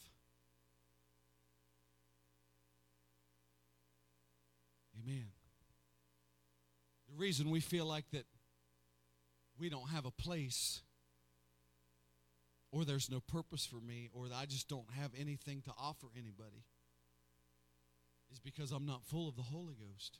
Amen. 5.01 5.27
The 7.09 7.17
reason 7.17 7.51
we 7.51 7.61
feel 7.61 7.87
like 7.87 8.11
that 8.13 8.27
we 9.59 9.69
don't 9.69 9.91
have 9.91 10.05
a 10.05 10.11
place 10.11 10.83
or 12.75 12.85
there's 12.85 13.09
no 13.09 13.20
purpose 13.20 13.64
for 13.64 13.81
me 13.81 14.11
or 14.12 14.27
I 14.35 14.47
just 14.47 14.68
don't 14.68 14.91
have 14.99 15.12
anything 15.16 15.62
to 15.62 15.70
offer 15.79 16.09
anybody 16.18 16.64
is 18.33 18.41
because 18.41 18.72
I'm 18.72 18.85
not 18.85 19.05
full 19.05 19.29
of 19.29 19.37
the 19.37 19.43
Holy 19.43 19.75
Ghost. 19.75 20.18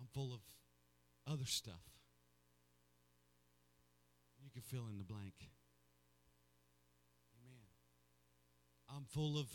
I'm 0.00 0.06
full 0.14 0.32
of 0.32 0.40
other 1.30 1.44
stuff. 1.44 1.82
You 4.42 4.50
can 4.50 4.62
fill 4.62 4.86
in 4.90 4.96
the 4.96 5.04
blank. 5.04 5.34
Amen. 7.36 7.66
I'm 8.88 9.04
full 9.04 9.38
of 9.38 9.48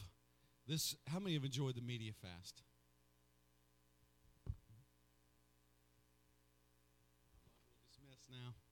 this. 0.67 0.95
How 1.07 1.17
many 1.17 1.33
have 1.33 1.45
enjoyed 1.45 1.75
the 1.75 1.81
media 1.81 2.11
fast? 2.21 2.61
Now. 8.29 8.62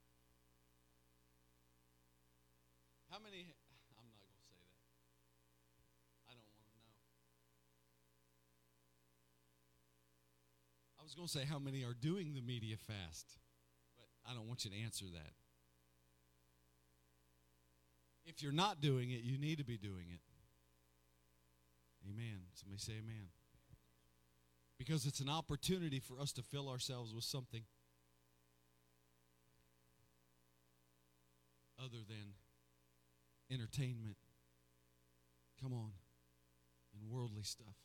How 3.12 3.20
many? 3.20 3.52
I'm 4.00 4.08
not 4.08 4.24
going 4.24 4.40
to 4.40 4.48
say 4.48 4.56
that. 4.56 4.72
I 6.26 6.34
don't 6.34 6.48
want 6.48 6.64
to 6.64 6.72
know. 6.80 6.88
I 10.96 11.04
was 11.04 11.14
going 11.14 11.28
to 11.28 11.34
say 11.34 11.44
how 11.44 11.60
many 11.60 11.84
are 11.84 11.94
doing 11.94 12.34
the 12.34 12.42
media 12.42 12.78
fast, 12.80 13.36
but 14.00 14.08
I 14.24 14.34
don't 14.34 14.48
want 14.48 14.64
you 14.64 14.72
to 14.72 14.78
answer 14.80 15.06
that. 15.12 15.36
If 18.24 18.42
you're 18.42 18.54
not 18.54 18.80
doing 18.80 19.12
it, 19.12 19.24
you 19.24 19.38
need 19.38 19.58
to 19.58 19.66
be 19.66 19.78
doing 19.78 20.08
it. 20.08 20.22
Amen. 22.08 22.48
Somebody 22.54 22.80
say 22.80 22.94
amen. 22.94 23.28
Because 24.78 25.06
it's 25.06 25.20
an 25.20 25.28
opportunity 25.30 26.00
for 26.00 26.18
us 26.22 26.32
to 26.34 26.42
fill 26.42 26.70
ourselves 26.70 27.14
with 27.14 27.26
something 27.26 27.64
other 31.78 32.00
than 32.08 32.36
entertainment. 33.52 34.18
Come 35.62 35.74
on. 35.74 35.92
And 36.94 37.10
worldly 37.10 37.44
stuff. 37.44 37.76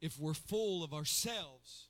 If 0.00 0.18
we're 0.18 0.34
full 0.34 0.82
of 0.82 0.94
ourselves, 0.94 1.88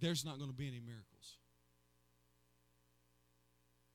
there's 0.00 0.24
not 0.24 0.38
going 0.38 0.50
to 0.50 0.56
be 0.56 0.66
any 0.66 0.80
miracles. 0.80 1.36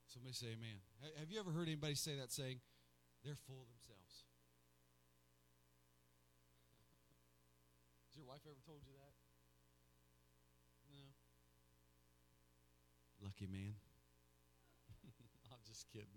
Somebody 0.08 0.34
say 0.34 0.48
amen. 0.54 0.78
Have 1.18 1.32
you 1.32 1.40
ever 1.40 1.52
heard 1.52 1.68
anybody 1.68 1.96
say 1.96 2.16
that 2.20 2.32
saying, 2.32 2.60
they're 3.26 3.40
full 3.48 3.62
of 3.62 3.68
themselves? 3.68 4.26
Has 8.08 8.16
your 8.16 8.26
wife 8.30 8.46
ever 8.46 8.62
told 8.64 8.86
you 8.86 8.94
that? 8.94 9.14
No. 10.94 11.10
Lucky 13.44 13.52
man. 13.52 13.76
I'm 15.52 15.58
just 15.68 15.86
kidding. 15.92 16.08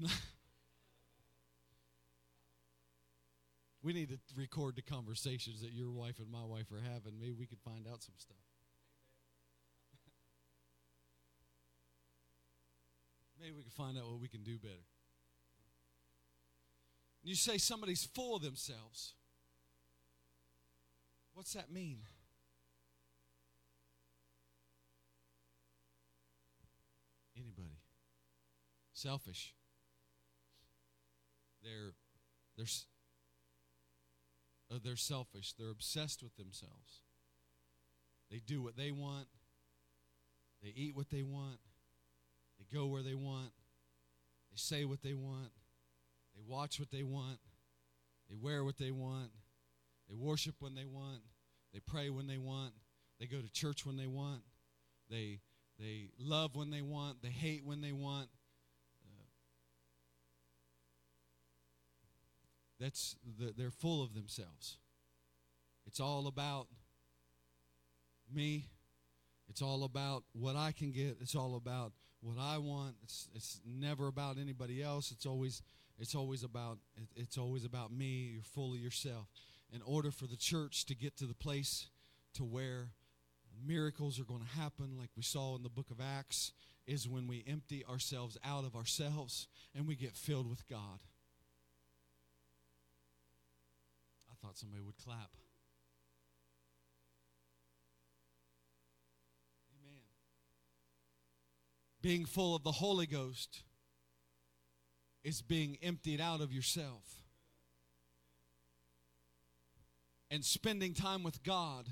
we 3.82 3.92
need 3.92 4.10
to 4.10 4.18
record 4.36 4.76
the 4.76 4.82
conversations 4.82 5.60
that 5.62 5.72
your 5.72 5.90
wife 5.90 6.20
and 6.20 6.30
my 6.30 6.44
wife 6.44 6.70
are 6.72 6.80
having. 6.80 7.18
Maybe 7.18 7.32
we 7.32 7.46
could 7.46 7.58
find 7.60 7.88
out 7.88 8.02
some 8.02 8.14
stuff. 8.16 8.36
Maybe 13.40 13.52
we 13.52 13.62
can 13.62 13.72
find 13.72 13.98
out 13.98 14.08
what 14.08 14.20
we 14.20 14.28
can 14.28 14.44
do 14.44 14.58
better. 14.58 14.86
You 17.24 17.34
say 17.34 17.58
somebody's 17.58 18.04
full 18.04 18.36
of 18.36 18.42
themselves. 18.42 19.14
What's 21.34 21.54
that 21.54 21.72
mean? 21.72 22.02
Anybody? 27.42 27.76
Selfish. 29.02 29.52
They're 31.64 31.94
they're 32.56 32.66
uh, 34.70 34.78
they're 34.80 34.94
selfish. 34.94 35.54
They're 35.54 35.72
obsessed 35.72 36.22
with 36.22 36.36
themselves. 36.36 37.00
They 38.30 38.38
do 38.38 38.62
what 38.62 38.76
they 38.76 38.92
want. 38.92 39.26
They 40.62 40.72
eat 40.76 40.94
what 40.94 41.10
they 41.10 41.24
want. 41.24 41.58
They 42.60 42.66
go 42.72 42.86
where 42.86 43.02
they 43.02 43.16
want. 43.16 43.50
They 44.52 44.56
say 44.56 44.84
what 44.84 45.02
they 45.02 45.14
want. 45.14 45.50
They 46.36 46.42
watch 46.46 46.78
what 46.78 46.92
they 46.92 47.02
want. 47.02 47.38
They 48.30 48.36
wear 48.40 48.62
what 48.62 48.78
they 48.78 48.92
want. 48.92 49.30
They 50.08 50.14
worship 50.14 50.54
when 50.60 50.76
they 50.76 50.84
want. 50.84 51.22
They 51.74 51.80
pray 51.80 52.08
when 52.08 52.28
they 52.28 52.38
want. 52.38 52.74
They 53.18 53.26
go 53.26 53.40
to 53.40 53.50
church 53.50 53.84
when 53.84 53.96
they 53.96 54.06
want. 54.06 54.42
They 55.10 55.40
they 55.76 56.10
love 56.20 56.54
when 56.54 56.70
they 56.70 56.82
want. 56.82 57.20
They 57.20 57.30
hate 57.30 57.64
when 57.64 57.80
they 57.80 57.90
want. 57.90 58.28
That's 62.82 63.16
the, 63.38 63.52
they're 63.56 63.70
full 63.70 64.02
of 64.02 64.14
themselves. 64.14 64.78
It's 65.86 66.00
all 66.00 66.26
about 66.26 66.68
me. 68.32 68.66
It's 69.48 69.62
all 69.62 69.84
about 69.84 70.24
what 70.32 70.56
I 70.56 70.72
can 70.72 70.92
get. 70.92 71.18
It's 71.20 71.34
all 71.34 71.56
about 71.56 71.92
what 72.20 72.36
I 72.40 72.58
want. 72.58 72.94
It's 73.02 73.28
it's 73.34 73.60
never 73.66 74.06
about 74.06 74.38
anybody 74.38 74.82
else. 74.82 75.10
It's 75.10 75.26
always 75.26 75.62
it's 75.98 76.14
always 76.14 76.42
about 76.42 76.78
it's 77.14 77.36
always 77.36 77.64
about 77.64 77.92
me. 77.92 78.30
You're 78.32 78.42
full 78.42 78.72
of 78.72 78.78
yourself. 78.78 79.28
In 79.72 79.82
order 79.82 80.10
for 80.10 80.26
the 80.26 80.36
church 80.36 80.84
to 80.86 80.94
get 80.94 81.16
to 81.18 81.26
the 81.26 81.34
place 81.34 81.88
to 82.34 82.44
where 82.44 82.90
miracles 83.66 84.18
are 84.18 84.24
going 84.24 84.40
to 84.42 84.60
happen, 84.60 84.96
like 84.98 85.10
we 85.16 85.22
saw 85.22 85.56
in 85.56 85.62
the 85.62 85.68
book 85.68 85.90
of 85.90 86.00
Acts, 86.00 86.52
is 86.86 87.08
when 87.08 87.26
we 87.26 87.44
empty 87.46 87.84
ourselves 87.84 88.36
out 88.44 88.64
of 88.64 88.74
ourselves 88.74 89.48
and 89.74 89.86
we 89.86 89.94
get 89.94 90.16
filled 90.16 90.48
with 90.48 90.66
God. 90.68 90.98
Thought 94.42 94.58
somebody 94.58 94.82
would 94.82 94.96
clap. 94.96 95.30
Amen. 99.80 100.02
Being 102.00 102.24
full 102.24 102.56
of 102.56 102.64
the 102.64 102.72
Holy 102.72 103.06
Ghost 103.06 103.62
is 105.22 105.42
being 105.42 105.78
emptied 105.82 106.20
out 106.20 106.40
of 106.40 106.52
yourself. 106.52 107.22
And 110.30 110.44
spending 110.44 110.94
time 110.94 111.22
with 111.22 111.42
God 111.42 111.86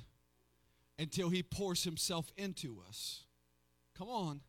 until 0.99 1.29
He 1.29 1.43
pours 1.43 1.85
Himself 1.85 2.33
into 2.37 2.79
us. 2.89 3.25
Come 3.97 4.09
on. 4.09 4.41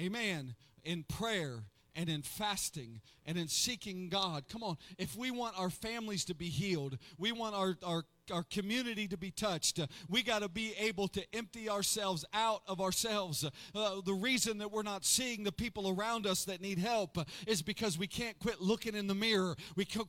Amen. 0.00 0.54
In 0.84 1.04
prayer 1.04 1.60
and 1.94 2.08
in 2.08 2.22
fasting 2.22 3.00
and 3.26 3.38
in 3.38 3.48
seeking 3.48 4.08
God. 4.08 4.44
Come 4.48 4.62
on. 4.62 4.76
If 4.98 5.16
we 5.16 5.30
want 5.30 5.58
our 5.58 5.70
families 5.70 6.24
to 6.26 6.34
be 6.34 6.48
healed, 6.48 6.98
we 7.18 7.32
want 7.32 7.54
our, 7.54 7.76
our 7.84 8.04
our 8.30 8.42
community 8.42 9.08
to 9.08 9.16
be 9.16 9.30
touched. 9.30 9.80
We 10.08 10.22
got 10.22 10.42
to 10.42 10.48
be 10.48 10.74
able 10.78 11.08
to 11.08 11.22
empty 11.34 11.68
ourselves 11.68 12.24
out 12.32 12.62
of 12.66 12.80
ourselves. 12.80 13.44
Uh, 13.74 14.00
the 14.04 14.14
reason 14.14 14.58
that 14.58 14.70
we're 14.70 14.82
not 14.82 15.04
seeing 15.04 15.42
the 15.42 15.52
people 15.52 15.88
around 15.90 16.26
us 16.26 16.44
that 16.44 16.60
need 16.60 16.78
help 16.78 17.18
is 17.46 17.62
because 17.62 17.98
we 17.98 18.06
can't 18.06 18.38
quit 18.38 18.60
looking 18.60 18.94
in 18.94 19.06
the 19.06 19.14
mirror. 19.14 19.56
We 19.76 19.84
can't 19.84 20.08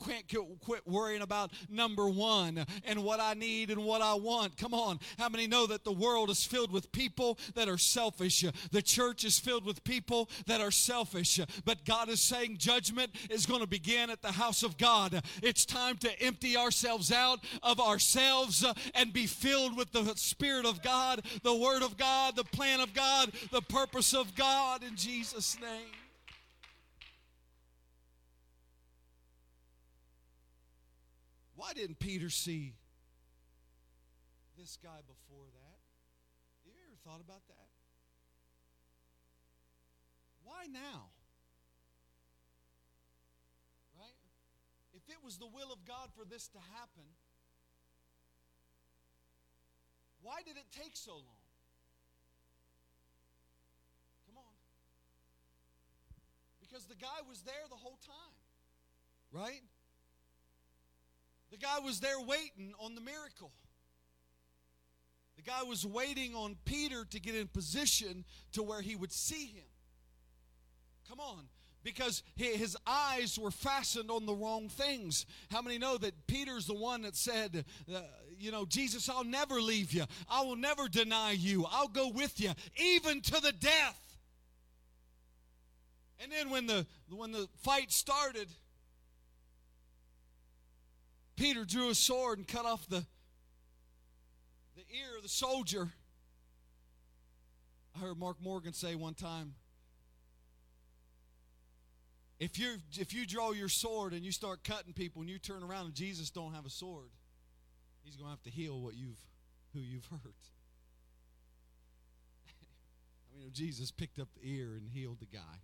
quit 0.60 0.88
worrying 0.88 1.22
about 1.22 1.52
number 1.70 2.10
one 2.10 2.66
and 2.86 3.04
what 3.04 3.20
I 3.20 3.34
need 3.34 3.72
and 3.72 3.84
what 3.84 4.02
I 4.02 4.14
want. 4.14 4.58
Come 4.58 4.74
on. 4.74 5.00
How 5.18 5.30
many 5.30 5.48
know 5.48 5.66
that 5.68 5.84
the 5.84 5.92
world 5.92 6.30
is 6.30 6.46
filled 6.46 6.72
with 6.72 6.92
people 6.92 7.40
that 7.56 7.70
are 7.70 7.78
selfish? 7.78 8.44
The 8.72 8.82
church 8.82 9.24
is 9.24 9.40
filled 9.40 9.66
with 9.66 9.84
people 9.84 10.30
that 10.48 10.62
are 10.62 10.72
selfish. 10.72 11.40
But 11.66 11.86
God 11.86 12.10
is 12.10 12.22
saying 12.22 12.58
judgment 12.58 13.12
is 13.30 13.46
going 13.46 13.62
to 13.62 13.68
begin 13.68 14.10
at 14.10 14.22
the 14.22 14.32
house 14.32 14.64
of 14.64 14.78
God. 14.78 15.22
It's 15.42 15.66
time 15.66 15.98
to 15.98 16.22
empty 16.22 16.58
ourselves 16.58 17.12
out 17.12 17.40
of 17.64 17.80
ourselves 17.80 18.11
uh, 18.16 18.74
and 18.96 19.14
be 19.14 19.28
filled 19.28 19.78
with 19.78 19.92
the 19.92 20.14
Spirit 20.16 20.66
of 20.66 20.82
God, 20.82 21.22
the 21.44 21.56
Word 21.56 21.84
of 21.84 21.98
God, 21.98 22.36
the 22.36 22.44
plan 22.44 22.80
of 22.80 22.94
God, 22.94 23.32
the 23.52 23.62
purpose 23.62 24.14
of 24.14 24.36
God 24.36 24.84
in 24.84 24.96
Jesus' 24.96 25.58
name. 25.60 25.92
Why 31.56 31.74
didn't 31.74 32.00
Peter 32.00 32.30
see 32.30 32.74
this 34.58 34.78
guy 34.84 35.00
before 35.08 35.46
that? 35.46 35.80
You 36.66 36.72
ever 36.88 36.98
thought 37.06 37.22
about 37.22 37.48
that? 37.48 37.70
Why 40.44 40.66
now? 40.72 41.10
Right? 43.98 44.18
If 44.94 45.08
it 45.08 45.24
was 45.24 45.38
the 45.38 45.46
will 45.46 45.72
of 45.72 45.86
God 45.86 46.10
for 46.18 46.26
this 46.26 46.48
to 46.50 46.60
happen, 46.74 47.06
why 50.22 50.42
did 50.46 50.58
it 50.58 50.66
take 50.72 50.96
so 50.96 51.14
long? 51.14 51.44
Come 54.28 54.38
on. 54.38 54.54
Because 56.60 56.86
the 56.86 56.96
guy 56.96 57.08
was 57.28 57.42
there 57.42 57.54
the 57.70 57.76
whole 57.76 57.98
time, 58.06 58.36
right? 59.32 59.62
The 61.52 61.58
guy 61.58 61.80
was 61.80 62.00
there 62.00 62.20
waiting 62.20 62.74
on 62.80 62.96
the 62.96 63.02
miracle. 63.02 63.52
The 65.36 65.44
guy 65.44 65.64
was 65.64 65.86
waiting 65.86 66.36
on 66.36 66.56
Peter 66.66 67.06
to 67.06 67.20
get 67.20 67.36
in 67.36 67.48
position 67.48 68.26
to 68.54 68.64
where 68.64 68.82
he 68.82 68.96
would 68.96 69.12
see 69.12 69.48
him. 69.48 69.66
Come 71.10 71.20
on 71.20 71.48
because 71.84 72.24
his 72.36 72.78
eyes 72.86 73.38
were 73.40 73.52
fastened 73.52 74.12
on 74.12 74.26
the 74.26 74.36
wrong 74.36 74.70
things. 74.70 75.26
How 75.50 75.62
many 75.62 75.78
know 75.78 75.98
that 75.98 76.28
Peter's 76.28 76.68
the 76.68 76.76
one 76.76 77.02
that 77.04 77.16
said, 77.16 77.66
uh, 77.94 78.02
you 78.38 78.52
know, 78.52 78.66
Jesus, 78.66 79.10
I'll 79.10 79.24
never 79.24 79.62
leave 79.62 79.92
you. 79.94 80.06
I 80.30 80.44
will 80.44 80.56
never 80.56 80.88
deny 80.88 81.32
you. 81.32 81.66
I'll 81.70 81.88
go 81.88 82.10
with 82.10 82.40
you, 82.40 82.52
even 82.78 83.22
to 83.22 83.42
the 83.42 83.52
death. 83.52 84.00
And 86.22 86.32
then 86.32 86.50
when 86.52 86.68
the 86.68 86.86
when 87.10 87.32
the 87.32 87.48
fight 87.64 87.92
started, 87.92 88.48
Peter 91.36 91.66
drew 91.66 91.90
a 91.90 91.96
sword 91.96 92.38
and 92.38 92.48
cut 92.48 92.66
off 92.66 92.88
the 92.88 93.04
the 94.76 94.84
ear 94.96 95.18
of 95.18 95.24
the 95.24 95.30
soldier. 95.30 95.90
I 97.96 98.00
heard 98.00 98.18
Mark 98.18 98.38
Morgan 98.42 98.74
say 98.74 98.96
one 98.96 99.16
time, 99.16 99.56
if 102.42 102.58
you 102.58 102.78
if 102.98 103.14
you 103.14 103.28
draw 103.28 103.52
your 103.52 103.70
sword 103.70 104.14
and 104.14 104.26
you 104.26 104.32
start 104.32 104.64
cutting 104.64 104.94
people 104.94 105.22
and 105.22 105.30
you 105.30 105.38
turn 105.38 105.62
around 105.62 105.86
and 105.86 105.94
Jesus 105.94 106.32
don't 106.32 106.56
have 106.56 106.66
a 106.66 106.72
sword, 106.72 107.12
he's 108.04 108.16
going 108.16 108.26
to 108.26 108.32
have 108.32 108.42
to 108.42 108.50
heal 108.50 108.82
what 108.82 108.96
you've 108.96 109.22
who 109.74 109.80
you've 109.80 110.08
hurt. 110.08 110.50
I 113.38 113.40
mean, 113.40 113.52
Jesus 113.54 113.92
picked 113.92 114.18
up 114.18 114.28
the 114.34 114.50
ear 114.50 114.74
and 114.76 114.90
healed 114.90 115.20
the 115.20 115.28
guy. 115.28 115.62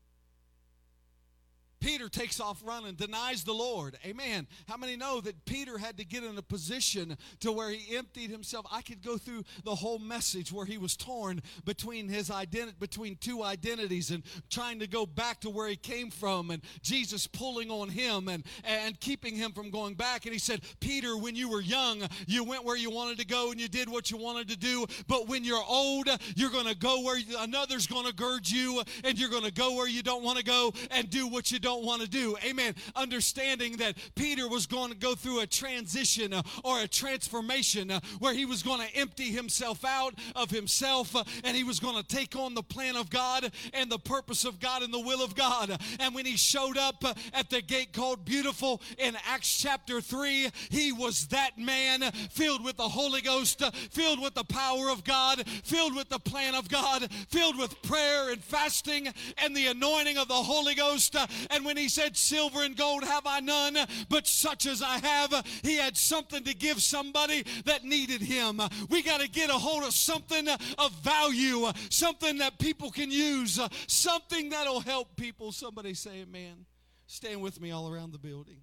Peter 1.80 2.10
takes 2.10 2.40
off 2.40 2.62
running, 2.66 2.96
denies 2.96 3.44
the 3.44 3.54
Lord. 3.54 3.98
Amen. 4.06 4.48
How 4.68 4.78
many 4.78 4.96
know 4.96 5.22
that 5.22 5.46
Peter 5.46 5.78
had 5.78 5.98
to 5.98 6.06
get 6.06 6.24
in 6.24 6.38
a 6.38 6.42
position 6.42 7.18
to 7.42 7.52
where 7.52 7.70
he 7.70 7.96
emptied 7.96 8.32
himself? 8.32 8.66
I 8.72 8.82
could 8.82 9.04
go 9.04 9.18
through 9.18 9.44
the 9.64 9.76
whole 9.76 10.00
message 10.00 10.52
where 10.52 10.66
he 10.66 10.78
was 10.78 10.96
torn 10.96 11.42
between 11.66 12.10
his 12.10 12.32
identity, 12.32 12.76
between 12.80 13.16
two 13.18 13.44
identities, 13.44 14.12
and 14.12 14.24
trying 14.50 14.80
to 14.80 14.88
go 14.88 15.06
back 15.06 15.42
to 15.42 15.50
where 15.50 15.68
he 15.68 15.76
came 15.76 16.10
from, 16.10 16.50
and 16.50 16.64
Jesus 16.82 17.28
pulling 17.28 17.70
on 17.70 17.90
him 17.90 18.28
and 18.28 18.44
and 18.64 19.00
keeping 19.00 19.36
him 19.36 19.52
from 19.52 19.70
going 19.70 19.94
back. 19.94 20.26
And 20.26 20.34
he 20.34 20.40
said, 20.40 20.62
Peter, 20.80 21.16
when 21.18 21.36
you 21.36 21.50
were 21.50 21.62
young, 21.62 22.02
you 22.26 22.44
went 22.44 22.66
where 22.66 22.78
you 22.78 22.90
wanted 22.90 23.20
to 23.20 23.26
go 23.26 23.52
and 23.52 23.60
you 23.60 23.68
did 23.68 23.90
what 23.90 24.10
you 24.10 24.18
wanted 24.18 24.50
to 24.50 24.58
do. 24.58 24.86
But 25.08 25.28
when 25.28 25.44
you're 25.44 25.64
old, 25.68 26.10
you're 26.36 26.50
going 26.50 26.68
to 26.68 26.76
go 26.76 27.02
where 27.04 27.20
another's 27.40 27.88
going 27.88 28.06
to 28.06 28.14
gird 28.14 28.50
you, 28.50 28.82
and 29.04 29.20
you're 29.20 29.30
going 29.30 29.44
to 29.44 29.52
go 29.52 29.76
where 29.76 29.88
you 29.88 30.02
don't 30.02 30.24
want 30.24 30.38
to 30.38 30.44
go 30.44 30.74
and 30.92 31.10
do 31.10 31.28
what 31.28 31.52
you 31.52 31.60
don't 31.60 31.67
don't 31.68 31.84
want 31.84 32.02
to 32.02 32.08
do. 32.08 32.38
Amen. 32.46 32.74
Understanding 32.96 33.76
that 33.78 33.98
Peter 34.16 34.48
was 34.48 34.66
going 34.66 34.90
to 34.90 34.96
go 34.96 35.16
through 35.16 35.42
a 35.42 35.46
transition 35.46 36.32
uh, 36.32 36.42
or 36.64 36.80
a 36.80 36.88
transformation 36.88 37.92
uh, 37.92 38.00
where 38.20 38.34
he 38.34 38.46
was 38.46 38.64
going 38.64 38.80
to 38.80 38.96
empty 38.96 39.32
himself 39.32 39.84
out 39.84 40.14
of 40.34 40.50
himself 40.50 41.14
uh, 41.14 41.26
and 41.44 41.58
he 41.58 41.66
was 41.66 41.82
going 41.82 42.02
to 42.02 42.08
take 42.08 42.38
on 42.38 42.54
the 42.54 42.64
plan 42.64 42.96
of 42.96 43.10
God 43.10 43.52
and 43.74 43.92
the 43.92 44.00
purpose 44.00 44.46
of 44.46 44.62
God 44.62 44.82
and 44.82 44.94
the 44.94 45.00
will 45.02 45.22
of 45.22 45.36
God. 45.36 45.78
And 46.00 46.16
when 46.16 46.26
he 46.26 46.38
showed 46.38 46.78
up 46.78 47.04
at 47.34 47.50
the 47.50 47.62
gate 47.62 47.92
called 47.92 48.24
Beautiful 48.24 48.82
in 48.98 49.18
Acts 49.28 49.58
chapter 49.58 50.00
3, 50.00 50.50
he 50.70 50.94
was 50.94 51.28
that 51.28 51.58
man 51.58 52.02
filled 52.32 52.64
with 52.64 52.78
the 52.78 52.88
Holy 52.88 53.20
Ghost, 53.20 53.62
filled 53.92 54.22
with 54.22 54.36
the 54.36 54.46
power 54.46 54.90
of 54.90 55.04
God, 55.04 55.46
filled 55.66 55.98
with 55.98 56.08
the 56.08 56.20
plan 56.20 56.56
of 56.56 56.70
God, 56.70 57.12
filled 57.28 57.58
with 57.58 57.82
prayer 57.82 58.32
and 58.32 58.42
fasting 58.42 59.10
and 59.38 59.54
the 59.54 59.68
anointing 59.68 60.18
of 60.18 60.30
the 60.30 60.34
Holy 60.34 60.74
Ghost. 60.74 61.18
And 61.50 61.57
when 61.64 61.78
he 61.78 61.90
said, 61.90 62.16
Silver 62.18 62.64
and 62.64 62.76
gold 62.76 63.04
have 63.04 63.26
I 63.26 63.40
none, 63.40 63.78
but 64.10 64.28
such 64.28 64.66
as 64.66 64.82
I 64.82 64.98
have, 65.00 65.46
he 65.64 65.78
had 65.78 65.98
something 65.98 66.44
to 66.44 66.54
give 66.54 66.82
somebody 66.82 67.44
that 67.66 67.84
needed 67.84 68.22
him. 68.22 68.62
We 68.90 69.04
got 69.04 69.22
to 69.22 69.30
get 69.30 69.50
a 69.50 69.54
hold 69.54 69.84
of 69.84 69.94
something 69.94 70.48
of 70.50 70.92
value, 71.04 71.68
something 71.90 72.38
that 72.40 72.60
people 72.60 72.92
can 72.92 73.12
use, 73.12 73.60
something 73.88 74.50
that'll 74.50 74.82
help 74.82 75.16
people. 75.16 75.52
Somebody 75.52 75.94
say, 75.94 76.22
Amen. 76.22 76.66
Stand 77.08 77.42
with 77.42 77.62
me 77.62 77.72
all 77.72 77.92
around 77.92 78.12
the 78.12 78.20
building. 78.20 78.58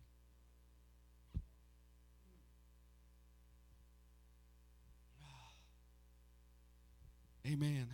Amen. 7.46 7.86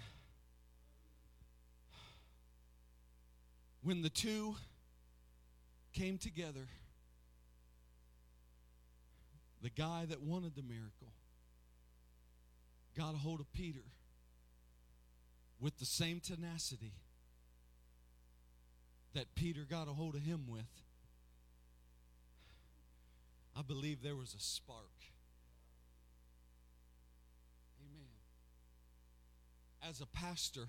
When 3.82 4.02
the 4.02 4.10
two 4.10 4.54
came 5.92 6.18
together. 6.18 6.68
The 9.62 9.70
guy 9.70 10.06
that 10.08 10.22
wanted 10.22 10.54
the 10.54 10.62
miracle 10.62 11.12
got 12.96 13.14
a 13.14 13.18
hold 13.18 13.40
of 13.40 13.52
Peter 13.52 13.84
with 15.60 15.78
the 15.78 15.84
same 15.84 16.20
tenacity 16.20 16.94
that 19.14 19.34
Peter 19.34 19.66
got 19.68 19.88
a 19.88 19.92
hold 19.92 20.14
of 20.14 20.22
him 20.22 20.46
with. 20.48 20.64
I 23.56 23.62
believe 23.62 24.02
there 24.02 24.16
was 24.16 24.34
a 24.34 24.40
spark. 24.40 24.78
Amen. 27.80 28.08
As 29.88 30.00
a 30.00 30.06
pastor, 30.06 30.68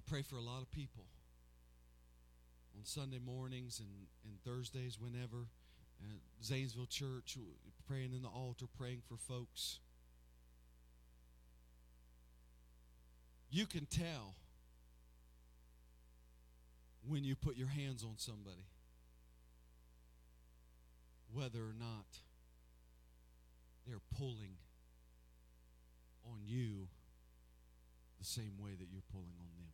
I 0.00 0.10
pray 0.10 0.22
for 0.22 0.36
a 0.36 0.40
lot 0.40 0.62
of 0.62 0.70
people 0.72 1.04
on 2.74 2.86
Sunday 2.86 3.18
mornings 3.18 3.80
and, 3.80 4.06
and 4.24 4.42
Thursdays, 4.42 4.98
whenever. 4.98 5.48
Uh, 6.02 6.14
Zanesville 6.42 6.86
Church, 6.86 7.36
praying 7.86 8.14
in 8.14 8.22
the 8.22 8.28
altar, 8.28 8.64
praying 8.78 9.02
for 9.06 9.18
folks. 9.18 9.80
You 13.50 13.66
can 13.66 13.84
tell 13.84 14.36
when 17.06 17.22
you 17.22 17.36
put 17.36 17.58
your 17.58 17.68
hands 17.68 18.02
on 18.02 18.14
somebody 18.16 18.64
whether 21.30 21.58
or 21.58 21.74
not 21.78 22.06
they're 23.86 24.00
pulling 24.16 24.56
on 26.24 26.38
you 26.46 26.88
the 28.18 28.24
same 28.24 28.52
way 28.58 28.70
that 28.70 28.86
you're 28.90 29.02
pulling 29.12 29.34
on 29.38 29.50
them 29.58 29.69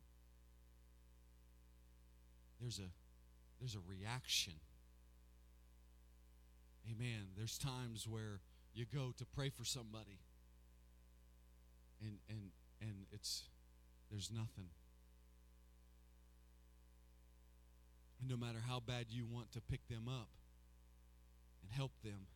there's 2.59 2.79
a 2.79 2.89
there's 3.59 3.75
a 3.75 3.79
reaction. 3.87 4.53
Amen. 6.89 7.27
There's 7.35 7.57
times 7.57 8.07
where 8.07 8.39
you 8.73 8.85
go 8.93 9.11
to 9.17 9.25
pray 9.25 9.49
for 9.49 9.65
somebody 9.65 10.19
and 12.01 12.17
and 12.29 12.51
and 12.81 13.05
it's 13.11 13.43
there's 14.09 14.31
nothing. 14.31 14.69
And 18.19 18.29
no 18.29 18.37
matter 18.37 18.59
how 18.67 18.79
bad 18.79 19.07
you 19.09 19.25
want 19.25 19.51
to 19.51 19.61
pick 19.61 19.87
them 19.87 20.07
up 20.07 20.29
and 21.61 21.71
help 21.71 21.91
them 22.03 22.27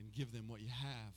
and 0.00 0.12
give 0.12 0.32
them 0.32 0.48
what 0.48 0.60
you 0.60 0.68
have, 0.68 1.14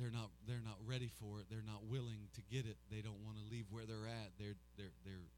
they're 0.00 0.10
not 0.10 0.30
they're 0.48 0.64
not 0.64 0.78
ready 0.86 1.10
for 1.20 1.40
it. 1.40 1.46
They're 1.50 1.66
not 1.66 1.84
willing 1.84 2.32
to 2.34 2.40
get 2.50 2.64
it. 2.64 2.78
They 2.90 3.02
don't 3.02 3.20
want 3.22 3.36
to 3.36 3.44
leave 3.50 3.66
where 3.70 3.84
they're 3.84 4.08
at. 4.08 4.32
They're 4.38 4.56
they're 4.76 4.96
they're 5.04 5.28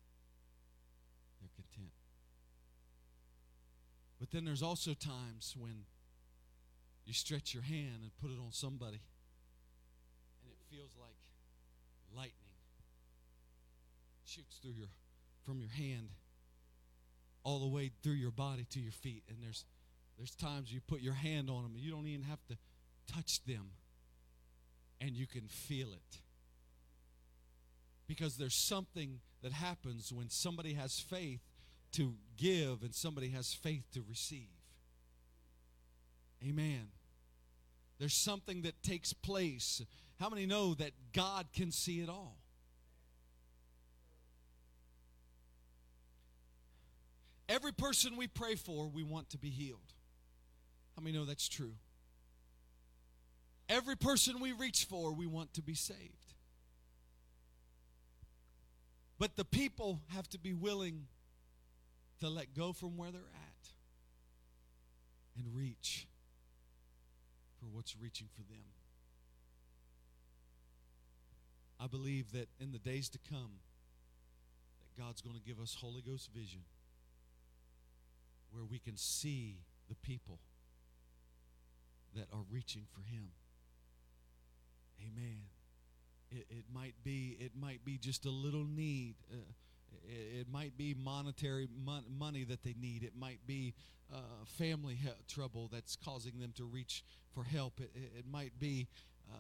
they're 1.41 1.51
content. 1.57 1.91
But 4.21 4.31
then 4.31 4.45
there's 4.45 4.63
also 4.63 4.95
times 4.95 5.57
when 5.59 5.85
you 7.05 7.13
stretch 7.13 7.53
your 7.53 7.65
hand 7.65 8.03
and 8.03 8.13
put 8.21 8.31
it 8.31 8.39
on 8.39 8.53
somebody 8.53 9.03
and 10.45 10.53
it 10.53 10.59
feels 10.71 10.95
like 10.97 11.19
lightning 12.15 12.55
shoots 14.25 14.59
through 14.63 14.79
your 14.79 14.89
from 15.45 15.61
your 15.61 15.71
hand 15.71 16.11
all 17.43 17.59
the 17.59 17.67
way 17.67 17.91
through 18.05 18.13
your 18.13 18.31
body 18.31 18.65
to 18.71 18.79
your 18.79 18.93
feet. 18.93 19.25
And 19.29 19.39
there's 19.43 19.65
there's 20.17 20.37
times 20.37 20.73
you 20.73 20.81
put 20.81 21.01
your 21.01 21.15
hand 21.15 21.51
on 21.51 21.65
them 21.65 21.73
and 21.75 21.83
you 21.83 21.91
don't 21.91 22.07
even 22.07 22.23
have 22.27 22.47
to 22.47 22.57
touch 23.13 23.45
them 23.45 23.73
and 25.03 25.17
you 25.17 25.27
can 25.27 25.49
feel 25.49 25.89
it. 25.93 26.21
Because 28.07 28.37
there's 28.37 28.55
something 28.55 29.21
that 29.43 29.53
happens 29.53 30.13
when 30.13 30.31
somebody 30.31 30.75
has 30.75 31.01
faith 31.01 31.41
to 31.93 32.15
give 32.37 32.83
and 32.83 32.95
somebody 32.95 33.31
has 33.31 33.53
faith 33.53 33.85
to 33.93 34.03
receive. 34.09 34.49
Amen. 36.47 36.89
There's 37.99 38.15
something 38.15 38.63
that 38.63 38.83
takes 38.83 39.13
place. 39.13 39.83
How 40.21 40.29
many 40.29 40.47
know 40.47 40.75
that 40.75 40.93
God 41.13 41.47
can 41.53 41.73
see 41.73 42.01
it 42.01 42.09
all? 42.09 42.39
Every 47.49 47.73
person 47.73 48.17
we 48.17 48.29
pray 48.29 48.55
for, 48.55 48.89
we 48.89 49.03
want 49.03 49.31
to 49.31 49.39
be 49.39 49.51
healed. 49.51 49.93
How 50.97 51.03
many 51.03 51.17
know 51.17 51.25
that's 51.25 51.49
true? 51.49 51.75
Every 53.73 53.97
person 53.97 54.39
we 54.39 54.53
reach 54.53 54.85
for, 54.85 55.15
we 55.15 55.27
want 55.27 55.55
to 55.55 55.63
be 55.63 55.73
saved. 55.73 56.35
But 59.19 59.35
the 59.35 59.47
people 59.47 60.03
have 60.09 60.29
to 60.29 60.39
be 60.39 60.53
willing 60.53 61.07
to 62.21 62.29
let 62.29 62.53
go 62.55 62.75
from 62.75 62.99
where 62.99 63.11
they're 63.11 63.23
at 63.23 63.69
and 65.39 65.57
reach 65.57 66.07
for 67.59 67.65
what's 67.73 67.97
reaching 67.99 68.29
for 68.35 68.43
them. 68.43 68.65
I 71.81 71.87
believe 71.87 72.33
that 72.33 72.49
in 72.61 72.73
the 72.73 72.79
days 72.79 73.09
to 73.09 73.19
come, 73.31 73.53
that 74.81 75.03
God's 75.03 75.23
going 75.23 75.37
to 75.37 75.43
give 75.43 75.59
us 75.61 75.79
Holy 75.81 76.03
Ghost 76.03 76.29
vision 76.37 76.61
where 78.51 78.65
we 78.65 78.79
can 78.79 78.99
see 78.99 79.61
the 79.89 79.95
people 79.95 80.41
that 82.15 82.27
are 82.35 82.45
reaching 82.51 82.83
for 82.93 83.01
Him. 83.01 83.31
Amen. 85.03 85.43
It, 86.31 86.47
it 86.51 86.65
might 86.73 86.95
be 87.05 87.37
it 87.41 87.53
might 87.59 87.85
be 87.85 87.99
just 87.99 88.25
a 88.25 88.31
little 88.31 88.65
need. 88.65 89.17
Uh, 89.31 89.37
it, 90.09 90.41
it, 90.41 90.47
might 90.51 90.77
be 90.77 90.95
monetary 90.95 91.69
mon- 91.85 92.05
money 92.19 92.45
that 92.45 92.63
they 92.63 92.75
need. 92.81 93.03
It 93.03 93.13
might 93.17 93.47
be 93.47 93.75
uh, 94.13 94.17
family 94.47 94.95
he- 94.95 95.09
trouble 95.29 95.69
that's 95.73 95.97
causing 95.97 96.39
them 96.39 96.53
to 96.57 96.65
reach 96.65 97.05
for 97.33 97.45
help. 97.45 97.81
It, 97.81 97.91
it 97.95 98.25
might 98.31 98.59
be 98.59 98.89
uh, 99.31 99.37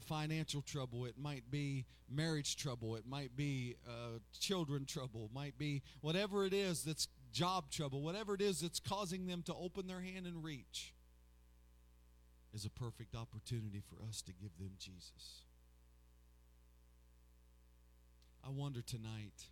financial 0.00 0.62
trouble. 0.62 1.06
It 1.06 1.16
might 1.18 1.50
be 1.50 1.86
marriage 2.10 2.56
trouble. 2.56 2.96
It 2.96 3.06
might 3.06 3.36
be 3.36 3.76
uh, 3.86 4.18
children 4.38 4.84
trouble. 4.84 5.26
It 5.26 5.34
might 5.34 5.58
be 5.58 5.82
whatever 6.00 6.44
it 6.44 6.52
is 6.52 6.84
that's 6.84 7.08
job 7.32 7.70
trouble. 7.70 8.02
Whatever 8.02 8.34
it 8.34 8.40
is 8.40 8.60
that's 8.60 8.80
causing 8.80 9.26
them 9.26 9.42
to 9.42 9.54
open 9.54 9.86
their 9.86 10.00
hand 10.00 10.26
and 10.26 10.42
reach 10.44 10.93
is 12.54 12.64
a 12.64 12.70
perfect 12.70 13.16
opportunity 13.16 13.80
for 13.80 13.96
us 14.08 14.22
to 14.22 14.32
give 14.32 14.56
them 14.58 14.70
Jesus. 14.78 15.42
I 18.46 18.50
wonder 18.50 18.80
tonight. 18.80 19.48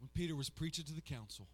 When 0.00 0.10
Peter 0.12 0.36
was 0.36 0.50
preaching 0.50 0.84
to 0.84 0.92
the 0.92 1.00
council, 1.00 1.46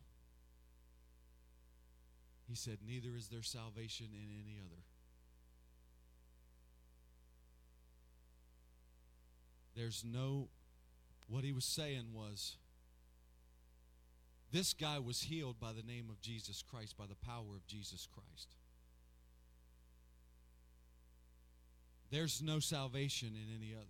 he 2.49 2.57
said, 2.57 2.79
Neither 2.85 3.14
is 3.16 3.29
there 3.29 3.43
salvation 3.43 4.07
in 4.12 4.29
any 4.43 4.59
other. 4.59 4.83
There's 9.77 10.03
no, 10.05 10.49
what 11.29 11.45
he 11.45 11.53
was 11.53 11.64
saying 11.64 12.07
was, 12.12 12.57
this 14.51 14.72
guy 14.72 14.99
was 14.99 15.22
healed 15.22 15.61
by 15.61 15.72
the 15.72 15.83
name 15.83 16.07
of 16.09 16.20
Jesus 16.20 16.62
Christ, 16.62 16.97
by 16.97 17.05
the 17.07 17.14
power 17.14 17.55
of 17.55 17.66
Jesus 17.66 18.09
Christ. 18.11 18.57
There's 22.11 22.41
no 22.41 22.61
salvation 22.61 23.29
in 23.29 23.55
any 23.55 23.74
other. 23.74 23.85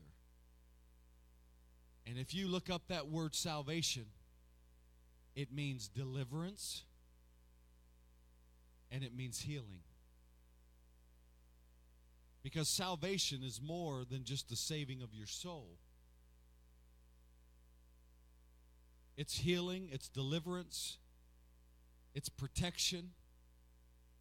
And 2.06 2.18
if 2.18 2.34
you 2.34 2.48
look 2.48 2.70
up 2.70 2.88
that 2.88 3.08
word 3.08 3.34
salvation, 3.34 4.06
it 5.34 5.52
means 5.52 5.88
deliverance 5.88 6.84
and 8.90 9.04
it 9.04 9.14
means 9.14 9.40
healing. 9.40 9.82
Because 12.46 12.68
salvation 12.68 13.42
is 13.42 13.60
more 13.60 14.04
than 14.08 14.22
just 14.22 14.48
the 14.48 14.54
saving 14.54 15.02
of 15.02 15.12
your 15.12 15.26
soul. 15.26 15.66
It's 19.16 19.38
healing, 19.38 19.88
it's 19.90 20.08
deliverance, 20.08 20.98
it's 22.14 22.28
protection, 22.28 23.10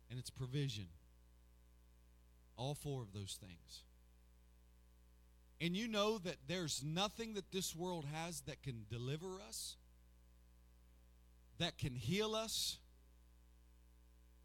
and 0.10 0.18
it's 0.18 0.32
provision. 0.32 0.88
All 2.58 2.74
four 2.74 3.04
of 3.04 3.14
those 3.14 3.38
things. 3.40 3.84
And 5.62 5.78
you 5.78 5.88
know 5.88 6.18
that 6.18 6.38
there's 6.48 6.82
nothing 6.84 7.36
that 7.36 7.52
this 7.52 7.76
world 7.76 8.06
has 8.12 8.42
that 8.48 8.64
can 8.64 8.86
deliver 8.90 9.40
us, 9.48 9.76
that 11.60 11.78
can 11.78 11.94
heal 11.94 12.34
us, 12.34 12.80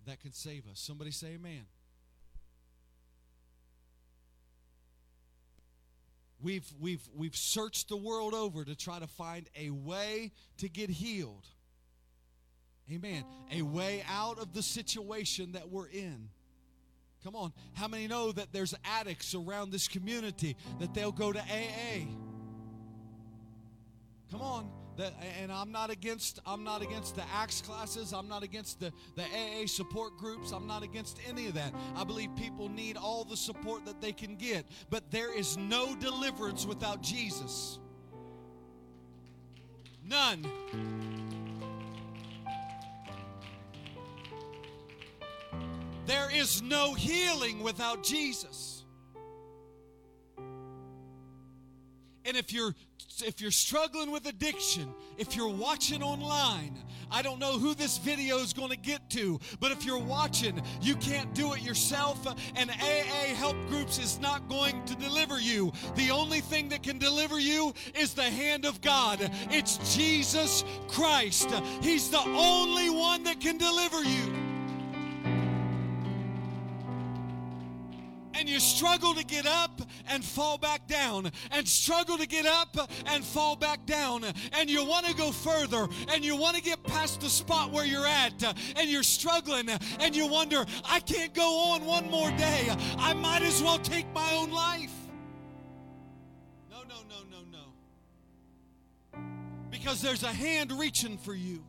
that 0.05 0.21
can 0.21 0.35
save 0.35 0.69
us. 0.71 0.79
Somebody 0.81 1.13
say 1.13 1.29
amen. 1.29 1.65
We've, 6.43 6.67
we've, 6.81 7.07
we've 7.15 7.37
searched 7.37 7.89
the 7.89 7.97
world 7.97 8.35
over 8.35 8.65
to 8.65 8.75
try 8.75 8.99
to 8.99 9.07
find 9.07 9.49
a 9.59 9.71
way 9.71 10.33
to 10.59 10.69
get 10.69 10.91
healed. 10.91 11.47
Amen. 12.91 13.25
A 13.53 13.63
way 13.63 14.03
out 14.09 14.39
of 14.39 14.53
the 14.53 14.63
situation 14.63 15.53
that 15.53 15.69
we're 15.69 15.89
in. 15.89 16.29
Come 17.23 17.37
on. 17.37 17.53
How 17.75 17.89
many 17.89 18.07
know 18.07 18.33
that 18.33 18.53
there's 18.53 18.75
addicts 18.85 19.35
around 19.35 19.71
this 19.71 19.87
community 19.87 20.57
that 20.81 20.95
they'll 20.95 21.13
go 21.13 21.33
to 21.33 21.39
AA? 21.39 22.07
Come 24.31 24.41
on 24.41 24.80
and 25.41 25.53
I'm 25.53 25.73
not 25.73 25.91
against 25.91 26.41
I'm 26.47 26.65
not 26.65 26.83
against 26.83 27.17
the 27.17 27.23
acts 27.35 27.61
classes, 27.61 28.13
I'm 28.13 28.29
not 28.29 28.43
against 28.43 28.81
the, 28.81 28.93
the 29.17 29.23
AA 29.23 29.67
support 29.67 30.17
groups, 30.17 30.53
I'm 30.53 30.67
not 30.67 30.83
against 30.83 31.19
any 31.29 31.47
of 31.47 31.55
that. 31.55 31.73
I 31.97 32.05
believe 32.05 32.35
people 32.37 32.69
need 32.69 32.97
all 32.97 33.25
the 33.25 33.37
support 33.37 33.85
that 33.87 34.01
they 34.01 34.13
can 34.13 34.37
get, 34.37 34.67
but 34.91 35.11
there 35.11 35.37
is 35.37 35.57
no 35.57 35.95
deliverance 35.97 36.67
without 36.67 37.03
Jesus. 37.03 37.79
None. 40.05 40.47
There 46.07 46.29
is 46.35 46.61
no 46.61 46.95
healing 46.95 47.63
without 47.63 48.03
Jesus. 48.03 48.80
And 52.31 52.39
if 52.39 52.53
you're 52.53 52.77
if 53.25 53.41
you're 53.41 53.51
struggling 53.51 54.13
with 54.13 54.25
addiction, 54.27 54.95
if 55.19 55.35
you're 55.35 55.53
watching 55.53 56.01
online, 56.01 56.79
I 57.11 57.23
don't 57.23 57.41
know 57.41 57.59
who 57.59 57.75
this 57.75 57.99
video 57.99 58.39
is 58.39 58.53
going 58.53 58.71
to 58.71 58.77
get 58.77 59.11
to, 59.11 59.41
but 59.59 59.73
if 59.73 59.85
you're 59.85 59.99
watching, 59.99 60.63
you 60.81 60.95
can't 60.95 61.35
do 61.35 61.55
it 61.55 61.61
yourself, 61.61 62.25
and 62.55 62.71
AA 62.71 63.35
help 63.35 63.57
groups 63.69 63.99
is 63.99 64.21
not 64.21 64.49
going 64.49 64.85
to 64.85 64.95
deliver 64.95 65.41
you. 65.41 65.73
The 65.97 66.13
only 66.13 66.41
thing 66.41 66.69
that 66.69 66.85
can 66.85 66.99
deliver 66.99 67.41
you 67.41 67.75
is 67.97 68.15
the 68.15 68.23
hand 68.23 68.65
of 68.65 68.81
God. 68.81 69.19
It's 69.51 69.97
Jesus 69.97 70.63
Christ. 70.87 71.51
He's 71.83 72.11
the 72.11 72.23
only 72.25 72.91
one 72.91 73.25
that 73.25 73.41
can 73.41 73.59
deliver 73.59 74.05
you. 74.05 74.40
Struggle 78.81 79.13
to 79.13 79.23
get 79.27 79.47
up 79.47 79.83
and 80.09 80.25
fall 80.25 80.57
back 80.57 80.87
down, 80.89 81.31
and 81.51 81.69
struggle 81.69 82.17
to 82.17 82.27
get 82.27 82.47
up 82.47 82.91
and 83.05 83.23
fall 83.23 83.55
back 83.55 83.85
down, 83.85 84.25
and 84.55 84.71
you 84.71 84.83
want 84.83 85.05
to 85.05 85.15
go 85.15 85.31
further, 85.31 85.87
and 86.09 86.25
you 86.25 86.35
want 86.35 86.57
to 86.57 86.63
get 86.63 86.83
past 86.85 87.21
the 87.21 87.29
spot 87.29 87.71
where 87.71 87.85
you're 87.85 88.07
at, 88.07 88.43
and 88.77 88.89
you're 88.89 89.03
struggling, 89.03 89.69
and 89.99 90.17
you 90.17 90.27
wonder, 90.27 90.65
I 90.89 91.01
can't 91.01 91.35
go 91.35 91.73
on 91.73 91.85
one 91.85 92.11
more 92.11 92.31
day. 92.39 92.75
I 92.97 93.13
might 93.13 93.43
as 93.43 93.63
well 93.63 93.77
take 93.77 94.11
my 94.15 94.33
own 94.33 94.51
life. 94.51 94.95
No, 96.71 96.79
no, 96.89 97.03
no, 97.07 97.17
no, 97.31 97.59
no. 99.13 99.21
Because 99.71 100.01
there's 100.01 100.23
a 100.23 100.33
hand 100.33 100.73
reaching 100.73 101.19
for 101.19 101.35
you. 101.35 101.63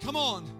Come 0.00 0.16
on. 0.16 0.57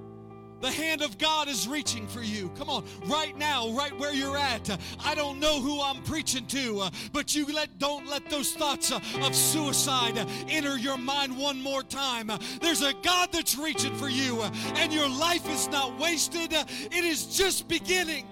The 0.60 0.70
hand 0.70 1.02
of 1.02 1.18
God 1.18 1.48
is 1.48 1.68
reaching 1.68 2.06
for 2.08 2.20
you. 2.20 2.50
Come 2.58 2.68
on, 2.68 2.84
right 3.06 3.36
now, 3.36 3.70
right 3.70 3.96
where 3.98 4.12
you're 4.12 4.36
at. 4.36 4.68
I 5.04 5.14
don't 5.14 5.38
know 5.38 5.60
who 5.60 5.80
I'm 5.80 6.02
preaching 6.02 6.46
to, 6.46 6.88
but 7.12 7.34
you 7.34 7.46
let 7.52 7.78
don't 7.78 8.06
let 8.08 8.28
those 8.28 8.52
thoughts 8.52 8.90
of 8.90 9.34
suicide 9.34 10.18
enter 10.48 10.76
your 10.76 10.98
mind 10.98 11.36
one 11.36 11.60
more 11.60 11.82
time. 11.82 12.30
There's 12.60 12.82
a 12.82 12.92
God 13.02 13.30
that's 13.32 13.56
reaching 13.56 13.94
for 13.96 14.08
you, 14.08 14.42
and 14.74 14.92
your 14.92 15.08
life 15.08 15.48
is 15.48 15.68
not 15.68 15.98
wasted. 15.98 16.52
It 16.52 17.04
is 17.04 17.26
just 17.36 17.68
beginning. 17.68 18.26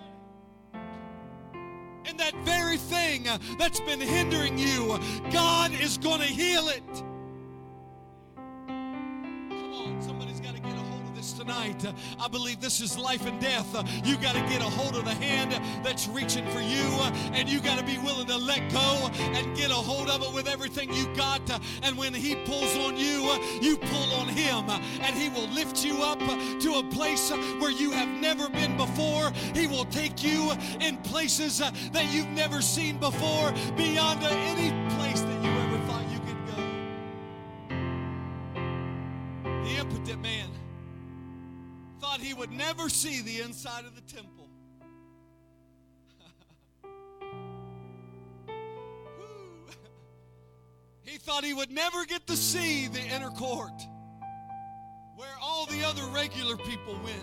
And 2.05 2.19
that 2.21 2.35
very 2.45 2.77
thing 2.77 3.27
that's 3.59 3.81
been 3.81 4.01
hindering 4.01 4.59
you, 4.59 4.99
God 5.33 5.73
is 5.73 5.99
going 5.99 6.21
to 6.21 6.27
heal 6.27 6.69
it. 6.69 6.83
Tonight. 11.47 11.95
I 12.19 12.29
believe 12.29 12.61
this 12.61 12.81
is 12.81 12.99
life 12.99 13.25
and 13.27 13.41
death. 13.41 13.67
You 14.05 14.17
got 14.17 14.35
to 14.35 14.41
get 14.43 14.61
a 14.61 14.65
hold 14.65 14.97
of 14.97 15.05
the 15.05 15.15
hand 15.15 15.53
that's 15.85 16.09
reaching 16.09 16.45
for 16.51 16.61
you, 16.61 16.85
and 17.33 17.49
you 17.49 17.61
got 17.61 17.79
to 17.79 17.85
be 17.85 17.99
willing 17.99 18.27
to 18.27 18.37
let 18.37 18.71
go 18.73 19.11
and 19.17 19.57
get 19.57 19.71
a 19.71 19.75
hold 19.75 20.09
of 20.11 20.23
it 20.23 20.33
with 20.35 20.49
everything 20.49 20.93
you 20.93 21.07
got. 21.15 21.41
And 21.83 21.97
when 21.97 22.13
He 22.13 22.35
pulls 22.35 22.77
on 22.79 22.97
you, 22.97 23.31
you 23.61 23.77
pull 23.77 24.13
on 24.15 24.29
Him, 24.29 24.69
and 24.69 25.15
He 25.15 25.29
will 25.29 25.49
lift 25.49 25.85
you 25.85 26.03
up 26.03 26.19
to 26.19 26.75
a 26.75 26.83
place 26.91 27.31
where 27.31 27.71
you 27.71 27.93
have 27.93 28.09
never 28.09 28.49
been 28.49 28.77
before. 28.77 29.31
He 29.55 29.67
will 29.67 29.87
take 29.87 30.25
you 30.25 30.53
in 30.81 30.97
places 30.99 31.59
that 31.59 32.13
you've 32.13 32.29
never 32.29 32.61
seen 32.61 32.99
before, 32.99 33.53
beyond 33.77 34.23
any 34.25 34.71
place 34.97 35.06
he 42.27 42.35
would 42.35 42.51
never 42.51 42.89
see 42.89 43.23
the 43.23 43.41
inside 43.41 43.85
of 43.85 43.95
the 43.95 44.01
temple. 44.01 44.49
he 51.05 51.19
thought 51.19 51.45
he 51.45 51.55
would 51.55 51.71
never 51.71 52.05
get 52.05 52.27
to 52.27 52.37
see 52.37 52.89
the 52.89 53.01
inner 53.01 53.31
court 53.31 53.81
where 55.15 55.37
all 55.41 55.67
the 55.67 55.85
other 55.85 56.03
regular 56.13 56.57
people 56.57 56.95
went. 57.05 57.23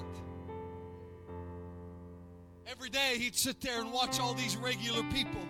Every 2.66 2.90
day 2.90 3.18
he'd 3.18 3.36
sit 3.36 3.60
there 3.60 3.82
and 3.82 3.92
watch 3.92 4.22
all 4.22 4.34
these 4.34 4.56
regular 4.56 5.04
people 5.12 5.42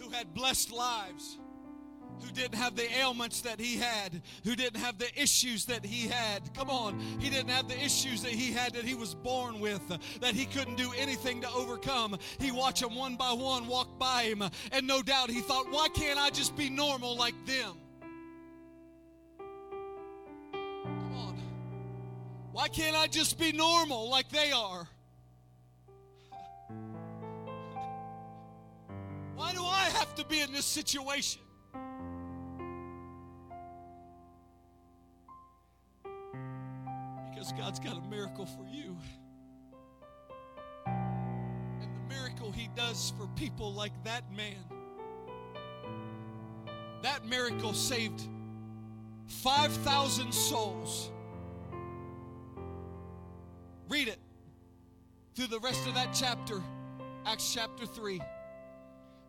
who 0.00 0.08
had 0.08 0.32
blessed 0.32 0.72
lives 0.72 1.36
who 2.22 2.30
didn't 2.32 2.56
have 2.56 2.76
the 2.76 2.90
ailments 2.98 3.40
that 3.42 3.60
he 3.60 3.76
had, 3.76 4.22
who 4.44 4.56
didn't 4.56 4.80
have 4.80 4.98
the 4.98 5.08
issues 5.20 5.64
that 5.66 5.84
he 5.84 6.08
had. 6.08 6.52
Come 6.54 6.70
on, 6.70 6.98
he 7.18 7.30
didn't 7.30 7.50
have 7.50 7.68
the 7.68 7.78
issues 7.82 8.22
that 8.22 8.32
he 8.32 8.52
had 8.52 8.74
that 8.74 8.84
he 8.84 8.94
was 8.94 9.14
born 9.14 9.60
with, 9.60 9.82
that 10.20 10.34
he 10.34 10.44
couldn't 10.46 10.76
do 10.76 10.92
anything 10.96 11.40
to 11.42 11.50
overcome. 11.50 12.18
He 12.38 12.52
watched 12.52 12.82
them 12.82 12.94
one 12.94 13.16
by 13.16 13.32
one 13.32 13.66
walk 13.66 13.98
by 13.98 14.24
him, 14.24 14.42
and 14.72 14.86
no 14.86 15.02
doubt 15.02 15.30
he 15.30 15.40
thought, 15.40 15.70
why 15.70 15.88
can't 15.88 16.18
I 16.18 16.30
just 16.30 16.56
be 16.56 16.70
normal 16.70 17.16
like 17.16 17.34
them? 17.46 17.76
Come 20.52 21.16
on. 21.16 21.38
Why 22.52 22.68
can't 22.68 22.96
I 22.96 23.06
just 23.06 23.38
be 23.38 23.52
normal 23.52 24.08
like 24.10 24.28
they 24.30 24.52
are? 24.52 24.88
Why 29.34 29.52
do 29.52 29.62
I 29.62 29.84
have 29.94 30.14
to 30.16 30.24
be 30.24 30.40
in 30.40 30.52
this 30.52 30.66
situation? 30.66 31.42
God's 37.52 37.78
got 37.78 37.96
a 37.96 38.00
miracle 38.08 38.46
for 38.46 38.66
you. 38.70 38.96
And 40.86 41.88
the 41.94 42.14
miracle 42.14 42.50
He 42.50 42.68
does 42.76 43.12
for 43.18 43.26
people 43.36 43.72
like 43.72 43.92
that 44.04 44.24
man, 44.32 44.56
that 47.02 47.24
miracle 47.26 47.72
saved 47.72 48.22
5,000 49.26 50.32
souls. 50.32 51.10
Read 53.88 54.08
it 54.08 54.18
through 55.34 55.46
the 55.46 55.60
rest 55.60 55.86
of 55.86 55.94
that 55.94 56.12
chapter, 56.12 56.60
Acts 57.24 57.52
chapter 57.54 57.86
3. 57.86 58.20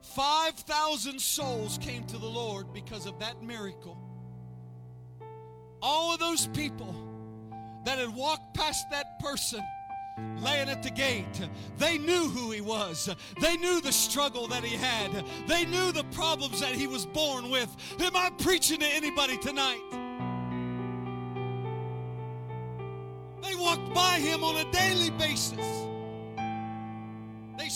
5,000 0.01 1.19
souls 1.19 1.77
came 1.81 2.03
to 2.05 2.17
the 2.17 2.25
Lord 2.25 2.73
because 2.73 3.05
of 3.05 3.19
that 3.19 3.43
miracle. 3.43 3.97
All 5.81 6.13
of 6.13 6.19
those 6.19 6.47
people 6.47 6.95
that 7.85 7.97
had 7.97 8.13
walked 8.15 8.53
past 8.53 8.89
that 8.91 9.19
person 9.19 9.61
laying 10.41 10.69
at 10.69 10.83
the 10.83 10.89
gate. 10.89 11.49
They 11.77 11.97
knew 11.97 12.29
who 12.29 12.51
he 12.51 12.61
was. 12.61 13.09
They 13.41 13.57
knew 13.57 13.81
the 13.81 13.91
struggle 13.91 14.47
that 14.47 14.63
he 14.63 14.75
had. 14.75 15.23
They 15.47 15.65
knew 15.65 15.91
the 15.91 16.03
problems 16.05 16.59
that 16.61 16.73
he 16.73 16.87
was 16.87 17.05
born 17.05 17.49
with. 17.49 17.75
Am 17.99 18.15
I 18.15 18.29
preaching 18.37 18.79
to 18.79 18.85
anybody 18.85 19.37
tonight? 19.37 19.81
They 23.41 23.55
walked 23.55 23.93
by 23.93 24.19
him 24.19 24.43
on 24.43 24.57
a 24.57 24.71
daily 24.71 25.09
basis. 25.11 25.65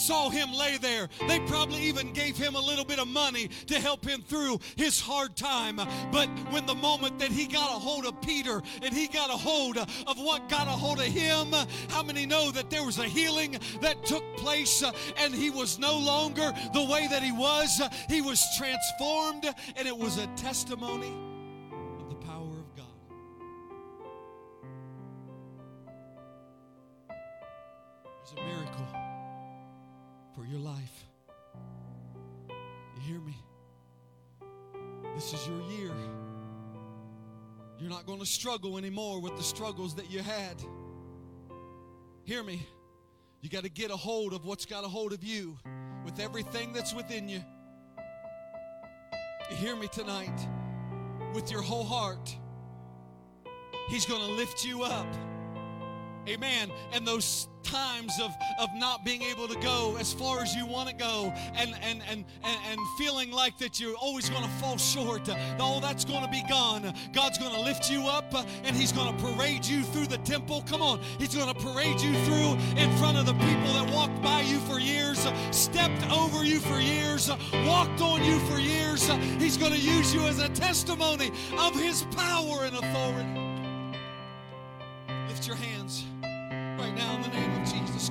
Saw 0.04 0.30
him 0.30 0.52
lay 0.52 0.76
there. 0.76 1.08
They 1.30 1.40
probably 1.48 1.84
even 1.84 2.12
gave 2.12 2.36
him 2.36 2.56
a 2.56 2.60
little 2.60 2.84
bit 2.84 3.00
of 3.00 3.08
money 3.08 3.48
to 3.68 3.80
help 3.80 4.06
him 4.06 4.22
through 4.22 4.60
his 4.76 5.00
hard 5.00 5.38
time. 5.38 5.78
But 6.12 6.28
when 6.50 6.66
the 6.66 6.76
moment 6.76 7.20
that 7.20 7.32
he 7.32 7.48
got 7.48 7.70
a 7.70 7.80
hold 7.80 8.06
of 8.06 8.20
Peter 8.22 8.62
and 8.82 8.94
he 8.94 9.08
got 9.08 9.30
a 9.30 9.38
hold 9.38 9.78
of 9.78 10.18
what 10.18 10.50
got 10.50 10.68
a 10.68 10.72
hold 10.72 11.00
of 11.00 11.06
him, 11.06 11.54
how 11.88 12.04
many 12.04 12.26
know 12.26 12.52
that 12.52 12.70
there 12.70 12.84
was 12.84 13.00
a 13.00 13.06
healing 13.06 13.58
that 13.80 14.06
took 14.06 14.26
place 14.36 14.84
and 15.16 15.34
he 15.34 15.50
was 15.50 15.80
no 15.80 15.98
longer 15.98 16.52
the 16.74 16.84
way 16.84 17.08
that 17.08 17.24
he 17.24 17.32
was? 17.32 17.82
He 18.10 18.20
was 18.20 18.44
transformed 18.58 19.46
and 19.78 19.88
it 19.88 19.98
was 19.98 20.18
a 20.18 20.28
testimony 20.36 21.14
of 22.02 22.10
the 22.10 22.16
power 22.16 22.42
of 22.44 22.76
God. 22.76 22.86
There's 28.26 28.34
a 28.34 28.44
miracle 28.44 29.03
for 30.36 30.46
your 30.46 30.60
life. 30.60 31.06
You 32.96 33.02
hear 33.02 33.20
me? 33.20 33.36
This 35.16 35.34
is 35.34 35.48
your 35.48 35.62
year. 35.72 35.94
You're 37.80 37.90
not 37.90 38.06
going 38.06 38.20
to 38.20 38.26
struggle 38.26 38.78
anymore 38.78 39.22
with 39.22 39.36
the 39.38 39.44
struggles 39.44 39.96
that 39.96 40.10
you 40.10 40.22
had. 40.22 40.56
Hear 42.24 42.44
me. 42.44 42.66
You 43.42 43.50
got 43.50 43.64
to 43.64 43.70
get 43.70 43.92
a 43.92 43.98
hold 43.98 44.34
of 44.34 44.46
what's 44.46 44.66
got 44.66 44.86
a 44.86 44.88
hold 44.88 45.12
of 45.14 45.24
you 45.24 45.58
with 46.06 46.20
everything 46.20 46.72
that's 46.74 46.94
within 46.94 47.28
you. 47.28 47.44
You 49.50 49.56
hear 49.58 49.76
me 49.76 49.88
tonight? 49.90 50.48
With 51.34 51.52
your 51.52 51.62
whole 51.62 51.84
heart. 51.84 52.36
He's 53.90 54.06
going 54.06 54.22
to 54.22 54.34
lift 54.34 54.66
you 54.66 54.84
up. 54.84 55.14
Amen. 56.28 56.72
And 56.94 57.06
those 57.06 57.48
times 57.64 58.20
of, 58.20 58.36
of 58.60 58.70
not 58.76 59.04
being 59.04 59.22
able 59.24 59.48
to 59.48 59.60
go 59.60 59.98
as 60.00 60.14
far 60.14 60.42
as 60.42 60.54
you 60.56 60.66
want 60.66 60.90
to 60.90 60.96
go 60.96 61.34
and, 61.56 61.74
and, 61.82 62.02
and, 62.10 62.26
and, 62.44 62.60
and 62.70 62.80
feeling 62.98 63.32
like 63.32 63.58
that 63.58 63.80
you're 63.80 63.96
always 63.96 64.30
going 64.30 64.44
to 64.44 64.50
fall 64.52 64.78
short, 64.78 65.28
all 65.60 65.80
that's 65.80 66.06
going 66.06 66.24
to 66.24 66.30
be 66.30 66.44
gone. 66.50 66.94
God's 67.14 67.38
going 67.38 67.54
to 67.54 67.62
lift 67.62 67.90
you 67.90 68.08
up 68.08 68.34
uh, 68.34 68.44
and 68.64 68.76
He's 68.76 68.92
going 68.92 69.16
to 69.16 69.24
parade 69.24 69.66
you 69.66 69.84
through 69.84 70.08
the 70.08 70.20
temple. 70.20 70.64
Come 70.68 70.82
on. 70.82 71.02
He's 71.18 71.36
going 71.36 71.54
to 71.54 71.60
parade 71.60 72.00
you 72.00 72.14
through 72.26 72.58
in 72.78 72.96
front 72.98 73.18
of 73.18 73.26
the 73.26 73.34
people 73.34 73.74
that 73.74 73.92
walked 73.94 74.22
by 74.22 74.42
you 74.42 74.60
for 74.60 74.80
years, 74.80 75.26
uh, 75.26 75.52
stepped 75.52 76.10
over 76.12 76.44
you 76.44 76.60
for 76.60 76.80
years, 76.80 77.30
uh, 77.30 77.38
walked 77.66 78.02
on 78.02 78.24
you 78.24 78.40
for 78.42 78.60
years. 78.60 79.08
He's 79.40 79.58
going 79.58 79.72
to 79.72 79.80
use 79.80 80.14
you 80.14 80.22
as 80.22 80.40
a 80.40 80.50
testimony 80.50 81.32
of 81.58 81.76
His 81.76 82.04
power 82.12 82.66
and 82.66 82.76
authority. 82.76 83.43